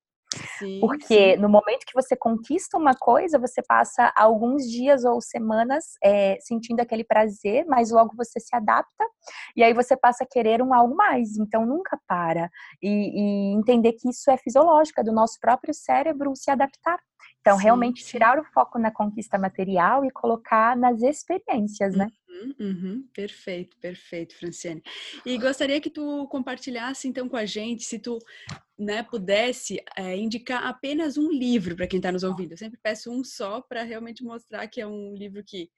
Sim, 0.59 0.81
Porque 0.81 1.35
sim. 1.35 1.41
no 1.41 1.49
momento 1.49 1.85
que 1.87 1.95
você 1.95 2.17
conquista 2.17 2.77
uma 2.77 2.95
coisa, 2.95 3.39
você 3.39 3.63
passa 3.63 4.13
alguns 4.17 4.71
dias 4.71 5.05
ou 5.05 5.21
semanas 5.21 5.85
é, 6.03 6.39
sentindo 6.41 6.81
aquele 6.81 7.05
prazer, 7.05 7.65
mas 7.67 7.91
logo 7.91 8.15
você 8.17 8.41
se 8.41 8.55
adapta 8.55 9.05
e 9.57 9.63
aí 9.63 9.73
você 9.73 9.97
passa 9.97 10.25
a 10.25 10.27
querer 10.27 10.63
um 10.63 10.75
algo 10.75 10.95
mais. 10.95 11.37
Então 11.37 11.65
nunca 11.67 11.99
para. 12.07 12.51
E, 12.83 12.89
e 12.89 13.55
entender 13.55 13.93
que 13.93 14.09
isso 14.09 14.31
é 14.31 14.37
fisiológico, 14.37 15.01
é 15.01 15.05
do 15.05 15.13
nosso 15.13 15.39
próprio 15.41 15.75
cérebro 15.75 16.35
se 16.35 16.51
adaptar. 16.51 16.99
Então, 17.41 17.57
sim, 17.57 17.65
realmente 17.65 18.05
tirar 18.05 18.39
o 18.39 18.45
foco 18.45 18.79
na 18.79 18.91
conquista 18.91 19.39
material 19.39 20.05
e 20.05 20.11
colocar 20.11 20.77
nas 20.77 21.03
experiências, 21.03 21.95
né? 21.95 22.09
Uhum, 22.29 22.55
uhum, 22.59 23.09
perfeito, 23.15 23.77
perfeito, 23.79 24.37
Franciane. 24.37 24.83
E 25.25 25.39
gostaria 25.39 25.81
que 25.81 25.89
tu 25.89 26.27
compartilhasse 26.29 27.09
então 27.09 27.29
com 27.29 27.37
a 27.37 27.47
gente, 27.47 27.85
se 27.85 27.99
tu 27.99 28.19
né, 28.79 29.03
pudesse 29.03 29.83
é, 29.97 30.17
indicar 30.17 30.67
apenas 30.67 31.17
um 31.17 31.31
livro 31.31 31.75
para 31.77 31.87
quem 31.87 31.99
está 31.99 32.13
nos 32.13 32.25
ouvindo. 32.25 32.53
Eu 32.53 32.59
sempre 32.59 32.79
peço 32.83 33.11
um 33.11 33.25
só 33.25 33.61
para 33.61 33.83
realmente 33.83 34.23
mostrar 34.23 34.67
que 34.67 34.81
é 34.81 34.87
um 34.87 35.15
livro 35.15 35.43
que 35.45 35.71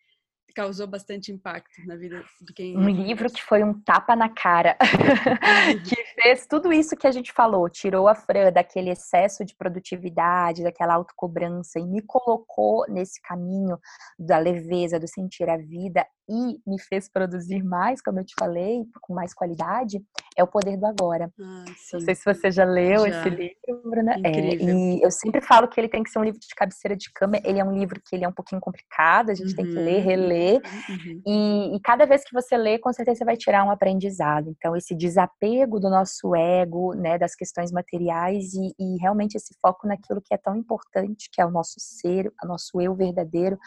causou 0.55 0.87
bastante 0.87 1.31
impacto 1.33 1.87
na 1.87 1.97
vida 1.97 2.25
de 2.41 2.53
quem. 2.53 2.77
Um 2.77 2.89
livro 2.89 3.31
que 3.31 3.43
foi 3.43 3.63
um 3.63 3.81
tapa 3.81 4.17
na 4.17 4.29
cara, 4.29 4.77
que 5.89 5.97
fez 6.23 6.47
tudo 6.47 6.73
isso 6.73 6.97
que 6.97 7.07
a 7.07 7.11
gente 7.13 7.33
falou, 7.33 7.69
tirou 7.69 8.09
a 8.09 8.15
Fran 8.15 8.53
daquele 8.53 8.91
excesso 8.91 9.45
de 9.45 9.55
produtividade, 9.55 10.63
daquela 10.63 10.95
autocobrança 10.95 11.79
e 11.79 11.87
me 11.87 12.03
colocou 12.03 12.85
nesse 12.89 13.21
caminho 13.23 13.79
da 14.19 14.39
leveza, 14.39 14.99
do 14.99 15.09
sentir 15.09 15.49
a 15.49 15.57
vida 15.57 16.07
e 16.29 16.61
me 16.67 16.79
fez 16.79 17.09
produzir 17.09 17.63
mais, 17.65 18.03
como 18.03 18.21
eu 18.21 18.25
te 18.25 18.35
falei, 18.39 18.85
com 19.01 19.15
mais 19.15 19.33
qualidade, 19.33 20.03
é 20.37 20.45
o 20.45 20.47
Poder 20.47 20.77
do 20.77 20.87
Agora. 20.87 21.33
Ah, 21.41 21.65
Não 21.93 22.01
sei 22.01 22.15
se 22.15 22.25
você 22.25 22.51
já 22.51 22.65
leu 22.65 23.01
já. 23.01 23.09
esse 23.09 23.31
livro, 23.31 23.91
Bruna. 23.91 24.15
É, 24.23 24.55
e 24.57 25.03
eu 25.03 25.11
sempre 25.11 25.41
falo 25.41 25.67
que 25.67 25.81
ele 25.81 25.89
tem 25.89 26.03
que 26.03 26.11
ser 26.11 26.19
um 26.19 26.25
livro 26.25 26.39
de 26.39 26.55
cabeceira 26.55 26.95
de 26.95 27.11
cama. 27.13 27.41
Ele 27.43 27.59
é 27.59 27.65
um 27.65 27.73
livro 27.73 28.01
que 28.05 28.15
ele 28.15 28.25
é 28.25 28.29
um 28.29 28.33
pouquinho 28.33 28.61
complicado, 28.61 29.31
a 29.31 29.35
gente 29.35 29.51
uhum. 29.51 29.57
tem 29.57 29.67
que 29.67 29.73
ler, 29.73 30.05
uhum, 30.05 30.11
reler. 30.39 30.61
Uhum. 30.89 31.23
E, 31.27 31.77
e, 31.77 31.81
cada 31.81 32.07
vez 32.07 32.25
que 32.25 32.33
você 32.33 32.57
lê, 32.57 32.79
com 32.79 32.93
certeza 32.93 33.19
você 33.19 33.25
vai 33.25 33.37
tirar 33.37 33.65
um 33.65 33.71
aprendizado. 33.71 34.55
Então, 34.57 34.77
esse 34.77 34.95
desapego 34.95 35.81
do 35.81 35.91
nosso 35.91 36.35
ego, 36.35 36.95
né, 36.95 37.19
das 37.19 37.35
questões 37.35 37.73
materiais 37.73 38.55
e, 38.55 38.75
e 38.79 38.97
realmente 39.01 39.37
esse 39.37 39.55
foco 39.61 39.87
naquilo 39.87 40.23
que 40.23 40.35
é 40.35 40.39
tão 40.39 40.57
importante, 40.57 41.29
que 41.33 41.41
é 41.41 41.47
o 41.47 41.51
nosso 41.51 41.77
ser, 41.79 42.33
o 42.43 42.47
nosso 42.47 42.81
eu 42.81 42.95
verdadeiro, 42.95 43.59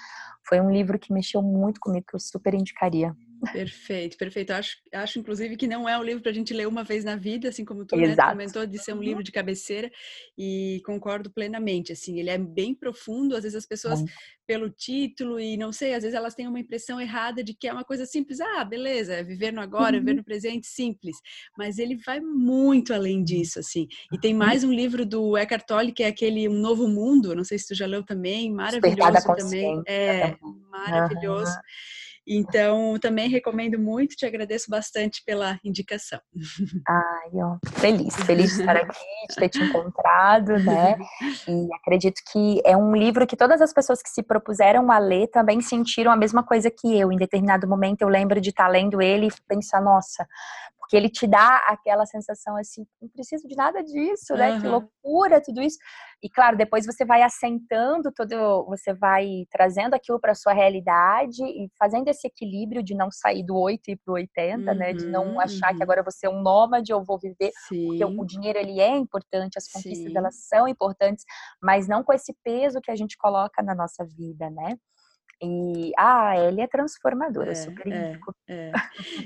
foi 0.47 0.59
um 0.59 0.71
livro 0.71 0.97
que 0.97 1.13
mexeu 1.13 1.41
muito 1.41 1.79
comigo, 1.79 2.05
que 2.07 2.15
eu 2.15 2.19
super 2.19 2.53
indicaria. 2.53 3.15
Perfeito, 3.51 4.17
perfeito. 4.17 4.51
Acho, 4.51 4.77
acho 4.93 5.19
inclusive 5.19 5.57
que 5.57 5.67
não 5.67 5.89
é 5.89 5.97
um 5.97 6.03
livro 6.03 6.21
para 6.21 6.31
a 6.31 6.33
gente 6.33 6.53
ler 6.53 6.67
uma 6.67 6.83
vez 6.83 7.03
na 7.03 7.15
vida, 7.15 7.49
assim 7.49 7.65
como 7.65 7.85
tu, 7.85 7.95
né, 7.95 8.15
comentou, 8.15 8.65
de 8.65 8.77
ser 8.77 8.93
um 8.93 9.01
livro 9.01 9.23
de 9.23 9.31
cabeceira 9.31 9.91
e 10.37 10.81
concordo 10.85 11.31
plenamente. 11.31 11.91
Assim, 11.91 12.19
ele 12.19 12.29
é 12.29 12.37
bem 12.37 12.75
profundo. 12.75 13.35
Às 13.35 13.43
vezes 13.43 13.57
as 13.57 13.65
pessoas, 13.65 14.03
pelo 14.45 14.69
título 14.69 15.39
e 15.39 15.57
não 15.57 15.71
sei, 15.71 15.93
às 15.93 16.03
vezes 16.03 16.15
elas 16.15 16.35
têm 16.35 16.47
uma 16.47 16.59
impressão 16.59 16.99
errada 17.01 17.43
de 17.43 17.53
que 17.53 17.67
é 17.67 17.73
uma 17.73 17.83
coisa 17.83 18.05
simples. 18.05 18.39
Ah, 18.39 18.63
beleza, 18.63 19.13
é 19.15 19.23
viver 19.23 19.51
no 19.51 19.61
agora, 19.61 19.95
uhum. 19.95 19.99
viver 19.99 20.13
no 20.13 20.23
presente, 20.23 20.67
simples. 20.67 21.17
Mas 21.57 21.79
ele 21.79 21.95
vai 21.95 22.19
muito 22.19 22.93
além 22.93 23.23
disso, 23.23 23.59
assim. 23.59 23.87
E 24.13 24.19
tem 24.19 24.33
mais 24.33 24.63
um 24.63 24.71
livro 24.71 25.05
do 25.05 25.37
Eckhart 25.37 25.65
Tolle 25.65 25.91
que 25.91 26.03
é 26.03 26.07
aquele 26.07 26.47
Um 26.47 26.59
Novo 26.59 26.87
Mundo. 26.87 27.35
Não 27.35 27.43
sei 27.43 27.57
se 27.57 27.67
tu 27.67 27.75
já 27.75 27.87
leu 27.87 28.03
também, 28.03 28.51
maravilhoso 28.51 29.35
também. 29.35 29.81
É 29.87 30.35
maravilhoso. 30.69 31.51
Uhum. 31.51 31.61
Então, 32.33 32.97
também 32.97 33.27
recomendo 33.27 33.77
muito, 33.77 34.15
te 34.15 34.25
agradeço 34.25 34.69
bastante 34.69 35.21
pela 35.25 35.59
indicação. 35.65 36.19
Ai, 36.87 37.31
ó, 37.35 37.57
feliz, 37.73 38.15
feliz 38.25 38.55
de 38.55 38.61
estar 38.61 38.77
aqui, 38.77 39.05
de 39.29 39.35
ter 39.35 39.49
te 39.49 39.59
encontrado, 39.61 40.57
né? 40.59 40.95
E 41.45 41.73
acredito 41.75 42.21
que 42.31 42.61
é 42.63 42.77
um 42.77 42.95
livro 42.95 43.27
que 43.27 43.35
todas 43.35 43.61
as 43.61 43.73
pessoas 43.73 44.01
que 44.01 44.09
se 44.09 44.23
propuseram 44.23 44.89
a 44.89 44.97
ler 44.97 45.27
também 45.27 45.59
sentiram 45.59 46.09
a 46.09 46.15
mesma 46.15 46.41
coisa 46.41 46.71
que 46.71 46.97
eu. 46.97 47.11
Em 47.11 47.17
determinado 47.17 47.67
momento 47.67 48.01
eu 48.01 48.07
lembro 48.07 48.39
de 48.39 48.51
estar 48.51 48.69
lendo 48.69 49.01
ele 49.01 49.27
e 49.27 49.31
pensar, 49.45 49.81
nossa, 49.81 50.25
porque 50.91 50.97
ele 50.97 51.09
te 51.09 51.25
dá 51.25 51.55
aquela 51.67 52.05
sensação 52.05 52.57
assim, 52.57 52.85
não 53.01 53.07
preciso 53.07 53.47
de 53.47 53.55
nada 53.55 53.81
disso, 53.81 54.33
né? 54.35 54.51
Uhum. 54.51 54.61
Que 54.61 54.67
loucura 54.67 55.41
tudo 55.41 55.61
isso. 55.61 55.77
E 56.21 56.29
claro, 56.29 56.57
depois 56.57 56.85
você 56.85 57.05
vai 57.05 57.21
assentando 57.21 58.11
todo, 58.11 58.65
você 58.65 58.93
vai 58.93 59.45
trazendo 59.49 59.93
aquilo 59.93 60.19
para 60.19 60.35
sua 60.35 60.51
realidade 60.51 61.41
e 61.45 61.71
fazendo 61.79 62.09
esse 62.09 62.27
equilíbrio 62.27 62.83
de 62.83 62.93
não 62.93 63.09
sair 63.09 63.41
do 63.41 63.55
8 63.55 63.91
e 63.91 63.95
pro 63.95 64.15
80, 64.15 64.69
uhum, 64.69 64.77
né? 64.77 64.91
De 64.91 65.05
não 65.05 65.39
achar 65.39 65.71
uhum. 65.71 65.77
que 65.77 65.83
agora 65.83 66.03
você 66.03 66.27
é 66.27 66.29
um 66.29 66.41
nômade 66.41 66.93
ou 66.93 67.05
vou 67.05 67.17
viver, 67.17 67.51
Sim. 67.69 67.87
porque 67.87 68.03
o, 68.03 68.25
dinheiro 68.25 68.59
ele 68.59 68.81
é 68.81 68.97
importante, 68.97 69.57
as 69.57 69.69
conquistas 69.69 70.07
Sim. 70.07 70.13
delas 70.13 70.35
são 70.45 70.67
importantes, 70.67 71.23
mas 71.63 71.87
não 71.87 72.03
com 72.03 72.11
esse 72.11 72.35
peso 72.43 72.81
que 72.81 72.91
a 72.91 72.95
gente 72.97 73.17
coloca 73.17 73.63
na 73.63 73.73
nossa 73.73 74.03
vida, 74.03 74.49
né? 74.49 74.75
E 75.43 75.91
ah, 75.97 76.33
ele 76.37 76.61
é 76.61 76.67
transformadora, 76.67 77.51
é, 77.51 77.55
super 77.55 77.91
é, 77.91 78.19
é. 78.47 78.71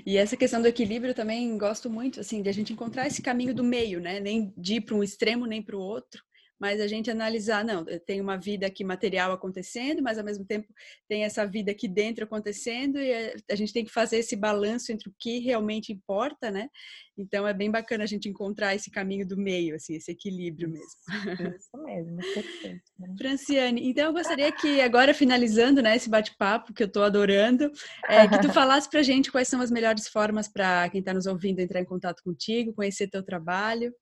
E 0.05 0.17
essa 0.17 0.37
questão 0.37 0.61
do 0.61 0.67
equilíbrio 0.67 1.13
também 1.13 1.57
gosto 1.57 1.89
muito, 1.89 2.21
assim, 2.21 2.41
de 2.41 2.47
a 2.49 2.53
gente 2.53 2.71
encontrar 2.71 3.05
esse 3.05 3.21
caminho 3.21 3.53
do 3.53 3.63
meio, 3.63 3.99
né? 3.99 4.19
Nem 4.19 4.53
de 4.57 4.75
ir 4.75 4.81
para 4.81 4.95
um 4.95 5.03
extremo 5.03 5.45
nem 5.45 5.61
para 5.61 5.75
o 5.75 5.79
outro, 5.79 6.23
mas 6.65 6.81
a 6.81 6.87
gente 6.87 7.11
analisar, 7.11 7.63
não, 7.63 7.85
tem 8.07 8.19
uma 8.19 8.37
vida 8.37 8.65
aqui 8.65 8.83
material 8.83 9.31
acontecendo, 9.31 10.01
mas 10.01 10.17
ao 10.17 10.25
mesmo 10.25 10.43
tempo 10.43 10.67
tem 11.07 11.23
essa 11.23 11.45
vida 11.45 11.69
aqui 11.69 11.87
dentro 11.87 12.23
acontecendo 12.23 12.97
e 12.97 13.11
eh, 13.11 13.35
a 13.51 13.53
gente 13.53 13.71
tem 13.71 13.85
que 13.85 13.91
fazer 13.91 14.17
esse 14.17 14.35
balanço 14.35 14.91
entre 14.91 15.07
o 15.07 15.13
que 15.19 15.37
realmente 15.37 15.93
importa, 15.93 16.49
né? 16.49 16.67
Então 17.15 17.47
é 17.47 17.53
bem 17.53 17.69
bacana 17.69 18.03
a 18.03 18.07
gente 18.07 18.27
encontrar 18.27 18.73
esse 18.73 18.89
caminho 18.89 19.27
do 19.27 19.37
meio, 19.37 19.75
assim, 19.75 19.93
esse 19.93 20.11
equilíbrio 20.11 20.67
mesmo. 20.67 21.55
Isso 21.55 21.83
mesmo, 21.83 22.17
perfeito. 22.17 22.81
Né? 22.97 23.13
Franciane, 23.15 23.87
então 23.87 24.05
eu 24.05 24.13
gostaria 24.13 24.51
que 24.51 24.81
agora 24.81 25.13
finalizando, 25.13 25.83
né, 25.83 25.95
esse 25.95 26.09
bate-papo 26.09 26.73
que 26.73 26.81
eu 26.81 26.87
estou 26.87 27.03
adorando, 27.03 27.71
é, 28.09 28.27
que 28.27 28.41
tu 28.41 28.49
falasse 28.51 28.89
para 28.89 29.01
a 29.01 29.03
gente 29.03 29.31
quais 29.31 29.47
são 29.47 29.61
as 29.61 29.69
melhores 29.69 30.07
formas 30.07 30.47
para 30.47 30.89
quem 30.89 30.99
está 30.99 31.13
nos 31.13 31.27
ouvindo 31.27 31.59
entrar 31.59 31.79
em 31.79 31.85
contato 31.85 32.23
contigo, 32.23 32.73
conhecer 32.73 33.07
teu 33.07 33.21
trabalho. 33.21 33.93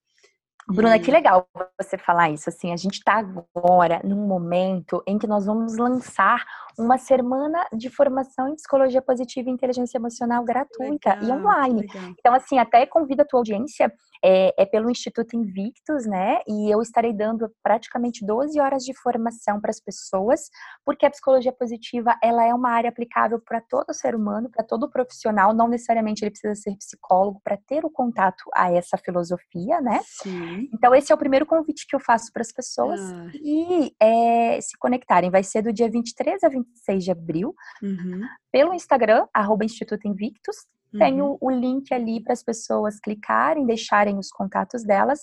Bruna, 0.68 0.98
que 1.00 1.12
legal 1.12 1.48
você 1.80 1.98
falar 1.98 2.30
isso. 2.30 2.50
Assim, 2.50 2.72
a 2.72 2.78
gente 2.78 2.96
está 2.96 3.16
agora 3.16 4.02
num 4.04 4.28
momento 4.28 5.04
em 5.06 5.18
que 5.18 5.28
nós 5.28 5.46
vamos 5.46 5.78
lançar 5.78 6.44
uma 6.78 6.98
semana 6.98 7.68
de 7.74 7.90
formação 7.90 8.48
em 8.48 8.56
psicologia 8.56 9.02
positiva 9.02 9.50
e 9.50 9.54
inteligência 9.54 9.98
emocional 9.98 10.44
gratuita 10.44 11.16
legal, 11.16 11.24
e 11.24 11.32
online. 11.32 11.82
Legal. 11.82 12.14
Então, 12.18 12.34
assim, 12.34 12.58
até 12.58 12.86
convido 12.86 13.22
a 13.22 13.26
tua 13.26 13.40
audiência 13.40 13.92
é, 14.24 14.54
é, 14.58 14.66
pelo 14.66 14.90
Instituto 14.90 15.36
Invictus, 15.36 16.06
né? 16.06 16.40
E 16.48 16.74
eu 16.74 16.82
estarei 16.82 17.14
dando 17.14 17.52
praticamente 17.62 18.26
12 18.26 18.60
horas 18.60 18.84
de 18.84 18.94
formação 18.94 19.60
para 19.60 19.70
as 19.70 19.82
pessoas, 19.82 20.50
porque 20.86 21.06
a 21.06 21.10
psicologia 21.10 21.52
positiva 21.52 22.18
ela 22.24 22.46
é 22.46 22.54
uma 22.54 22.70
área 22.70 22.90
aplicável 22.90 23.40
para 23.40 23.60
todo 23.60 23.94
ser 23.94 24.16
humano, 24.16 24.50
para 24.50 24.64
todo 24.64 24.90
profissional. 24.90 25.54
Não 25.54 25.68
necessariamente 25.68 26.24
ele 26.24 26.32
precisa 26.32 26.56
ser 26.56 26.76
psicólogo 26.78 27.42
para 27.44 27.58
ter 27.68 27.84
o 27.84 27.90
contato 27.90 28.44
a 28.56 28.72
essa 28.72 28.98
filosofia, 28.98 29.82
né? 29.82 30.00
Sim. 30.06 30.70
Então 30.74 30.96
esse 30.96 31.12
é 31.12 31.16
o 31.16 31.18
primeiro 31.18 31.46
convite 31.46 31.86
que 31.86 31.96
eu 31.96 32.00
faço 32.00 32.32
para 32.32 32.42
as 32.42 32.52
pessoas 32.52 33.02
ah. 33.02 33.32
e 33.34 33.94
é, 34.00 34.62
se 34.62 34.78
conectarem. 34.78 35.30
Vai 35.30 35.44
ser 35.44 35.62
do 35.62 35.74
dia 35.74 35.90
23 35.90 36.44
a 36.44 36.50
26 36.50 37.04
de 37.04 37.12
abril, 37.12 37.54
uhum. 37.82 38.22
pelo 38.52 38.74
Instagram, 38.74 39.28
arroba 39.34 39.66
Instituto 39.66 40.08
Invictus, 40.08 40.56
Uhum. 40.94 41.00
Tem 41.00 41.22
o, 41.22 41.38
o 41.42 41.50
link 41.50 41.94
ali 41.94 42.22
para 42.22 42.34
as 42.34 42.44
pessoas 42.44 43.00
clicarem, 43.00 43.66
deixarem 43.66 44.18
os 44.18 44.30
contatos 44.30 44.84
delas. 44.84 45.22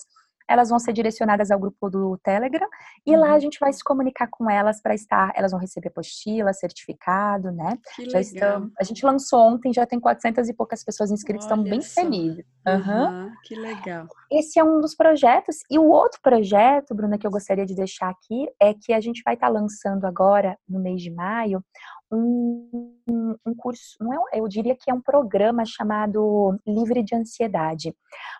Elas 0.49 0.69
vão 0.69 0.79
ser 0.79 0.91
direcionadas 0.91 1.49
ao 1.49 1.57
grupo 1.57 1.89
do 1.89 2.17
Telegram 2.21 2.67
e 3.05 3.13
uhum. 3.13 3.21
lá 3.21 3.33
a 3.33 3.39
gente 3.39 3.57
vai 3.57 3.71
se 3.71 3.81
comunicar 3.81 4.27
com 4.29 4.49
elas 4.49 4.81
para 4.81 4.93
estar. 4.93 5.31
Elas 5.33 5.51
vão 5.51 5.59
receber 5.59 5.87
apostila, 5.87 6.51
certificado, 6.51 7.51
né? 7.51 7.77
Que 7.95 8.09
já 8.09 8.17
legal. 8.17 8.21
estão. 8.21 8.71
A 8.77 8.83
gente 8.83 9.05
lançou 9.05 9.39
ontem, 9.39 9.71
já 9.71 9.85
tem 9.85 9.97
400 9.97 10.49
e 10.49 10.53
poucas 10.53 10.83
pessoas 10.83 11.09
inscritas, 11.09 11.45
estão 11.45 11.63
bem 11.63 11.79
só. 11.79 12.01
felizes. 12.01 12.45
Uhum. 12.67 13.31
Que 13.43 13.55
legal. 13.55 14.07
Esse 14.29 14.59
é 14.59 14.63
um 14.63 14.81
dos 14.81 14.93
projetos. 14.93 15.57
E 15.69 15.79
o 15.79 15.87
outro 15.87 16.19
projeto, 16.21 16.93
Bruna, 16.93 17.17
que 17.17 17.25
eu 17.25 17.31
gostaria 17.31 17.65
de 17.65 17.75
deixar 17.75 18.09
aqui 18.09 18.45
é 18.61 18.73
que 18.73 18.91
a 18.91 18.99
gente 18.99 19.21
vai 19.23 19.35
estar 19.35 19.47
lançando 19.47 20.03
agora, 20.05 20.57
no 20.67 20.81
mês 20.81 21.01
de 21.01 21.11
maio, 21.11 21.63
um, 22.11 23.35
um 23.45 23.55
curso, 23.55 23.95
não 23.99 24.27
é, 24.29 24.39
eu 24.39 24.47
diria 24.47 24.75
que 24.75 24.91
é 24.91 24.93
um 24.93 25.01
programa 25.01 25.63
chamado 25.65 26.59
Livre 26.67 27.01
de 27.03 27.15
Ansiedade, 27.15 27.95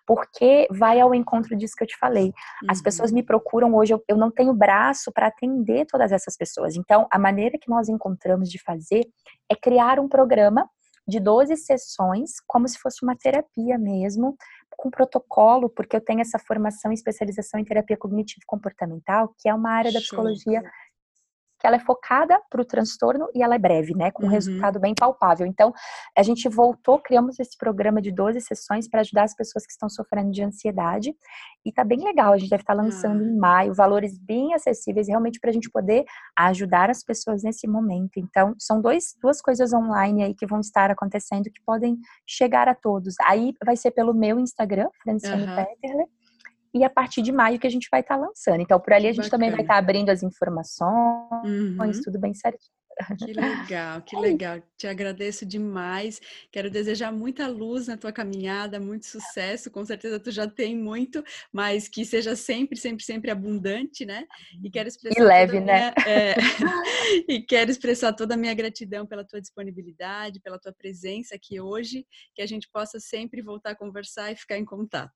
porque 0.05 0.67
vai 0.69 0.99
ao 0.99 1.15
encontro 1.15 1.55
disso 1.55 1.75
que 1.77 1.83
eu 1.83 1.87
te 1.87 1.97
falei. 1.97 2.33
As 2.69 2.79
uhum. 2.79 2.83
pessoas 2.83 3.11
me 3.11 3.23
procuram 3.23 3.73
hoje, 3.73 3.93
eu, 3.93 4.03
eu 4.07 4.17
não 4.17 4.29
tenho 4.29 4.53
braço 4.53 5.11
para 5.11 5.27
atender 5.27 5.85
todas 5.85 6.11
essas 6.11 6.35
pessoas. 6.35 6.75
Então, 6.75 7.07
a 7.11 7.17
maneira 7.17 7.57
que 7.57 7.69
nós 7.69 7.87
encontramos 7.87 8.49
de 8.49 8.61
fazer 8.61 9.07
é 9.49 9.55
criar 9.55 9.99
um 9.99 10.09
programa 10.09 10.67
de 11.07 11.19
12 11.19 11.57
sessões, 11.57 12.31
como 12.47 12.67
se 12.67 12.77
fosse 12.77 13.03
uma 13.03 13.15
terapia 13.15 13.77
mesmo, 13.77 14.35
com 14.77 14.89
protocolo, 14.89 15.69
porque 15.69 15.95
eu 15.95 16.01
tenho 16.01 16.21
essa 16.21 16.39
formação 16.39 16.91
e 16.91 16.95
especialização 16.95 17.59
em 17.59 17.65
terapia 17.65 17.97
cognitivo 17.97 18.41
comportamental, 18.47 19.33
que 19.37 19.49
é 19.49 19.53
uma 19.53 19.71
área 19.71 19.91
da 19.91 19.99
psicologia 19.99 20.63
que 21.61 21.67
ela 21.67 21.75
é 21.75 21.79
focada 21.79 22.41
para 22.49 22.59
o 22.59 22.65
transtorno 22.65 23.29
e 23.35 23.43
ela 23.43 23.53
é 23.53 23.59
breve, 23.59 23.93
né? 23.95 24.09
Com 24.09 24.23
um 24.23 24.25
uhum. 24.25 24.31
resultado 24.31 24.79
bem 24.79 24.95
palpável. 24.95 25.45
Então, 25.45 25.71
a 26.17 26.23
gente 26.23 26.49
voltou, 26.49 26.97
criamos 26.97 27.39
esse 27.39 27.55
programa 27.55 28.01
de 28.01 28.11
12 28.11 28.41
sessões 28.41 28.89
para 28.89 29.01
ajudar 29.01 29.23
as 29.23 29.35
pessoas 29.35 29.63
que 29.63 29.71
estão 29.71 29.87
sofrendo 29.87 30.31
de 30.31 30.43
ansiedade. 30.43 31.15
E 31.63 31.71
tá 31.71 31.83
bem 31.83 32.03
legal, 32.03 32.33
a 32.33 32.37
gente 32.39 32.49
deve 32.49 32.63
estar 32.63 32.75
tá 32.75 32.81
lançando 32.81 33.21
uhum. 33.21 33.29
em 33.29 33.37
maio, 33.37 33.75
valores 33.75 34.17
bem 34.17 34.55
acessíveis, 34.55 35.07
realmente 35.07 35.39
para 35.39 35.51
a 35.51 35.53
gente 35.53 35.69
poder 35.69 36.03
ajudar 36.35 36.89
as 36.89 37.03
pessoas 37.03 37.43
nesse 37.43 37.67
momento. 37.67 38.17
Então, 38.17 38.55
são 38.57 38.81
dois, 38.81 39.15
duas 39.21 39.39
coisas 39.39 39.71
online 39.71 40.23
aí 40.23 40.33
que 40.33 40.47
vão 40.47 40.59
estar 40.59 40.89
acontecendo 40.89 41.43
que 41.43 41.61
podem 41.63 41.95
chegar 42.25 42.67
a 42.67 42.73
todos. 42.73 43.13
Aí 43.27 43.53
vai 43.63 43.77
ser 43.77 43.91
pelo 43.91 44.15
meu 44.15 44.39
Instagram, 44.39 44.89
Franciane 45.03 45.45
uhum. 45.45 45.55
Peterle 45.55 46.05
e 46.73 46.83
a 46.83 46.89
partir 46.89 47.21
de 47.21 47.31
maio 47.31 47.59
que 47.59 47.67
a 47.67 47.69
gente 47.69 47.87
vai 47.91 48.01
estar 48.01 48.17
tá 48.17 48.21
lançando. 48.21 48.61
Então, 48.61 48.79
por 48.79 48.93
ali 48.93 49.07
a 49.07 49.13
gente 49.13 49.25
Bacana. 49.25 49.31
também 49.31 49.51
vai 49.51 49.61
estar 49.61 49.73
tá 49.73 49.79
abrindo 49.79 50.09
as 50.09 50.23
informações, 50.23 50.87
uhum. 51.43 52.01
tudo 52.03 52.19
bem 52.19 52.33
certinho. 52.33 52.80
Que 53.17 53.33
legal, 53.33 54.01
que 54.01 54.15
legal. 54.15 54.61
Te 54.77 54.87
agradeço 54.87 55.45
demais. 55.45 56.21
Quero 56.51 56.69
desejar 56.69 57.11
muita 57.11 57.47
luz 57.47 57.87
na 57.87 57.97
tua 57.97 58.11
caminhada, 58.11 58.79
muito 58.79 59.05
sucesso. 59.05 59.71
Com 59.71 59.85
certeza 59.85 60.19
tu 60.19 60.31
já 60.31 60.47
tem 60.47 60.75
muito, 60.75 61.23
mas 61.51 61.87
que 61.87 62.05
seja 62.05 62.35
sempre, 62.35 62.77
sempre, 62.77 63.03
sempre 63.03 63.31
abundante, 63.31 64.05
né? 64.05 64.25
E 64.63 64.69
quero 64.69 64.87
expressar 64.87 65.19
e 65.19 65.23
leve, 65.23 65.59
né? 65.59 65.93
Minha, 65.97 66.07
é, 66.07 66.35
e 67.27 67.41
quero 67.41 67.71
expressar 67.71 68.13
toda 68.13 68.35
a 68.35 68.37
minha 68.37 68.53
gratidão 68.53 69.05
pela 69.05 69.23
tua 69.23 69.41
disponibilidade, 69.41 70.39
pela 70.39 70.59
tua 70.59 70.73
presença 70.73 71.35
aqui 71.35 71.59
hoje, 71.59 72.05
que 72.33 72.41
a 72.41 72.47
gente 72.47 72.69
possa 72.69 72.99
sempre 72.99 73.41
voltar 73.41 73.71
a 73.71 73.75
conversar 73.75 74.31
e 74.31 74.35
ficar 74.35 74.57
em 74.57 74.65
contato. 74.65 75.11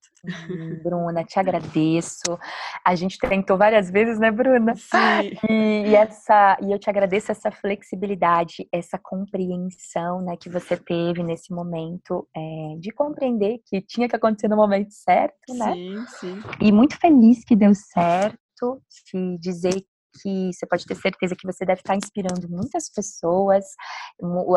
Bruna, 0.84 1.24
te 1.24 1.40
agradeço. 1.40 2.38
A 2.84 2.96
gente 2.96 3.18
tentou 3.18 3.58
várias 3.58 3.90
vezes, 3.90 4.20
né, 4.20 4.32
Bruna? 4.32 4.76
Sim. 4.76 5.38
E, 5.50 5.90
e 5.90 5.96
essa, 5.96 6.58
e 6.62 6.72
eu 6.72 6.80
te 6.80 6.90
agradeço 6.90 7.32
essa 7.32 7.52
flexibilidade, 7.66 8.68
essa 8.72 9.00
compreensão, 9.02 10.22
né, 10.22 10.38
que 10.38 10.50
você 10.50 10.78
teve 10.78 11.24
nesse 11.24 11.52
momento 11.52 12.28
é, 12.36 12.76
de 12.80 12.92
compreender 12.92 13.60
que 13.66 13.82
tinha 13.82 14.08
que 14.08 14.16
acontecer 14.16 14.48
no 14.48 14.56
momento 14.56 14.92
certo, 14.92 15.52
né? 15.56 15.74
Sim, 15.74 16.06
sim. 16.20 16.40
E 16.62 16.72
muito 16.72 16.96
feliz 17.00 17.44
que 17.44 17.56
deu 17.56 17.74
certo, 17.74 18.80
de 19.12 19.38
dizer 19.40 19.84
que 20.22 20.52
você 20.54 20.66
pode 20.66 20.86
ter 20.86 20.96
certeza 20.96 21.36
que 21.36 21.46
você 21.46 21.66
deve 21.66 21.82
estar 21.82 21.96
inspirando 21.96 22.50
muitas 22.50 22.90
pessoas, 22.90 23.66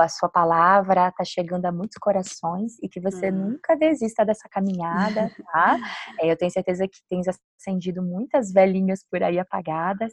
a 0.00 0.08
sua 0.08 0.28
palavra 0.28 1.08
está 1.08 1.24
chegando 1.24 1.66
a 1.66 1.72
muitos 1.72 1.98
corações 1.98 2.78
e 2.82 2.88
que 2.88 3.00
você 3.00 3.30
uhum. 3.30 3.50
nunca 3.50 3.76
desista 3.76 4.24
dessa 4.24 4.48
caminhada, 4.48 5.30
tá? 5.52 5.78
É, 6.20 6.30
eu 6.30 6.36
tenho 6.36 6.50
certeza 6.50 6.86
que 6.86 6.98
tens 7.08 7.26
acendido 7.58 8.02
muitas 8.02 8.52
velhinhas 8.52 9.04
por 9.10 9.22
aí 9.22 9.38
apagadas 9.38 10.12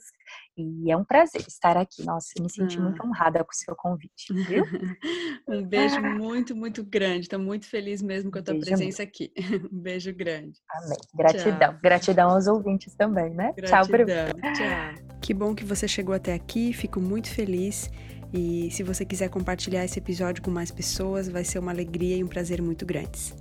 e 0.58 0.92
é 0.92 0.98
um 0.98 1.04
prazer 1.04 1.42
estar 1.48 1.78
aqui. 1.78 2.04
Nossa, 2.06 2.30
me 2.42 2.50
senti 2.50 2.80
muito 2.80 3.02
ah. 3.02 3.08
honrada 3.08 3.44
com 3.44 3.52
o 3.52 3.56
seu 3.56 3.76
convite, 3.76 4.34
viu? 4.34 4.64
um 5.48 5.64
beijo 5.64 6.02
muito, 6.02 6.56
muito 6.56 6.84
grande. 6.84 7.22
Estou 7.22 7.40
muito 7.40 7.68
feliz 7.68 8.02
mesmo 8.02 8.32
com 8.32 8.40
a 8.40 8.42
tua 8.42 8.54
beijo 8.54 8.68
presença 8.68 9.04
muito. 9.04 9.10
aqui. 9.10 9.34
Um 9.76 9.82
beijo 9.82 10.14
grande. 10.14 10.60
Amém. 10.70 10.98
Gratidão. 11.16 11.72
Tchau. 11.72 11.80
Gratidão 11.82 12.30
aos 12.30 12.48
ouvintes 12.48 12.96
também, 12.96 13.34
né? 13.34 13.54
Gratidão. 13.56 13.82
Tchau, 13.82 13.88
Bruno. 13.88 14.54
Tchau. 14.54 15.05
Que 15.26 15.34
bom 15.34 15.56
que 15.56 15.66
você 15.66 15.88
chegou 15.88 16.14
até 16.14 16.36
aqui, 16.36 16.72
fico 16.72 17.02
muito 17.02 17.32
feliz. 17.32 17.90
E 18.32 18.70
se 18.70 18.84
você 18.84 19.04
quiser 19.04 19.28
compartilhar 19.28 19.84
esse 19.84 19.98
episódio 19.98 20.44
com 20.44 20.52
mais 20.52 20.70
pessoas, 20.70 21.28
vai 21.28 21.44
ser 21.44 21.58
uma 21.58 21.72
alegria 21.72 22.16
e 22.16 22.24
um 22.24 22.28
prazer 22.28 22.62
muito 22.62 22.86
grandes. 22.86 23.34